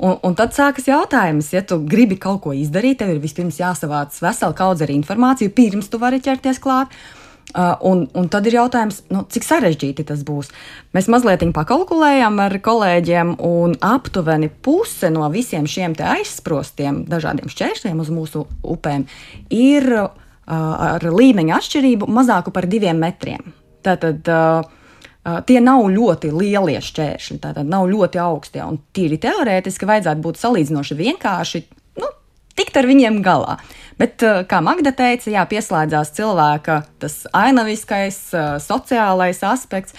Un, 0.00 0.16
un 0.24 0.32
tad 0.38 0.56
sākas 0.56 0.88
jautājums, 0.88 1.52
ja 1.52 1.60
tu 1.60 1.82
gribi 1.84 2.16
kaut 2.16 2.40
ko 2.46 2.56
izdarīt, 2.56 3.02
tev 3.02 3.12
ir 3.12 3.20
vispirms 3.20 3.60
jāsavāc 3.60 4.16
vesela 4.24 4.56
kaudze 4.56 4.88
ar 4.88 4.94
informāciju, 4.94 5.52
pirms 5.52 5.92
tu 5.92 6.00
vari 6.00 6.22
ķerties 6.24 6.62
klāt. 6.64 6.88
Uh, 6.88 7.18
un, 7.54 8.06
un 8.16 8.28
tad 8.32 8.46
ir 8.48 8.56
jautājums, 8.56 9.02
nu, 9.12 9.24
cik 9.28 9.44
sarežģīti 9.46 10.06
tas 10.08 10.22
būs. 10.26 10.50
Mēs 10.96 11.08
mazliet 11.12 11.44
pakalkulējām 11.54 12.40
ar 12.40 12.56
kolēģiem, 12.64 13.34
un 13.44 13.74
aptuveni 13.84 14.48
puse 14.48 15.10
no 15.12 15.28
visiem 15.32 15.66
šiem 15.68 15.96
aizsprostiem, 15.98 17.02
dažādiem 17.10 17.50
šķēršļiem 17.52 18.00
uz 18.00 18.12
mūsu 18.12 18.46
upēm 18.62 19.06
ir 19.52 19.88
uh, 19.92 20.08
ar 20.48 21.04
līmeņa 21.04 21.58
atšķirību 21.58 22.08
mazāku 22.08 22.54
par 22.54 22.68
diviem 22.70 23.00
metriem. 23.02 23.52
Tātad 23.82 24.28
uh, 24.30 24.62
uh, 24.62 25.38
tie 25.46 25.60
nav 25.60 25.84
ļoti 25.92 26.32
lielie 26.34 26.80
šķēršļi, 26.82 27.38
tātad 27.42 27.68
nav 27.68 27.88
ļoti 27.90 28.22
augsti. 28.22 28.62
Un 28.64 28.80
tīri 28.94 29.20
teorētiski 29.22 29.88
vajadzētu 29.88 30.24
būt 30.24 30.40
salīdzinoši 30.40 30.98
vienkārši 31.02 31.64
nu, 32.00 32.12
tikt 32.56 32.78
ar 32.80 32.88
viņiem 32.88 33.20
galā. 33.24 33.58
Bet, 34.02 34.22
eh, 34.22 34.40
kā 34.50 34.58
Magda 34.64 34.90
teica, 34.98 35.30
jā, 35.30 35.44
pieslēdzās 35.46 36.10
cilvēka 36.16 36.80
tas 36.98 37.20
ainaviskais, 37.38 38.18
eh, 38.34 38.56
sociālais 38.58 39.38
aspekts. 39.46 39.94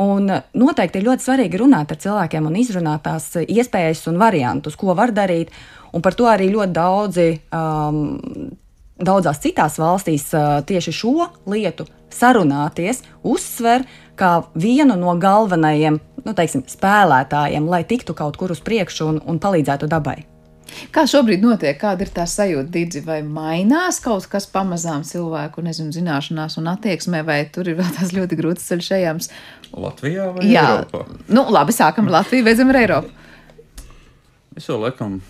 Un 0.00 0.30
eh, 0.30 0.40
noteikti 0.56 0.96
ir 0.96 1.08
ļoti 1.10 1.26
svarīgi 1.26 1.60
runāt 1.60 1.92
ar 1.92 2.00
cilvēkiem 2.00 2.48
un 2.48 2.56
izrunāt 2.56 3.04
tās 3.04 3.28
iespējas 3.42 4.06
un 4.08 4.16
variantus, 4.16 4.78
ko 4.80 4.96
var 4.96 5.12
darīt. 5.12 5.52
Un 5.92 6.00
par 6.00 6.16
to 6.16 6.24
arī 6.24 6.48
ļoti 6.48 6.72
daudzi, 6.72 7.28
um, 7.52 8.56
daudzās 8.96 9.42
citās 9.44 9.76
valstīs 9.76 10.30
uh, 10.32 10.62
tieši 10.64 10.96
šo 10.96 11.28
lietu 11.44 11.84
sarunāties, 12.08 13.02
uzsver 13.22 13.84
kā 14.16 14.46
vienu 14.56 14.96
no 14.96 15.12
galvenajiem 15.20 16.00
nu, 16.24 16.32
teiksim, 16.32 16.64
spēlētājiem, 16.64 17.68
lai 17.68 17.84
tiktu 17.84 18.16
kaut 18.16 18.40
kur 18.40 18.56
uz 18.56 18.64
priekšu 18.64 19.12
un, 19.12 19.24
un 19.28 19.42
palīdzētu 19.42 19.92
dabai. 19.92 20.22
Kā 20.94 21.04
šobrīd 21.08 21.42
notiek, 21.44 21.76
kāda 21.80 22.06
ir 22.06 22.12
tā 22.14 22.26
sajūta, 22.28 22.70
Digi, 22.72 23.02
vai 23.04 23.20
mainās 23.26 24.00
kaut 24.02 24.26
kas 24.32 24.46
pamazām 24.50 25.04
cilvēku, 25.06 25.64
nezinu, 25.64 25.94
zināšanās 25.94 26.58
un 26.60 26.70
attieksmē, 26.72 27.22
vai 27.26 27.42
tur 27.52 27.70
ir 27.70 27.78
vēl 27.80 27.90
tās 27.98 28.14
ļoti 28.16 28.38
grūtas 28.40 28.68
ceļš 28.70 28.90
ejams? 28.98 29.30
Latvijā 29.72 30.28
vai 30.36 30.46
Jā. 30.50 30.64
Eiropā? 30.76 31.04
Nu, 31.32 31.46
labi, 31.52 31.74
sākam 31.76 32.10
ar 32.10 32.20
Latviju, 32.20 32.46
beidzam 32.48 32.72
ar 32.72 32.80
Eiropu. 32.82 33.12
Es 34.56 34.68
jau 34.68 34.76
laikam 34.82 35.20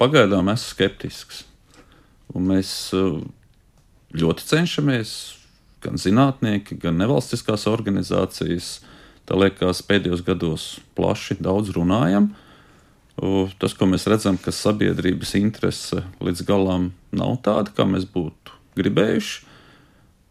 pagaidām 0.00 0.50
esmu 0.52 0.74
skeptisks. 0.74 1.44
Un 2.34 2.48
mēs 2.50 2.70
uh, 2.96 3.20
ļoti 4.18 4.46
cenšamies, 4.48 5.12
gan 5.84 6.00
zinātnieki, 6.00 6.78
gan 6.82 6.98
nevalstiskās 6.98 7.68
organizācijas, 7.70 8.78
tā 9.28 9.38
liekas, 9.38 9.82
pēdējos 9.86 10.24
gados 10.26 10.66
plaši 10.98 11.38
daudz 11.44 11.74
runājam. 11.76 12.32
Tas, 13.14 13.74
ko 13.78 13.86
mēs 13.86 14.08
redzam, 14.10 14.36
ka 14.40 14.50
sabiedrības 14.50 15.36
interese 15.38 16.02
līdz 16.24 16.42
galam 16.48 16.90
nav 17.14 17.36
tāda, 17.46 17.70
kā 17.74 17.86
mēs 17.86 18.08
būtu 18.10 18.54
gribējuši. 18.74 19.36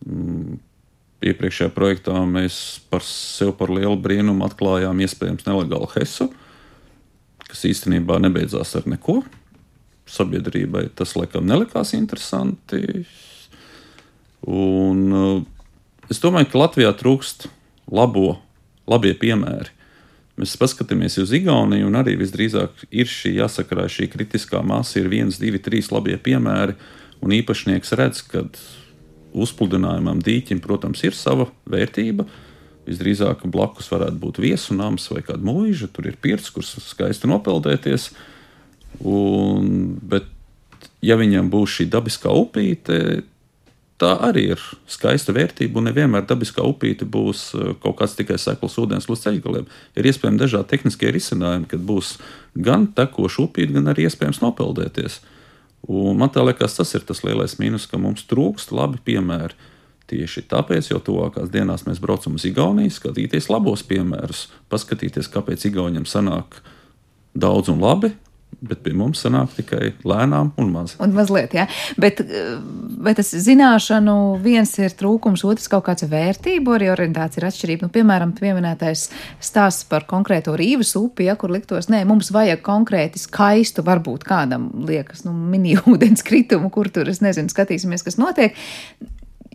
Mm, 0.03 0.57
iepriekšējā 1.23 1.71
projektā 1.71 2.17
mēs 2.27 2.57
par 2.91 3.05
sevi 3.07 3.53
par 3.55 3.71
lielu 3.71 3.95
brīnumu 4.03 4.43
atklājām 4.47 4.99
iespējams 5.05 5.47
nelegālu 5.47 5.87
hesu, 5.95 6.27
kas 7.47 7.63
īstenībā 7.69 8.19
nebeidzās 8.23 8.75
ar 8.79 8.89
neko. 8.89 9.21
sabiedrībai 10.13 10.89
tas 10.93 11.15
laikam 11.15 11.47
nelikās 11.47 11.93
interesanti. 11.95 13.05
Un, 14.43 14.99
uh, 15.15 15.39
es 16.11 16.19
domāju, 16.19 16.51
ka 16.51 16.59
Latvijā 16.59 16.91
trūkst 16.99 17.47
labo, 17.87 18.35
labie 18.85 19.13
piemēri. 19.15 19.71
Mēs 20.39 20.55
paskatāmies 20.57 21.19
uz 21.21 21.29
Igauniju, 21.37 21.85
un 21.91 21.99
arī 21.99 22.15
visdrīzāk 22.17 22.87
ir 22.89 23.09
šī 23.09 23.35
jāsakarā 23.35 23.85
šī 23.91 24.07
kritiskā 24.09 24.63
masa, 24.65 24.97
ir 24.99 25.11
viens, 25.11 25.37
divi, 25.37 25.61
trīs 25.61 25.91
labie 25.93 26.17
piemēri, 26.17 26.73
un 27.21 27.35
īpašnieks 27.37 27.93
redz, 27.99 28.23
ka 28.31 28.47
uzpludinājumam 29.33 30.21
dīķim, 30.25 30.61
protams, 30.63 31.03
ir 31.05 31.13
sava 31.17 31.47
vērtība. 31.69 32.25
Visdrīzāk 32.87 33.45
blakus 33.47 33.91
varētu 33.93 34.17
būt 34.19 34.41
viesu 34.43 34.75
nams 34.75 35.05
vai 35.13 35.21
kāda 35.23 35.45
mūža, 35.45 35.87
tur 35.93 36.09
ir 36.09 36.17
pirts, 36.21 36.49
kurš 36.53 36.75
skaisti 36.83 37.29
nopeldēties. 37.29 38.09
Un, 39.05 39.69
bet, 40.01 40.25
ja 41.05 41.17
viņam 41.19 41.53
būs 41.53 41.77
šī 41.77 41.87
dabiskā 41.93 42.33
upīte, 42.41 43.21
tā 44.01 44.13
arī 44.27 44.47
ir 44.53 44.63
skaista 44.89 45.33
vērtība, 45.35 45.79
un 45.79 45.89
nevienmēr 45.89 46.25
dabiskā 46.29 46.63
upīte 46.65 47.05
būs 47.09 47.45
eh, 47.57 47.73
kaut 47.83 47.99
kāds 48.01 48.17
tikai 48.17 48.39
sekls 48.41 48.77
ūdens 48.81 49.09
līdz 49.09 49.25
ceļgaliem. 49.27 49.67
Ir 49.99 50.09
iespējams 50.09 50.41
dažādi 50.41 50.73
tehniskie 50.73 51.11
risinājumi, 51.13 51.69
kad 51.71 51.85
būs 51.85 52.15
gan 52.55 52.87
tekoša 52.95 53.45
upīte, 53.45 53.73
gan 53.77 53.91
arī 53.93 54.07
iespējams 54.09 54.41
nopeldēties. 54.43 55.21
Un 55.91 56.17
man 56.17 56.31
liekas, 56.31 56.77
tas 56.79 56.93
ir 56.95 57.03
tas 57.03 57.23
lielais 57.25 57.57
mīnus, 57.59 57.89
ka 57.91 57.99
mums 57.99 58.23
trūkst 58.29 58.71
labi 58.71 59.01
piemēri. 59.03 59.71
Tieši 60.07 60.45
tāpēc 60.51 60.89
jau 60.91 60.99
tuvākās 61.03 61.51
dienās 61.51 61.85
mēs 61.87 61.99
braucam 62.03 62.35
uz 62.35 62.45
Igauniju, 62.47 62.91
skatīties 62.91 63.49
labos 63.51 63.85
piemērus, 63.87 64.49
paskatīties, 64.71 65.31
kāpēc 65.31 65.63
Igauniem 65.69 66.07
sanāk 66.07 66.59
daudz 67.35 67.71
un 67.71 67.79
labi, 67.83 68.13
bet 68.63 68.83
pie 68.85 68.93
mums 68.97 69.21
sanāk 69.23 69.53
tikai 69.57 69.91
lēnām 70.07 70.53
un 70.59 70.71
maz. 70.73 70.95
Un 71.03 71.13
mazliet, 71.15 71.55
jā. 71.57 71.65
Bet, 71.99 72.21
bet 73.03 73.19
tas 73.19 73.33
zināšanu 73.45 74.15
viens 74.43 74.71
ir 74.79 74.95
trūkums, 74.99 75.43
otrs 75.47 75.69
kaut 75.71 75.85
kāds 75.89 76.07
vērtību, 76.09 76.75
arī 76.77 76.89
orientācija 76.93 77.43
ir 77.43 77.49
atšķirība. 77.49 77.87
Nu, 77.87 77.93
piemēram, 77.93 78.35
pieminētais 78.37 79.09
stāsts 79.43 79.87
par 79.89 80.07
konkrēto 80.09 80.55
rīvas 80.59 80.95
upi, 80.99 81.27
ja, 81.29 81.37
kur 81.39 81.53
liktos, 81.53 81.89
nē, 81.91 82.03
mums 82.09 82.31
vajag 82.33 82.63
konkrēti 82.65 83.21
skaistu, 83.21 83.85
varbūt 83.87 84.27
kādam 84.27 84.69
liekas, 84.87 85.25
nu, 85.27 85.35
mini 85.35 85.75
ūdens 85.91 86.25
kritumu, 86.25 86.71
kur 86.73 86.91
tur, 86.93 87.11
es 87.11 87.23
nezinu, 87.23 87.51
skatīsimies, 87.51 88.05
kas 88.05 88.19
notiek. 88.21 88.57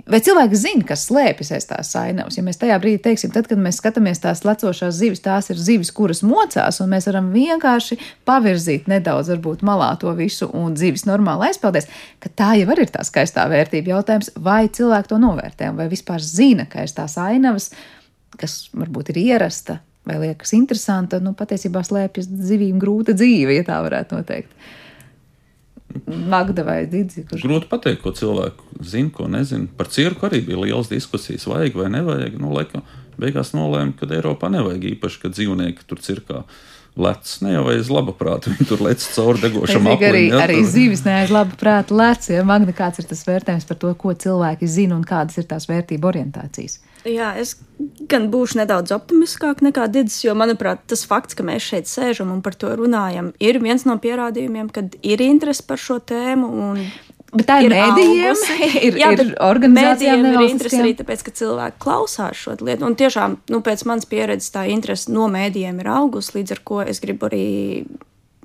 Vai 0.09 0.22
cilvēki 0.24 0.56
zina, 0.56 0.84
kas 0.88 1.02
slēpjas 1.11 1.50
aiz 1.52 1.66
tās 1.68 1.90
ainavas? 2.00 2.38
Ja 2.38 2.42
mēs 2.46 2.56
tajā 2.61 2.78
brīdī 2.80 3.02
teiksim, 3.04 3.32
tad, 3.34 3.44
kad 3.50 3.61
mēs 3.61 3.76
skatāmies 3.82 4.22
tās 4.22 4.40
lecošās 4.46 4.96
zivis, 4.96 5.20
tās 5.20 5.50
ir 5.52 5.61
zivis, 5.61 5.90
kuras 5.92 6.22
mocās, 6.24 6.78
un 6.80 6.88
mēs 6.94 7.11
varam 7.11 7.28
vienkārši 7.34 7.98
pavirzīt 8.28 8.88
nedaudz, 8.88 9.28
varbūt 9.34 9.64
malā 9.68 9.90
to 10.00 10.14
visu, 10.16 10.48
un 10.56 10.78
zivis 10.80 11.04
normāli 11.09 11.50
aizpeldēs, 11.50 11.90
ka 12.24 12.32
tā 12.40 12.54
jau 12.56 12.72
ir 12.72 12.94
tā 12.94 13.04
skaistā 13.04 13.44
vērtība. 13.52 13.98
Jautājums, 13.98 14.32
vai 14.40 14.62
cilvēki 14.72 15.12
to 15.12 15.20
novērtē, 15.20 15.74
vai 15.76 15.90
vispār 15.92 16.24
zina, 16.24 16.64
ka 16.72 16.86
aiz 16.86 16.96
tās 16.96 17.18
ainavas, 17.20 17.68
kas 18.40 18.62
varbūt 18.72 19.12
ir 19.12 19.20
ierasta 19.26 19.82
vai 20.09 20.16
liekas 20.22 20.54
interesanta, 20.56 21.20
nu 21.20 21.34
patiesībā 21.36 21.82
slēpjas 21.84 22.30
zivīm 22.48 22.80
grūta 22.80 23.12
dzīve, 23.12 23.59
ja 23.59 23.66
tā 23.66 23.76
varētu 23.84 24.16
noteikt. 24.16 24.70
Magda 26.07 26.64
vai 26.64 26.82
Digi. 26.89 27.24
Kurš... 27.28 27.45
Grūti 27.45 27.68
pateikt, 27.70 28.03
ko 28.05 28.12
cilvēku 28.16 28.84
zina, 28.84 29.12
ko 29.14 29.28
nezina. 29.30 29.68
Par 29.76 29.89
cirku 29.93 30.28
arī 30.28 30.43
bija 30.45 30.61
liels 30.61 30.91
diskusijas, 30.91 31.47
vajag 31.49 31.76
vai 31.80 31.91
nevajag. 31.93 32.36
Nu, 32.41 32.53
laikam, 32.57 32.84
beigās 33.20 33.55
nolēma, 33.57 33.97
ka 33.99 34.09
Eiropā 34.12 34.51
nevajag 34.53 34.91
īpaši, 34.95 35.22
ka 35.22 35.32
dzīvnieki 35.32 35.89
tur 35.89 36.03
cirkā. 36.05 36.43
Lec, 36.99 37.30
ne 37.47 37.53
jau 37.53 37.62
aiz 37.70 37.89
laba 37.95 38.11
prāta, 38.16 38.51
viņi 38.51 38.64
tur 38.66 38.80
lec 38.82 39.05
cauri 39.14 39.39
degošam 39.45 39.86
apgabalam. 39.86 40.16
Arī, 40.16 40.22
ja, 40.32 40.41
arī 40.49 40.57
zīves 40.66 41.05
ne 41.07 41.14
aiz 41.20 41.30
laba 41.30 41.55
prāta 41.61 41.95
lec, 41.95 42.26
ja 42.32 42.43
Magda, 42.47 42.74
kāds 42.74 42.99
ir 42.99 43.07
tas 43.07 43.22
vērtējums 43.28 43.68
par 43.68 43.78
to, 43.78 43.93
ko 44.01 44.14
cilvēki 44.18 44.66
zina 44.66 44.97
un 44.99 45.05
kādas 45.07 45.39
ir 45.39 45.47
tās 45.47 45.68
vērtību 45.70 46.11
orientācijas? 46.11 46.80
Jā, 47.09 47.32
es 47.40 47.56
gan 48.11 48.28
būšu 48.32 48.59
nedaudz 48.61 48.92
optimistiskāk 48.96 49.62
nekā 49.64 49.86
Digis, 49.92 50.20
jo, 50.24 50.34
manuprāt, 50.38 50.82
tas 50.90 51.04
fakts, 51.09 51.36
ka 51.38 51.46
mēs 51.46 51.64
šeit 51.64 51.90
sēžam 51.90 52.32
un 52.34 52.42
par 52.44 52.56
to 52.59 52.70
runājam, 52.78 53.32
ir 53.42 53.61
viens 53.62 53.86
no 53.88 53.98
pierādījumiem, 54.02 54.72
ka 54.74 54.84
ir 55.06 55.22
interese 55.24 55.64
par 55.66 55.80
šo 55.82 56.00
tēmu. 56.02 56.48
Un... 56.48 56.82
Bet 57.28 57.44
tā 57.50 57.59
ir, 57.61 57.68
ir 57.68 57.76
mēdījiem, 57.76 58.44
ir, 58.88 58.98
jā, 59.02 59.11
ir 59.14 59.34
organizācijām, 59.44 60.26
ir 60.30 60.44
interese 60.48 60.82
arī 60.82 60.94
tāpēc, 60.98 61.24
ka 61.26 61.34
cilvēki 61.42 61.82
klausās 61.84 62.40
šo 62.40 62.56
lietu. 62.62 62.86
Un 62.88 62.96
tiešām, 62.98 63.36
nu, 63.52 63.61
pēc 63.64 63.84
manas 63.88 64.09
pieredzes, 64.09 64.52
tā 64.54 64.64
interese 64.72 65.12
no 65.12 65.28
mēdījiem 65.32 65.82
ir 65.84 65.92
augusi, 65.92 66.38
līdz 66.40 66.56
ar 66.56 66.64
ko 66.70 66.80
es 66.86 67.02
gribu 67.04 67.28
arī 67.28 67.44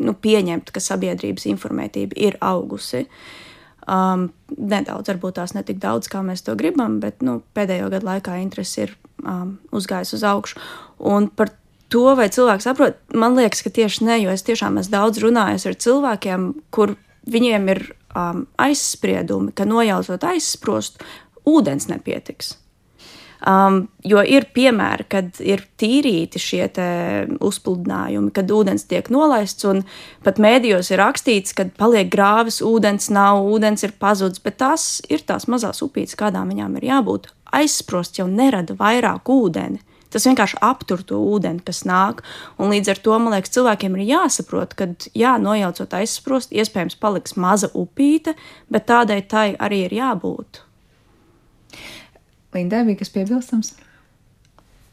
nu, 0.03 0.14
pieņemt, 0.14 0.74
ka 0.74 0.84
sabiedrības 0.84 1.47
informētība 1.53 2.20
ir 2.28 2.38
augusi. 2.43 3.05
Uh, 3.07 3.43
Um, 3.84 4.30
nedaudz, 4.56 5.10
varbūt 5.12 5.36
tās 5.42 5.54
ne 5.58 5.64
tik 5.68 5.82
daudz, 5.84 6.08
kā 6.08 6.22
mēs 6.24 6.46
to 6.46 6.56
gribam, 6.56 7.02
bet 7.04 7.24
nu, 7.26 7.42
pēdējo 7.58 7.90
gadu 7.92 8.08
laikā 8.08 8.38
interese 8.40 8.86
ir 8.86 8.94
um, 9.26 9.58
uzgājusi 9.76 10.16
uz 10.16 10.24
augšu. 10.30 10.62
Un 11.04 11.28
par 11.28 11.52
to, 11.92 12.06
vai 12.16 12.30
cilvēks 12.32 12.70
saprot, 12.70 13.02
man 13.12 13.36
liekas, 13.36 13.64
ka 13.66 13.74
tieši 13.74 14.08
ne, 14.08 14.22
jo 14.24 14.32
es 14.32 14.46
tiešām 14.48 14.80
esmu 14.80 14.96
daudz 14.96 15.20
runājis 15.24 15.68
ar 15.68 15.78
cilvēkiem, 15.86 16.48
kur 16.74 16.96
viņiem 17.30 17.70
ir 17.76 17.84
um, 18.16 18.46
aizspriedumi, 18.62 19.52
ka 19.56 19.68
nojaucot 19.68 20.24
aizsprostu, 20.32 21.04
ūdens 21.50 21.90
nepietiks. 21.92 22.56
Um, 23.44 23.89
jo 24.08 24.22
ir 24.24 24.46
piemēri, 24.56 25.04
kad 25.12 25.39
ir 25.44 25.66
tīrīti 25.76 26.39
šie 26.39 26.64
uzpludinājumi, 27.44 28.32
kad 28.32 28.52
ūdens 28.56 28.88
tiek 28.88 29.10
nolaists, 29.12 29.68
un 29.68 29.82
pat 30.24 30.39
mēdījos 30.39 30.94
ir 30.94 31.02
rakstīts, 31.04 31.52
ka 31.58 31.66
paliek 31.76 32.08
grāvis, 32.14 32.62
ūdens 32.64 33.10
nav, 33.12 33.44
ūdens 33.44 33.84
ir 33.84 33.98
pazudis, 34.00 34.39
bet 34.39 34.62
tās 34.64 35.02
ir 35.12 35.26
tās 35.28 35.50
mazās 35.52 35.84
upītes, 35.84 36.16
kādām 36.16 36.56
viņām 36.56 36.80
ir 36.80 36.88
jābūt. 36.94 37.34
Aizsprost 37.52 38.22
jau 38.22 38.30
nerada 38.32 38.78
vairāk 38.80 39.28
ūdeni. 39.28 39.84
Tas 40.14 40.28
vienkārši 40.30 40.60
aptur 40.64 41.02
to 41.04 41.20
ūdeni, 41.34 41.64
kas 41.66 41.84
nāk. 41.89 42.22
Un 42.62 42.72
līdz 42.72 42.94
ar 42.94 43.00
to 43.04 43.16
man 43.20 43.34
liekas, 43.34 43.56
cilvēkiem 43.58 43.98
ir 43.98 44.08
jāsaprot, 44.14 44.76
ka, 44.78 44.94
jā, 45.18 45.36
nojaucot 45.41 45.96
aizsprost, 46.00 46.54
iespējams, 46.54 47.00
paliks 47.02 47.36
maza 47.36 47.74
upīte, 47.74 48.38
bet 48.72 48.88
tādai 48.88 49.24
tai 49.28 49.50
arī 49.58 49.88
ir 49.89 49.98
jābūt. 50.00 50.62
Lindai 52.56 52.84
bija 52.88 53.01
kas 53.01 53.12
piebilstams? 53.14 53.74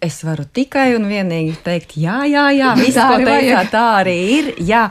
Es 0.00 0.22
varu 0.24 0.46
tikai 0.48 0.94
un 0.96 1.04
vienīgi 1.11 1.58
teikt, 1.64 1.98
jā, 2.00 2.22
jā, 2.24 2.46
jā 2.56 2.74
viss, 2.80 2.96
ko 2.96 3.18
teicāt, 3.20 3.72
tā 3.72 3.86
arī 4.00 4.18
ir. 4.38 4.52
Jā, 4.64 4.86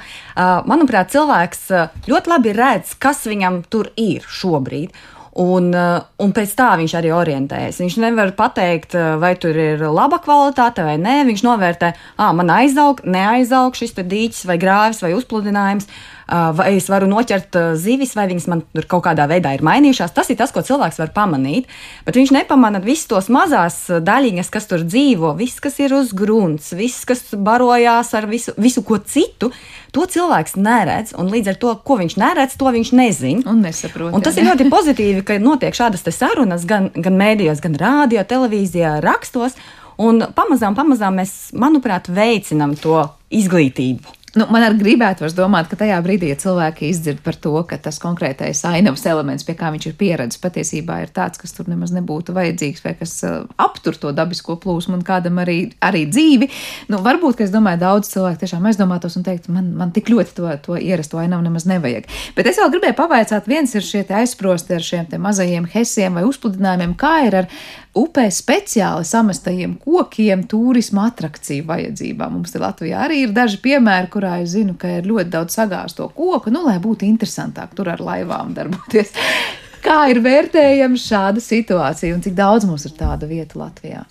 manuprāt, 0.70 1.09
cilvēks 1.15 1.63
ļoti 2.09 2.30
labi 2.30 2.53
redz, 2.53 2.93
kas 3.01 3.24
viņam 3.30 3.63
tur 3.74 3.89
ir 3.97 4.26
šobrīd. 4.26 4.93
Un, 5.39 5.70
un 5.72 6.32
pēc 6.36 6.51
tā 6.57 6.67
viņš 6.76 6.93
arī 6.99 7.11
orientējas. 7.15 7.78
Viņš 7.80 7.97
nevar 8.03 8.34
pateikt, 8.36 8.95
vai 9.22 9.32
tur 9.39 9.55
ir 9.55 9.82
laba 9.88 10.17
kvalitāte 10.20 10.84
vai 10.84 10.97
nē. 10.99 11.22
Viņš 11.30 11.43
novērtē, 11.45 11.93
ah, 12.20 12.34
man 12.36 12.49
aizaug, 12.51 12.99
neaizaug 13.07 13.78
šis 13.78 13.95
dīķis 13.95 14.47
vai 14.49 14.57
grāvis 14.59 14.99
vai 15.05 15.13
uzpludinājums. 15.15 15.88
Uh, 15.88 16.18
vai 16.30 16.75
es 16.77 16.89
varu 16.91 17.07
noķert 17.09 17.57
zivis, 17.80 18.13
vai 18.17 18.27
viņas 18.30 18.47
man 18.51 18.61
tur 18.75 18.86
kaut 18.89 19.03
kādā 19.07 19.25
veidā 19.30 19.55
ir 19.55 19.63
mainījušās. 19.65 20.13
Tas 20.15 20.30
ir 20.30 20.38
tas, 20.39 20.53
ko 20.53 20.63
cilvēks 20.65 20.99
var 21.01 21.11
pamanīt. 21.15 21.69
Bet 22.05 22.19
viņš 22.19 22.34
nepamanā 22.36 22.82
visus 22.84 23.09
tos 23.09 23.30
mazās 23.34 23.82
daļiņas, 23.89 24.51
kas 24.53 24.69
tur 24.69 24.86
dzīvo, 24.86 25.34
viss, 25.39 25.61
kas 25.63 25.80
ir 25.82 25.95
uz 25.97 26.13
grunts, 26.17 26.71
viss, 26.77 27.07
kas 27.09 27.23
barojās 27.34 28.13
ar 28.17 28.30
visu, 28.30 28.53
visu 28.61 28.86
ko 28.86 28.99
citu. 29.01 29.51
To 29.95 30.05
cilvēks 30.05 30.53
neredz, 30.59 31.15
un 31.17 31.32
līdz 31.34 31.53
ar 31.53 31.59
to, 31.63 31.73
ko 31.86 31.97
viņš 32.01 32.19
neredz, 32.21 32.55
to 32.59 32.69
viņš 32.75 32.93
nezina. 32.93 33.43
Un 33.49 33.63
nesaprot. 33.65 34.13
Un 34.13 34.25
tas 34.25 34.38
ir 34.38 34.45
ļoti 34.45 34.69
pozitīvi, 34.69 35.25
ka 35.25 35.39
notiek 35.41 35.73
šādas 35.73 36.05
sarunas 36.13 36.67
gan, 36.69 36.91
gan 36.93 37.17
mēdījos, 37.17 37.63
gan 37.65 37.77
rādio, 37.80 38.21
televīzijā, 38.27 38.99
rakstos. 39.05 39.57
Un 39.99 40.21
pamazām, 40.36 40.77
pamazām 40.77 41.17
mēs, 41.19 41.49
manuprāt, 41.57 42.07
veicinām 42.13 42.77
to 42.80 43.01
izglītību. 43.36 44.18
Nu, 44.38 44.45
man 44.53 44.61
arī 44.61 44.77
gribētu 44.77 45.25
domāt, 45.34 45.71
ka 45.71 45.77
tajā 45.80 45.95
brīdī, 46.05 46.27
ja 46.30 46.38
cilvēki 46.38 46.91
izdzird 46.91 47.23
par 47.25 47.38
to, 47.41 47.55
ka 47.65 47.80
tas 47.82 47.97
konkrētais 48.01 48.61
ainavas 48.69 49.01
elements, 49.09 49.45
pie 49.47 49.55
kā 49.57 49.71
viņš 49.73 49.88
ir 49.89 49.95
pieredzējis, 49.97 50.41
patiesībā 50.43 50.99
ir 51.01 51.13
tāds, 51.15 51.41
kas 51.41 51.55
tur 51.55 51.69
nemaz 51.71 51.89
nebūtu 51.95 52.36
vajadzīgs, 52.38 52.84
vai 52.86 52.93
kas 52.99 53.15
uh, 53.25 53.47
aptur 53.57 53.97
to 53.97 54.13
dabisko 54.13 54.59
plūsmu 54.61 54.99
un 54.99 55.05
kādam 55.07 55.41
arī, 55.41 55.57
arī 55.82 56.03
dzīvi, 56.11 56.49
nu, 56.93 57.01
varbūt, 57.05 57.39
ka 57.39 57.47
es 57.47 57.55
domāju, 57.55 57.82
daudz 57.82 58.13
cilvēku 58.13 58.43
tiešām 58.43 58.69
aizdomātos 58.69 59.17
un 59.17 59.25
teikt, 59.25 59.49
man, 59.49 59.73
man 59.80 59.95
tik 59.95 60.13
ļoti 60.13 60.38
to, 60.38 60.53
to 60.67 60.77
ierasto 60.77 61.17
ainavu 61.17 61.47
nemaz 61.47 61.65
nevajag. 61.69 62.05
Bet 62.38 62.53
es 62.53 62.61
vēl 62.61 62.73
gribēju 62.75 62.99
pavaicāt, 63.01 63.49
viens 63.49 63.73
ir 63.73 63.86
šie 63.86 64.05
aizsprosti 64.21 64.77
ar 64.77 64.86
šiem 64.86 65.09
mazajiem 65.25 65.65
hesiem 65.73 66.21
vai 66.21 66.27
uzpludinājumiem, 66.30 66.93
kā 66.99 67.15
ir 67.25 67.41
ar 67.41 67.53
upē 67.97 68.27
speciāli 68.34 69.05
samestajiem 69.07 69.75
kokiem 69.82 70.43
turisma 70.49 71.07
atrakciju 71.09 71.65
vajadzībām. 71.69 72.36
Mums 72.38 72.53
te 72.53 72.61
Latvijā 72.61 73.01
arī 73.07 73.23
ir 73.25 73.34
daži 73.36 73.59
piemēri, 73.63 74.11
kurā 74.20 74.36
es 74.43 74.51
zinu, 74.57 74.76
ka 74.80 74.91
ir 74.99 75.07
ļoti 75.07 75.32
daudz 75.32 75.55
sagāzto 75.55 76.09
koku, 76.11 76.51
nu, 76.51 76.65
lai 76.67 76.76
būtu 76.84 77.07
interesantāk 77.07 77.72
tur 77.78 77.93
ar 77.93 78.03
laivām 78.03 78.51
darboties. 78.57 79.15
Kā 79.86 80.09
ir 80.11 80.20
vērtējama 80.20 80.99
šāda 80.99 81.39
situācija 81.39 82.11
un 82.11 82.26
cik 82.26 82.36
daudz 82.36 82.67
mums 82.67 82.84
ir 82.89 82.97
tāda 82.99 83.30
vieta 83.30 83.55
Latvijā? 83.61 84.03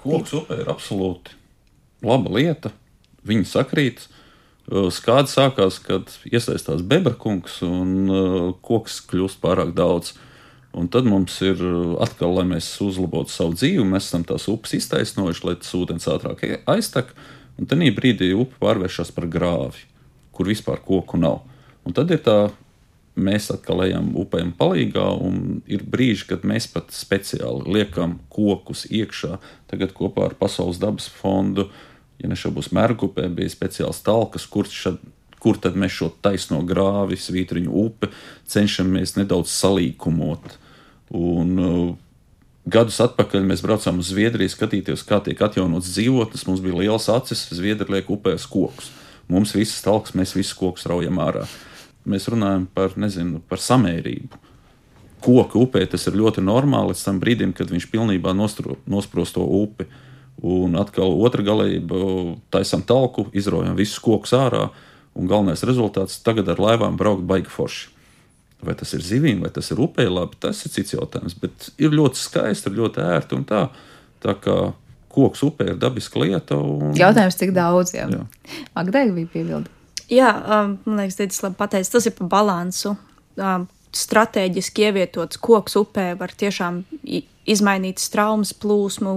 Koks 0.00 0.32
upē 0.38 0.62
ir 0.62 0.70
absolūti 0.72 1.36
laba 2.06 2.32
lieta. 2.38 2.72
Viņi 3.28 3.44
sakrīt. 3.48 4.06
Skāds 4.94 5.34
sākās, 5.34 5.80
kad 5.82 6.12
iesaistās 6.30 6.84
bebrakungs 6.86 7.58
un 7.66 8.10
koks 8.64 9.00
kļūst 9.10 9.40
pārāk 9.42 9.74
daudz. 9.76 10.14
Un 10.70 10.86
tad 10.86 11.08
mums 11.10 11.34
ir 11.42 11.58
atkal, 12.00 12.36
lai 12.38 12.46
mēs 12.52 12.68
uzlabotu 12.84 13.34
savu 13.34 13.56
dzīvi, 13.58 13.82
mēs 13.90 14.06
esam 14.06 14.22
tās 14.24 14.46
upes 14.48 14.76
iztaisnojuši, 14.78 15.46
lai 15.48 15.56
tas 15.58 15.74
ūdens 15.74 16.06
ātrāk 16.12 16.44
aiztek. 16.70 17.10
Un 17.58 17.68
tad 17.68 17.82
brīdī 17.96 18.30
upe 18.36 18.56
pārvēršas 18.60 19.10
par 19.16 19.26
grāvi, 19.30 19.86
kur 20.32 20.48
vispār 20.48 20.80
koku 20.84 21.18
nav. 21.20 21.42
Un 21.84 21.96
tad 21.96 22.10
ir 22.12 22.20
tā 22.24 22.50
mēs 23.20 23.50
atkal 23.52 23.84
ejam 23.84 24.10
upēm 24.18 24.52
palīgā, 24.58 25.06
un 25.20 25.60
ir 25.70 25.84
brīži, 25.84 26.26
kad 26.30 26.44
mēs 26.46 26.68
pat 26.72 26.92
speciāli 26.94 27.76
liekam 27.78 28.18
kokus 28.32 28.86
iekšā. 28.88 29.38
Tagad 29.70 29.94
kopā 29.96 30.30
ar 30.30 30.36
Pasaules 30.40 30.80
dabas 30.80 31.08
fondu, 31.10 31.68
ja 32.20 32.30
nešaubos, 32.30 32.70
Mērgupē 32.76 33.28
bija 33.34 33.52
speciāls 33.52 34.02
talkas, 34.06 34.46
kur, 34.50 34.68
šad, 34.68 35.00
kur 35.42 35.58
tad 35.60 35.78
mēs 35.80 35.96
šo 35.98 36.10
taisno 36.22 36.62
grāvi, 36.66 37.18
svītriņu 37.20 37.72
upi 37.84 38.10
cenšamies 38.50 39.16
nedaudz 39.18 39.52
salīkumot. 39.56 40.56
Un, 41.16 41.56
uh, 41.58 41.96
Gadus 42.68 42.98
atpakaļ 43.00 43.46
mēs 43.48 43.62
braucām 43.64 44.02
uz 44.02 44.10
Zviedriju, 44.12 44.52
skatīties, 44.52 45.00
kā 45.08 45.22
tiek 45.24 45.38
atjaunots 45.40 45.94
dzīvotnes. 45.94 46.44
Mums 46.44 46.60
bija 46.60 46.76
liels 46.82 47.08
acis, 47.08 47.46
Zviedri 47.56 47.88
liek 47.94 48.10
upēs 48.12 48.44
kokus. 48.50 48.90
Mums 49.32 49.54
visas 49.56 49.80
talks, 49.80 50.12
mēs 50.12 50.34
visus 50.36 50.58
kokus 50.58 50.84
raujam 50.90 51.22
ārā. 51.24 51.46
Mēs 52.04 52.28
runājam 52.28 52.66
par, 52.74 52.92
nezinu, 53.00 53.40
par 53.48 53.62
samērību. 53.64 54.40
Koku 55.24 55.64
upē 55.64 55.86
tas 55.88 56.04
ir 56.08 56.18
ļoti 56.20 56.44
normāli 56.44 56.92
līdz 56.92 57.04
tam 57.06 57.20
brīdim, 57.20 57.54
kad 57.56 57.72
viņš 57.72 57.86
pilnībā 57.92 58.32
nostro, 58.36 58.76
nosprost 58.88 59.36
to 59.36 59.44
upi. 59.44 59.88
Un 60.40 60.76
atkal 60.80 61.16
otra 61.20 61.44
galība- 61.44 61.96
taisām 62.52 62.84
talku, 62.84 63.28
izraujam 63.32 63.76
visus 63.76 64.00
kokus 64.00 64.32
ārā, 64.36 64.70
un 65.14 65.28
galvenais 65.28 65.64
rezultāts- 65.64 66.20
tagad 66.26 66.48
ar 66.48 66.56
laivām 66.56 66.96
braukt 66.96 67.24
baigi 67.24 67.48
forši. 67.48 67.88
Vai 68.66 68.74
tas 68.76 68.92
ir 68.96 69.04
zivīm, 69.04 69.40
vai 69.44 69.50
tas 69.54 69.70
ir 69.72 69.80
upē, 69.80 70.04
labi, 70.10 70.36
tas 70.40 70.58
ir 70.66 70.72
cits 70.74 70.92
jautājums. 70.92 71.36
Bet 71.40 71.70
ir 71.80 71.94
ļoti 71.96 72.20
skaisti, 72.20 72.68
ir 72.68 72.82
ļoti 72.82 73.04
ērti 73.06 73.38
un 73.38 73.46
tā. 73.48 73.64
Tā 74.20 74.34
kā 74.36 74.56
koks 75.10 75.42
upē 75.46 75.72
ir 75.72 75.80
dabiska 75.80 76.20
lieta. 76.22 76.58
Un... 76.60 76.94
Jautājums, 76.98 77.38
cik 77.40 77.54
daudz 77.56 77.94
jau? 77.96 78.06
Jā. 78.12 78.60
Magdēļ 78.76 79.12
bija 79.16 79.32
piebildi. 79.32 79.72
Jā, 80.10 80.30
um, 80.42 80.74
man 80.86 81.04
liekas, 81.04 81.18
Dīdis 81.20 81.42
labi 81.44 81.58
pateicis, 81.58 81.92
tas 81.92 82.08
ir 82.10 82.16
par 82.18 82.30
balansu. 82.32 82.96
Um, 83.38 83.68
Stratēģiski 83.90 84.84
ievietots 84.86 85.38
koks 85.42 85.74
upē 85.80 86.12
var 86.18 86.30
tiešām 86.38 86.84
izmainīt 87.50 88.02
traumas 88.12 88.52
plūsmu, 88.54 89.14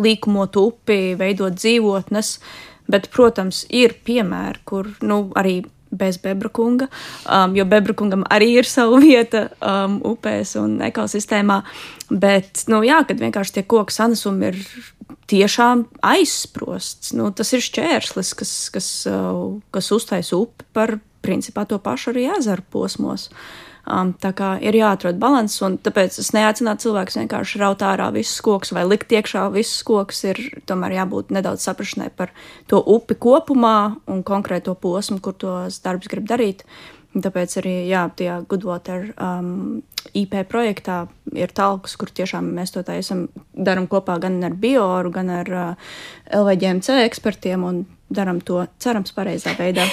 līkumot 0.00 0.56
upi, 0.56 1.12
veidot 1.20 1.58
dzīvotnes, 1.58 2.30
bet, 2.88 3.10
protams, 3.12 3.66
ir 3.68 3.98
piemēri, 4.06 4.62
kur 4.68 4.88
nu, 5.04 5.26
arī 5.36 5.58
bez 5.90 6.18
Bebrakunga, 6.22 6.88
um, 7.24 7.56
jo 7.56 7.64
Bebrakungam 7.68 8.24
arī 8.30 8.52
ir 8.58 8.68
sava 8.68 9.00
vieta 9.04 9.48
um, 9.60 9.98
upēs 10.14 10.56
un 10.60 10.78
ekosistēmā. 10.88 11.62
Bet, 12.08 12.64
nu, 12.72 12.82
jā, 12.86 13.02
kad 13.08 13.20
vienkārši 13.20 13.58
tie 13.58 13.66
koku 13.68 13.92
sanesumi 13.92 14.52
ir 14.52 14.62
tiešām 15.28 15.84
aizsprosts. 16.08 17.12
Nu, 17.16 17.28
tas 17.36 17.52
ir 17.56 17.64
šķērslis, 17.64 18.32
kas, 18.38 18.54
kas, 18.74 18.90
uh, 19.10 19.58
kas 19.74 19.92
uztaisa 19.94 20.38
upi 20.40 20.68
par 20.76 20.96
principā 21.24 21.66
to 21.68 21.80
pašu 21.82 22.14
arī 22.14 22.28
ezeru 22.38 22.64
posmos. 22.72 23.28
Um, 23.88 24.10
tā 24.20 24.34
kā 24.36 24.50
ir 24.60 24.76
jāatrod 24.76 25.16
līdzsvars, 25.16 25.54
un 25.64 25.76
tāpēc 25.80 26.18
es 26.20 26.28
neaicinātu 26.36 26.88
cilvēkus 26.88 27.16
vienkārši 27.22 27.60
raut 27.62 27.80
ārā 27.86 28.10
visus 28.12 28.42
kokus 28.44 28.74
vai 28.76 28.82
likt 28.84 29.14
iekšā 29.16 29.46
visus 29.54 29.80
kokus. 29.86 30.20
Ir 30.28 30.40
tomēr 30.68 30.98
jābūt 30.98 31.32
nedaudz 31.32 31.64
saprašanai 31.64 32.10
par 32.16 32.34
to 32.68 32.82
upi 32.82 33.16
kopumā 33.16 33.96
un 34.10 34.20
konkrēto 34.26 34.74
posmu, 34.76 35.22
kur 35.24 35.38
tos 35.40 35.80
darbus 35.84 36.10
grib 36.12 36.28
darīt. 36.28 36.66
Tāpēc 37.16 37.54
arī 37.62 37.72
jā, 37.88 38.02
tajā 38.12 38.34
Goodwater 38.50 39.08
um, 39.16 39.80
IP 40.12 40.36
projektā 40.50 41.06
ir 41.32 41.54
talks, 41.56 41.96
kur 41.96 42.12
tiešām 42.12 42.52
mēs 42.58 42.74
to 42.74 42.84
taisam, 42.84 43.24
darām 43.56 43.88
kopā 43.88 44.18
gan 44.20 44.36
ar 44.44 44.52
Bioru, 44.52 45.14
gan 45.14 45.32
ar 45.40 45.48
uh, 45.48 45.88
LVGMC 46.36 47.00
ekspertiem 47.06 47.64
un 47.64 47.82
darām 48.12 48.44
to, 48.44 48.60
cerams, 48.84 49.16
pareizā 49.16 49.56
veidā. 49.56 49.88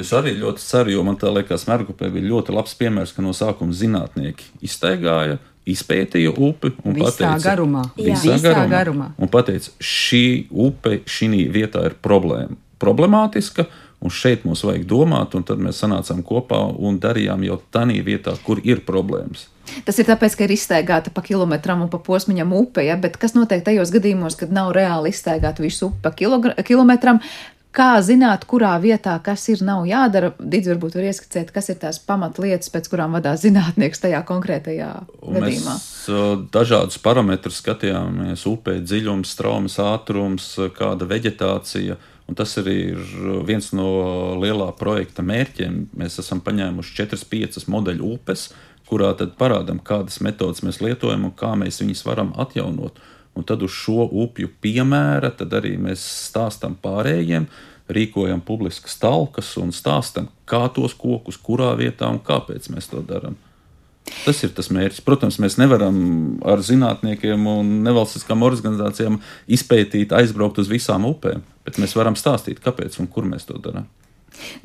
Es 0.00 0.12
arī 0.16 0.34
ļoti 0.36 0.60
ceru, 0.60 0.92
jo 0.92 1.02
man 1.06 1.16
tā 1.20 1.30
liekas, 1.32 1.66
Merkupē 1.70 2.10
bija 2.12 2.28
ļoti 2.28 2.54
labs 2.56 2.76
piemērs, 2.76 3.14
ka 3.16 3.24
no 3.24 3.32
sākuma 3.36 3.76
zinātnieki 3.76 4.50
iztaigāja, 4.66 5.38
izpētīja 5.66 6.34
upi 6.36 6.74
un 6.84 6.94
visā 6.98 7.08
pateica, 7.08 7.40
garumā. 7.48 7.86
Visā, 7.96 8.36
visā 8.36 8.42
garumā, 8.44 8.68
garumā. 8.70 9.08
Un 9.18 9.32
pateica, 9.32 9.72
šī 9.80 10.22
upe 10.52 11.00
šī 11.08 11.46
vietā 11.52 11.86
ir 11.88 11.96
problēma, 12.04 12.54
problemātiska, 12.82 13.66
un 14.04 14.12
šeit 14.12 14.44
mums 14.46 14.62
vajag 14.66 14.84
domāt, 14.88 15.34
un 15.34 15.44
tad 15.46 15.60
mēs 15.62 15.80
sanācām 15.82 16.22
kopā 16.26 16.60
un 16.76 17.00
darījām 17.02 17.44
jau 17.48 17.58
tādā 17.72 17.96
vietā, 18.04 18.36
kur 18.44 18.60
ir 18.62 18.84
problēmas. 18.86 19.48
Tas 19.86 19.98
ir 19.98 20.06
tāpēc, 20.06 20.36
ka 20.38 20.46
ir 20.46 20.54
iztaigāta 20.54 21.10
pa 21.10 21.24
kilometram 21.26 21.82
un 21.82 21.90
pa 21.90 21.98
posmiņam 21.98 22.52
upe, 22.54 22.84
ja? 22.86 22.94
bet 23.00 23.16
kas 23.18 23.34
notiek 23.34 23.64
tajos 23.66 23.90
gadījumos, 23.94 24.38
kad 24.38 24.52
nav 24.54 24.70
reāli 24.76 25.10
iztaigāta 25.10 25.64
visu 25.64 25.90
upi 25.90 26.04
pa 26.04 26.62
kilometram? 26.62 27.18
Kā 27.76 27.98
zināt, 28.00 28.46
kurā 28.48 28.72
vietā 28.80 29.18
kas 29.20 29.42
ir 29.52 29.60
nav 29.66 29.82
jādara? 29.84 30.30
Dīdz 30.40 30.70
varbūt 30.72 30.94
var 30.96 31.08
ieskicēt, 31.10 31.50
kas 31.52 31.68
ir 31.68 31.76
tās 31.82 31.98
pamatlietas, 32.00 32.70
pēc 32.72 32.88
kurām 32.88 33.12
vadās 33.18 33.42
zinātnieks 33.42 34.00
tajā 34.00 34.22
konkrētajā 34.24 34.92
gadījumā. 35.20 35.74
Mēs 35.76 36.46
dažādus 36.54 36.96
parametrus 37.04 37.60
skatījāmies- 37.60 38.46
upē 38.54 38.78
dziļums, 38.80 39.34
traumas 39.36 39.76
ātrums, 39.82 40.46
kāda 40.78 41.04
veģetācija. 41.10 41.98
Un 42.26 42.34
tas 42.34 42.56
arī 42.56 42.78
ir 42.94 43.44
viens 43.44 43.68
no 43.72 43.90
lielā 44.40 44.72
projekta 44.78 45.22
mērķiem. 45.22 45.88
Mēs 45.96 46.18
esam 46.18 46.40
paņēmuši 46.40 46.96
4-5 46.96 47.68
modeļu 47.68 48.14
upes, 48.16 48.48
kurā 48.88 49.12
tad 49.18 49.36
parādām, 49.36 49.82
kādas 49.82 50.20
metodas 50.24 50.64
mēs 50.64 50.80
lietojam 50.80 51.28
un 51.28 51.32
kā 51.36 51.52
mēs 51.54 51.82
viņus 51.82 52.04
varam 52.08 52.32
atjaunot. 52.40 52.98
Un 53.36 53.44
tad 53.44 53.62
uz 53.62 53.74
šo 53.76 54.06
upju 54.08 54.48
piemēra 54.64 55.32
arī 55.58 55.74
mēs 55.80 56.04
stāstām 56.30 56.76
pārējiem, 56.80 57.48
rīkojam 57.92 58.40
publiskas 58.42 58.96
talkas 58.98 59.52
un 59.60 59.72
stāstam, 59.76 60.30
kā 60.48 60.64
tos 60.74 60.94
kokus, 60.96 61.36
kurā 61.36 61.74
vietā 61.78 62.08
un 62.10 62.18
kāpēc 62.18 62.70
mēs 62.72 62.88
to 62.90 63.04
darām. 63.06 63.36
Tas 64.24 64.42
ir 64.46 64.52
tas 64.54 64.70
mērķis. 64.70 65.02
Protams, 65.02 65.38
mēs 65.42 65.58
nevaram 65.58 65.96
ar 66.46 66.62
zinātniekiem 66.62 67.46
un 67.50 67.72
nevalstiskām 67.86 68.44
organizācijām 68.46 69.18
izpētīt, 69.50 70.14
aizbraukt 70.14 70.60
uz 70.62 70.70
visām 70.70 71.08
upēm, 71.10 71.42
bet 71.66 71.80
mēs 71.82 71.96
varam 71.98 72.18
stāstīt, 72.18 72.62
kāpēc 72.62 73.00
un 73.02 73.10
kur 73.10 73.26
mēs 73.26 73.48
to 73.48 73.58
darām. 73.62 73.88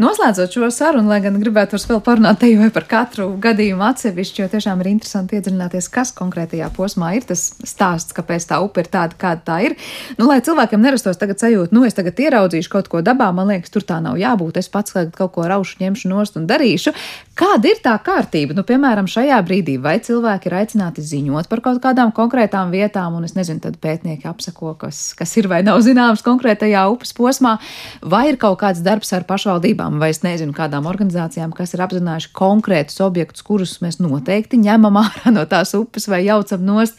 Noslēdzot 0.01 0.55
šo 0.55 0.69
sarunu, 0.73 1.09
lai 1.11 1.19
gan 1.23 1.37
gribētu 1.41 1.79
vēl 1.81 2.01
parunāt 2.05 2.39
te 2.41 2.49
jau 2.51 2.69
par 2.73 2.85
katru 2.89 3.27
gadījumu 3.41 3.85
atsevišķi, 3.89 4.41
jo 4.43 4.49
tiešām 4.51 4.81
ir 4.83 4.91
interesanti 4.93 5.37
iedziļināties, 5.37 5.89
kas 5.93 6.13
konkrētajā 6.17 6.69
posmā 6.75 7.13
ir 7.17 7.27
tas 7.29 7.47
stāsts, 7.67 8.15
kāpēc 8.17 8.47
tā 8.49 8.61
upe 8.63 8.83
ir 8.83 8.89
tāda, 8.91 9.17
kāda 9.19 9.45
tā 9.47 9.57
ir. 9.67 9.77
Nu, 10.19 10.27
lai 10.29 10.39
cilvēkiem 10.45 10.81
nerastos 10.81 11.19
tagad 11.21 11.41
sajūta, 11.41 11.75
nu, 11.75 11.83
es 11.87 11.97
tagad 11.97 12.19
ieraudzīšu 12.19 12.71
kaut 12.71 12.89
ko 12.91 13.03
dabā, 13.05 13.31
man 13.35 13.51
liekas, 13.51 13.73
tur 13.73 13.85
tā 13.87 13.99
nav 14.03 14.19
jābūt. 14.21 14.59
Es 14.61 14.71
pats 14.71 14.95
kaut 14.95 15.33
ko 15.35 15.47
raušu, 15.49 15.79
ņemšu 15.81 16.11
nost 16.11 16.39
un 16.39 16.47
darīšu. 16.49 16.95
Kāda 17.41 17.71
ir 17.71 17.79
tā 17.83 17.93
kārtība? 18.03 18.53
Nu, 18.57 18.65
piemēram, 18.67 19.07
šajā 19.09 19.39
brīdī, 19.47 19.77
vai 19.81 19.95
cilvēki 20.03 20.49
ir 20.49 20.57
aicināti 20.59 21.03
ziņot 21.05 21.47
par 21.49 21.63
kaut 21.65 21.79
kādām 21.83 22.11
konkrētām 22.15 22.73
vietām, 22.73 23.15
un 23.17 23.25
es 23.25 23.33
nezinu, 23.37 23.63
tad 23.63 23.79
pētnieki 23.81 24.27
apsako, 24.29 24.75
kas, 24.81 24.99
kas 25.17 25.33
ir 25.39 25.47
vai 25.51 25.61
nav 25.65 25.79
zināms 25.85 26.21
konkrētajā 26.25 26.83
upes 26.91 27.15
posmā, 27.17 27.55
vai 28.01 28.27
ir 28.29 28.37
kaut 28.41 28.59
kāds 28.61 28.83
darbs 28.85 29.13
ar 29.17 29.25
pašvaldībām, 29.61 29.99
vai 29.99 30.11
es 30.11 30.23
nezinu, 30.23 30.53
kādām 30.53 30.87
organizācijām, 30.89 31.53
kas 31.53 31.73
ir 31.73 31.81
apzinājuši 31.85 32.31
konkrētus 32.33 33.01
objektus, 33.01 33.43
kurus 33.43 33.81
mēs 33.81 33.99
noteikti 33.99 34.57
ņemam 34.57 34.97
ārā 34.97 35.31
no 35.31 35.45
tās 35.45 35.73
upes 35.75 36.07
vai 36.07 36.25
jaucam 36.25 36.63
nost 36.65 36.97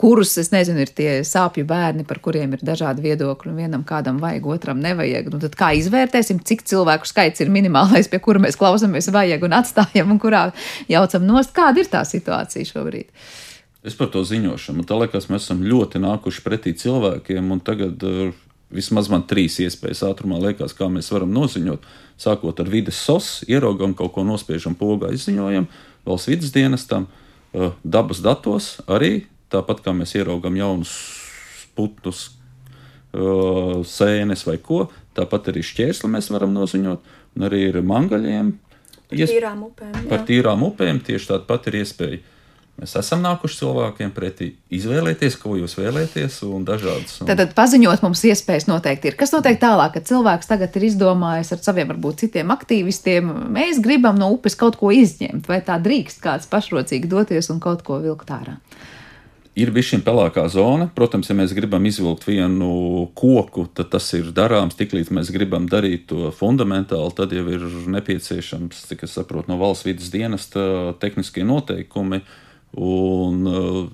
kurus, 0.00 0.38
es 0.38 0.48
nezinu, 0.50 0.80
ir 0.80 0.88
tie 0.96 1.20
sāpju 1.20 1.66
bērni, 1.68 2.06
par 2.08 2.20
kuriem 2.24 2.54
ir 2.54 2.62
dažādi 2.64 3.02
viedokļi, 3.04 3.50
un 3.50 3.58
vienam 3.58 3.82
kādam 3.84 4.16
vajag, 4.16 4.46
otram 4.46 4.80
nevajag. 4.80 5.28
Nu, 5.28 5.38
tad 5.42 5.52
kā 5.60 5.74
izvērtēsim, 5.76 6.40
cik 6.40 6.64
cilvēku 6.64 7.04
skaits 7.04 7.42
ir 7.44 7.50
minimālais, 7.52 8.08
pie 8.08 8.16
kura 8.18 8.40
mēs 8.40 8.56
klausāmies, 8.56 9.10
vajag 9.12 9.44
un 9.44 9.58
atstājam, 9.58 10.14
un 10.14 10.22
kurā 10.22 10.46
jaucam 10.88 11.26
nost? 11.28 11.52
Kāda 11.52 11.84
ir 11.84 11.92
tā 11.92 12.00
situācija 12.08 12.70
šobrīd? 12.70 13.12
Es 13.84 13.92
par 13.92 14.08
to 14.08 14.24
ziņošanu. 14.24 14.86
Tā 14.88 14.96
liekas, 15.02 15.28
mēs 15.28 15.44
esam 15.44 15.60
ļoti 15.68 16.00
nākuši 16.00 16.46
pretī 16.48 16.72
cilvēkiem, 16.80 17.52
un 17.52 17.60
tagad 17.60 18.00
uh, 18.08 18.32
vismaz 18.74 19.10
man 19.12 19.24
trīs 19.28 19.58
iespējas 19.62 20.04
ātrumā 20.08 20.40
liekas, 20.42 20.74
kā 20.76 20.88
mēs 20.92 21.10
varam 21.14 21.32
noziņot. 21.34 21.86
Sākot 22.20 22.60
ar 22.60 22.68
vides 22.70 22.98
sos, 23.00 23.40
ieraugam 23.48 23.94
kaut 23.96 24.14
ko 24.16 24.24
nospiežam 24.26 24.76
pogā, 24.78 25.12
izziņojam, 25.16 25.68
valsts 26.06 26.30
vidas 26.30 26.54
dienestam, 26.54 27.06
uh, 27.06 27.72
dabas 27.82 28.20
datos 28.24 28.76
arī 28.86 29.24
tāpat 29.50 29.82
kā 29.84 29.94
mēs 29.96 30.14
ieraugām 30.18 30.58
jaunus 30.58 30.92
putnus, 31.74 32.28
sēnes 33.10 34.44
vai 34.46 34.56
ko, 34.62 34.84
tāpat 35.18 35.50
arī 35.50 35.62
šķērsli 35.66 36.10
mēs 36.12 36.30
varam 36.30 36.52
noziņot, 36.54 37.14
un 37.36 37.46
arī 37.48 37.64
ar 37.72 37.80
mangaļiem. 37.86 38.52
Par 39.10 39.30
tīrām 39.32 39.64
upēm. 39.66 39.96
Par 40.10 40.22
tīrām 40.28 40.62
upēm 40.68 41.00
tieši 41.06 41.32
tāda 41.32 41.46
pati 41.48 41.72
ir 41.72 41.80
iespēja. 41.80 42.20
Mēs 42.80 42.94
esam 42.96 43.20
nākuši 43.20 43.58
cilvēkiem 43.60 44.12
pretī 44.16 44.46
izvēlēties, 44.72 45.34
ko 45.42 45.52
jūs 45.58 45.74
vēlaties, 45.76 46.38
un 46.48 46.62
dažādas. 46.64 47.18
Un... 47.20 47.28
Tad, 47.28 47.42
tad 47.42 47.52
paziņot 47.58 48.00
mums 48.06 48.22
iespējas 48.30 48.70
noteikti 48.70 49.10
ir. 49.10 49.18
Kas 49.20 49.34
notiek 49.34 49.58
tālāk, 49.60 49.98
kad 49.98 50.08
cilvēks 50.08 50.48
tagad 50.48 50.78
ir 50.80 50.86
izdomājis 50.88 51.52
ar 51.52 51.60
saviem, 51.66 51.90
varbūt 51.92 52.24
citiem 52.24 52.54
aktīvistiem, 52.56 53.28
mēs 53.52 53.82
gribam 53.84 54.16
no 54.16 54.30
upes 54.32 54.56
kaut 54.56 54.80
ko 54.80 54.94
izņemt, 54.96 55.44
vai 55.50 55.60
tā 55.66 55.76
drīkst 55.76 56.24
kāds 56.24 56.48
pašrocīgi 56.48 57.12
doties 57.12 57.52
un 57.52 57.60
kaut 57.60 57.84
ko 57.84 58.00
vilkt 58.00 58.32
ārā? 58.32 58.56
Ir 59.60 59.74
bijis 59.76 59.90
šī 59.90 60.02
pelēkā 60.06 60.46
zona. 60.48 60.88
Protams, 60.96 61.28
ja 61.28 61.36
mēs 61.36 61.52
gribam 61.52 61.84
izvilkt 61.84 62.24
vienu 62.24 63.10
koku, 63.18 63.66
tad 63.76 63.90
tas 63.92 64.06
ir 64.16 64.30
darāms. 64.32 64.78
Tiklīdz 64.78 65.10
mēs 65.12 65.34
gribam 65.34 65.66
darīt 65.68 66.08
to 66.08 66.30
fundamentāli, 66.32 67.12
tad 67.18 67.34
jau 67.36 67.44
ir 67.50 67.66
nepieciešams, 67.92 68.86
cik 68.88 69.04
es 69.04 69.18
saprotu, 69.18 69.52
no 69.52 69.60
valsts 69.60 69.84
vidas 69.90 70.08
dienesta 70.14 70.94
tehniskie 71.02 71.44
noteikumi. 71.44 72.22
Uh, 72.22 72.46
Un, 72.78 73.46
uh, 73.50 73.88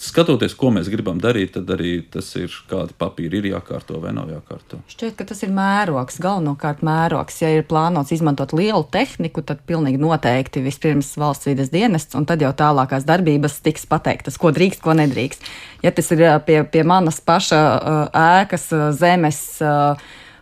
skatoties, 0.00 0.54
ko 0.58 0.70
mēs 0.74 0.88
gribam 0.92 1.20
darīt, 1.22 1.54
tad 1.56 1.70
arī 1.74 2.00
tas 2.12 2.28
ir, 2.38 2.52
kādi 2.70 2.94
papīri 2.98 3.40
ir 3.40 3.48
jākārto 3.52 4.00
vai 4.02 4.12
nav 4.16 4.30
jākārto. 4.32 4.80
Šķiet, 4.90 5.16
ka 5.18 5.26
tas 5.30 5.42
ir 5.44 5.52
mērogs, 5.54 6.20
galvenokārt 6.22 6.84
mērogs. 6.86 7.40
Ja 7.42 7.50
ir 7.54 7.66
plānots 7.68 8.12
izmantot 8.14 8.54
lielu 8.56 8.82
tehniku, 8.92 9.44
tad 9.46 9.62
pilnīgi 9.68 10.00
noteikti 10.00 10.64
vispirms 10.64 11.12
valsts 11.20 11.48
vides 11.50 11.72
dienests, 11.72 12.16
un 12.18 12.28
tad 12.28 12.44
jau 12.44 12.52
tālākās 12.56 13.06
darbības 13.08 13.60
tiks 13.64 13.86
pateiktas, 13.90 14.38
ko 14.40 14.52
drīkst, 14.56 14.82
ko 14.84 14.96
nedrīkst. 14.98 15.46
Ja 15.84 15.94
tas 15.96 16.10
ir 16.14 16.24
uh, 16.26 16.38
pie, 16.44 16.62
pie 16.68 16.84
manas 16.86 17.20
paša 17.24 17.60
uh, 17.60 18.02
ēkas 18.40 18.70
zemes 19.00 19.44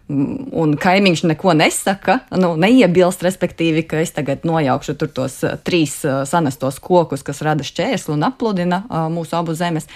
un 0.09 0.73
kaimiņš 0.81 1.23
neko 1.29 1.53
nesaka, 1.59 2.21
nu, 2.41 2.55
neiebilst, 2.61 3.23
respektīvi, 3.27 3.85
ka 3.89 4.01
es 4.01 4.15
tagad 4.17 4.47
nojaukšu 4.49 4.95
tur 5.01 5.11
tos 5.13 5.43
uh, 5.45 5.59
trīs 5.61 5.99
uh, 6.07 6.23
sanestos 6.29 6.81
kokus, 6.81 7.25
kas 7.27 7.43
rada 7.45 7.67
šķērsli 7.67 8.15
un 8.17 8.25
apludina 8.31 8.83
uh, 8.87 9.07
mūsu 9.13 9.37
abu 9.37 9.57
zemes. 9.59 9.89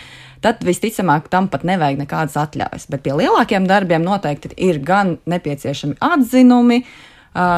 Tad 0.43 0.61
visticamāk, 0.67 1.31
tam 1.33 1.47
pat 1.49 1.65
nevajag 1.65 2.03
nekādas 2.03 2.37
atļaujas. 2.41 2.89
Bet 2.91 3.05
pie 3.05 3.15
lielākiem 3.15 3.69
darbiem 3.71 4.03
noteikti 4.05 4.51
ir 4.59 4.81
gan 4.83 5.15
nepieciešami 5.31 6.01
atzinumi 6.03 6.81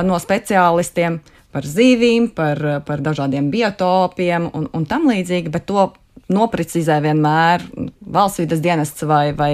no 0.05 0.19
speciālistiem 0.21 1.17
par 1.55 1.65
zivīm, 1.65 2.29
par, 2.37 2.61
par 2.85 3.01
dažādiem 3.01 3.49
biotopiem 3.51 4.51
un, 4.53 4.69
un 4.77 4.85
tam 4.85 5.09
līdzīgi, 5.09 5.49
bet 5.55 5.65
to 5.71 5.87
noprecizē 6.29 7.01
vienmēr 7.07 7.65
valsts 8.05 8.45
vidas 8.45 8.61
dienests 8.61 9.09
vai, 9.09 9.33
vai 9.33 9.51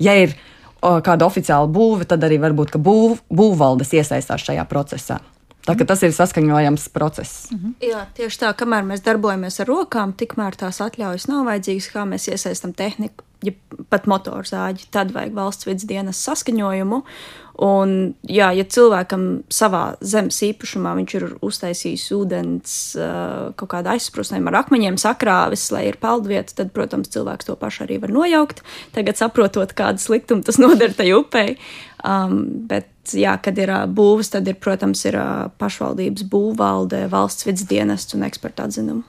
ja 0.00 0.16
ir 0.24 0.32
kāda 0.80 1.28
oficiāla 1.28 1.68
būve, 1.70 2.06
tad 2.08 2.24
arī 2.26 2.40
varbūt 2.42 2.78
būv, 2.80 3.20
būvvaldes 3.28 3.92
iesaistās 4.00 4.46
šajā 4.46 4.64
procesā. 4.70 5.20
Tā, 5.66 5.74
tas 5.76 6.02
ir 6.06 6.14
saskaņojams 6.16 6.86
process. 6.94 7.50
Mhm. 7.52 7.74
Jā, 7.84 8.04
tieši 8.16 8.44
tā, 8.44 8.52
kamēr 8.56 8.86
mēs 8.88 9.04
darbojamies 9.04 9.60
ar 9.60 9.68
rokām, 9.68 10.14
tikmēr 10.16 10.56
tās 10.56 10.80
atļaujas 10.80 11.28
nav 11.28 11.44
vajadzīgas, 11.50 11.90
kā 11.92 12.06
mēs 12.08 12.30
iesaistām 12.32 12.72
tehniku, 12.76 13.26
ja 13.44 13.52
pat 13.92 14.08
motorzāģi, 14.10 14.88
tad 14.92 15.12
vajag 15.14 15.36
valsts 15.36 15.68
vidas 15.68 15.86
dienas 15.88 16.20
saskaņojumu. 16.26 17.04
Un, 17.60 17.90
jā, 18.24 18.46
ja 18.56 18.64
cilvēkam 18.64 19.24
savā 19.52 19.82
zemes 20.00 20.38
īpašumā 20.46 20.94
viņš 20.96 21.14
ir 21.18 21.26
uztaisījis 21.44 22.06
ūdens 22.16 22.76
kaut 23.60 23.70
kādu 23.74 23.92
aizsprostījumu 23.92 24.48
ar 24.48 24.62
akmeņiem, 24.62 24.96
sakrāvis, 25.00 25.66
lai 25.74 25.82
ir 25.90 25.98
peldvieta, 26.00 26.56
tad, 26.62 26.72
protams, 26.76 27.12
cilvēks 27.12 27.50
to 27.50 27.58
pašu 27.60 27.84
arī 27.84 28.00
var 28.00 28.14
nojaukt. 28.16 28.64
Tagad 28.96 29.20
saprotot, 29.20 29.76
kādu 29.76 30.00
sliktumu 30.00 30.46
tas 30.46 30.60
nodara 30.62 30.96
tai 30.96 31.10
upei. 31.16 31.58
Um, 32.00 32.42
bet, 32.70 32.88
jā, 33.12 33.34
kad 33.42 33.58
ir 33.60 33.72
uh, 33.74 33.84
būvs, 33.90 34.32
tad 34.34 34.48
ir, 34.48 34.56
protams, 34.62 35.02
ir 35.08 35.18
uh, 35.20 35.48
pašvaldības 35.60 36.24
būvvalde, 36.32 37.04
valsts 37.12 37.48
vidas 37.48 37.66
dienests 37.68 38.16
un 38.16 38.24
eksperta 38.28 38.68
atzinumi. 38.68 39.04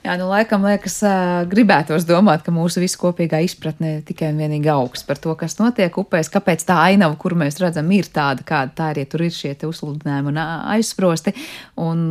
Jā, 0.00 0.14
nu, 0.16 0.30
laikam 0.30 0.62
liekas, 0.64 0.94
gribētos 1.50 2.06
domāt, 2.08 2.40
ka 2.46 2.54
mūsu 2.56 2.80
visu 2.80 2.96
kopīgā 3.02 3.42
izpratne 3.44 3.98
tikai 4.08 4.30
un 4.32 4.38
vienīgi 4.40 4.70
augsts 4.72 5.04
par 5.04 5.20
to, 5.20 5.34
kas 5.36 5.58
notiek 5.58 5.98
upēs, 6.00 6.30
kāpēc 6.32 6.64
tā 6.70 6.78
ainava, 6.86 7.18
kuru 7.20 7.36
mēs 7.42 7.60
redzam, 7.60 7.90
ir 7.92 8.08
tāda, 8.08 8.46
kāda 8.48 8.72
tā 8.78 8.86
ir, 8.94 9.02
ja 9.02 9.10
tur 9.12 9.26
ir 9.26 9.34
šie 9.36 9.52
uzlūdinājumi 9.68 10.32
un 10.32 10.40
aizsprosti. 10.40 11.34
Un, 11.84 12.06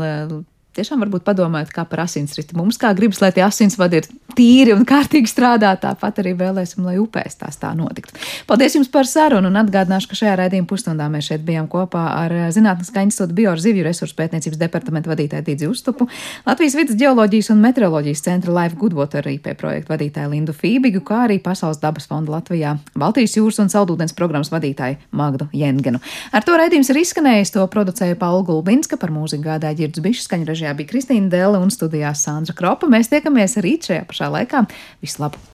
tiešām 0.79 1.03
varbūt 1.05 1.27
padomājot, 1.27 1.73
kā 1.75 1.85
par 1.89 2.05
asinsriti. 2.07 2.57
Mums 2.57 2.79
kā 2.81 2.93
gribas, 2.97 3.21
lai 3.23 3.31
tie 3.35 3.43
asinsvadi 3.45 4.01
ir 4.01 4.09
tīri 4.37 4.73
un 4.75 4.85
kārtīgi 4.87 5.29
strādā, 5.29 5.73
tāpat 5.79 6.21
arī 6.23 6.33
vēlēsim, 6.39 6.85
lai 6.87 6.97
upēs 7.01 7.39
tās 7.41 7.59
tā 7.59 7.71
notiktu. 7.77 8.15
Paldies 8.49 8.77
jums 8.77 8.89
par 8.91 9.07
sarunu 9.09 9.49
un 9.49 9.59
atgādināšu, 9.59 10.09
ka 10.11 10.19
šajā 10.19 10.35
raidījuma 10.39 10.69
pusstundā 10.69 11.09
mēs 11.11 11.29
šeit 11.31 11.43
bijām 11.47 11.67
kopā 11.71 12.05
ar 12.15 12.35
Zinātniskā 12.55 13.03
institūta 13.05 13.35
bioru 13.35 13.61
zivju 13.61 13.85
resursu 13.85 14.15
pētniecības 14.17 14.61
departamentu 14.61 15.11
vadītāju 15.11 15.45
Dīdzi 15.49 15.69
Uztupu, 15.69 16.07
Latvijas 16.47 16.77
vidas 16.79 16.99
geoloģijas 16.99 17.51
un 17.53 17.63
meteoroloģijas 17.65 18.23
centra 18.25 18.55
Life 18.55 18.79
Goodwater 18.79 19.27
IP 19.33 19.51
projektu 19.59 19.93
vadītāju 19.93 20.33
Lindu 20.33 20.55
Fībigu, 20.55 21.03
kā 21.05 21.25
arī 21.27 21.39
Pasaules 21.43 21.81
dabas 21.81 22.07
fonda 22.09 22.37
Latvijā 22.37 22.75
Baltijas 22.99 23.35
jūras 23.37 23.59
un 23.63 23.71
saldūdens 23.73 24.15
programmas 24.17 24.51
vadītāju 24.53 24.99
Magdu 25.15 25.49
Jengenu. 25.55 26.01
Ar 26.31 26.45
to 26.45 26.55
raidījums 26.59 26.91
ir 26.93 27.01
izskanējis, 27.03 27.53
to 27.55 27.65
producēja 27.71 28.17
Paula 28.19 28.45
Gulbinska 28.47 28.99
par 29.01 29.13
mūziku 29.13 29.47
gādāja 29.49 29.81
Girds 29.83 30.03
Bišs, 30.03 30.27
skaņu 30.29 30.49
režijā 30.49 30.68
bija 30.77 30.91
Kristīna 30.93 31.31
Dēle 31.31 31.61
un 31.61 31.71
studijā 31.73 32.11
Sandra 32.17 32.55
Kropa. 32.57 32.89
Mēs 32.91 33.11
tiekamies 33.11 33.57
rīt 33.63 33.89
šajā 33.89 34.05
pašā 34.09 34.31
laikā. 34.35 34.65
Vislabāk! 35.05 35.39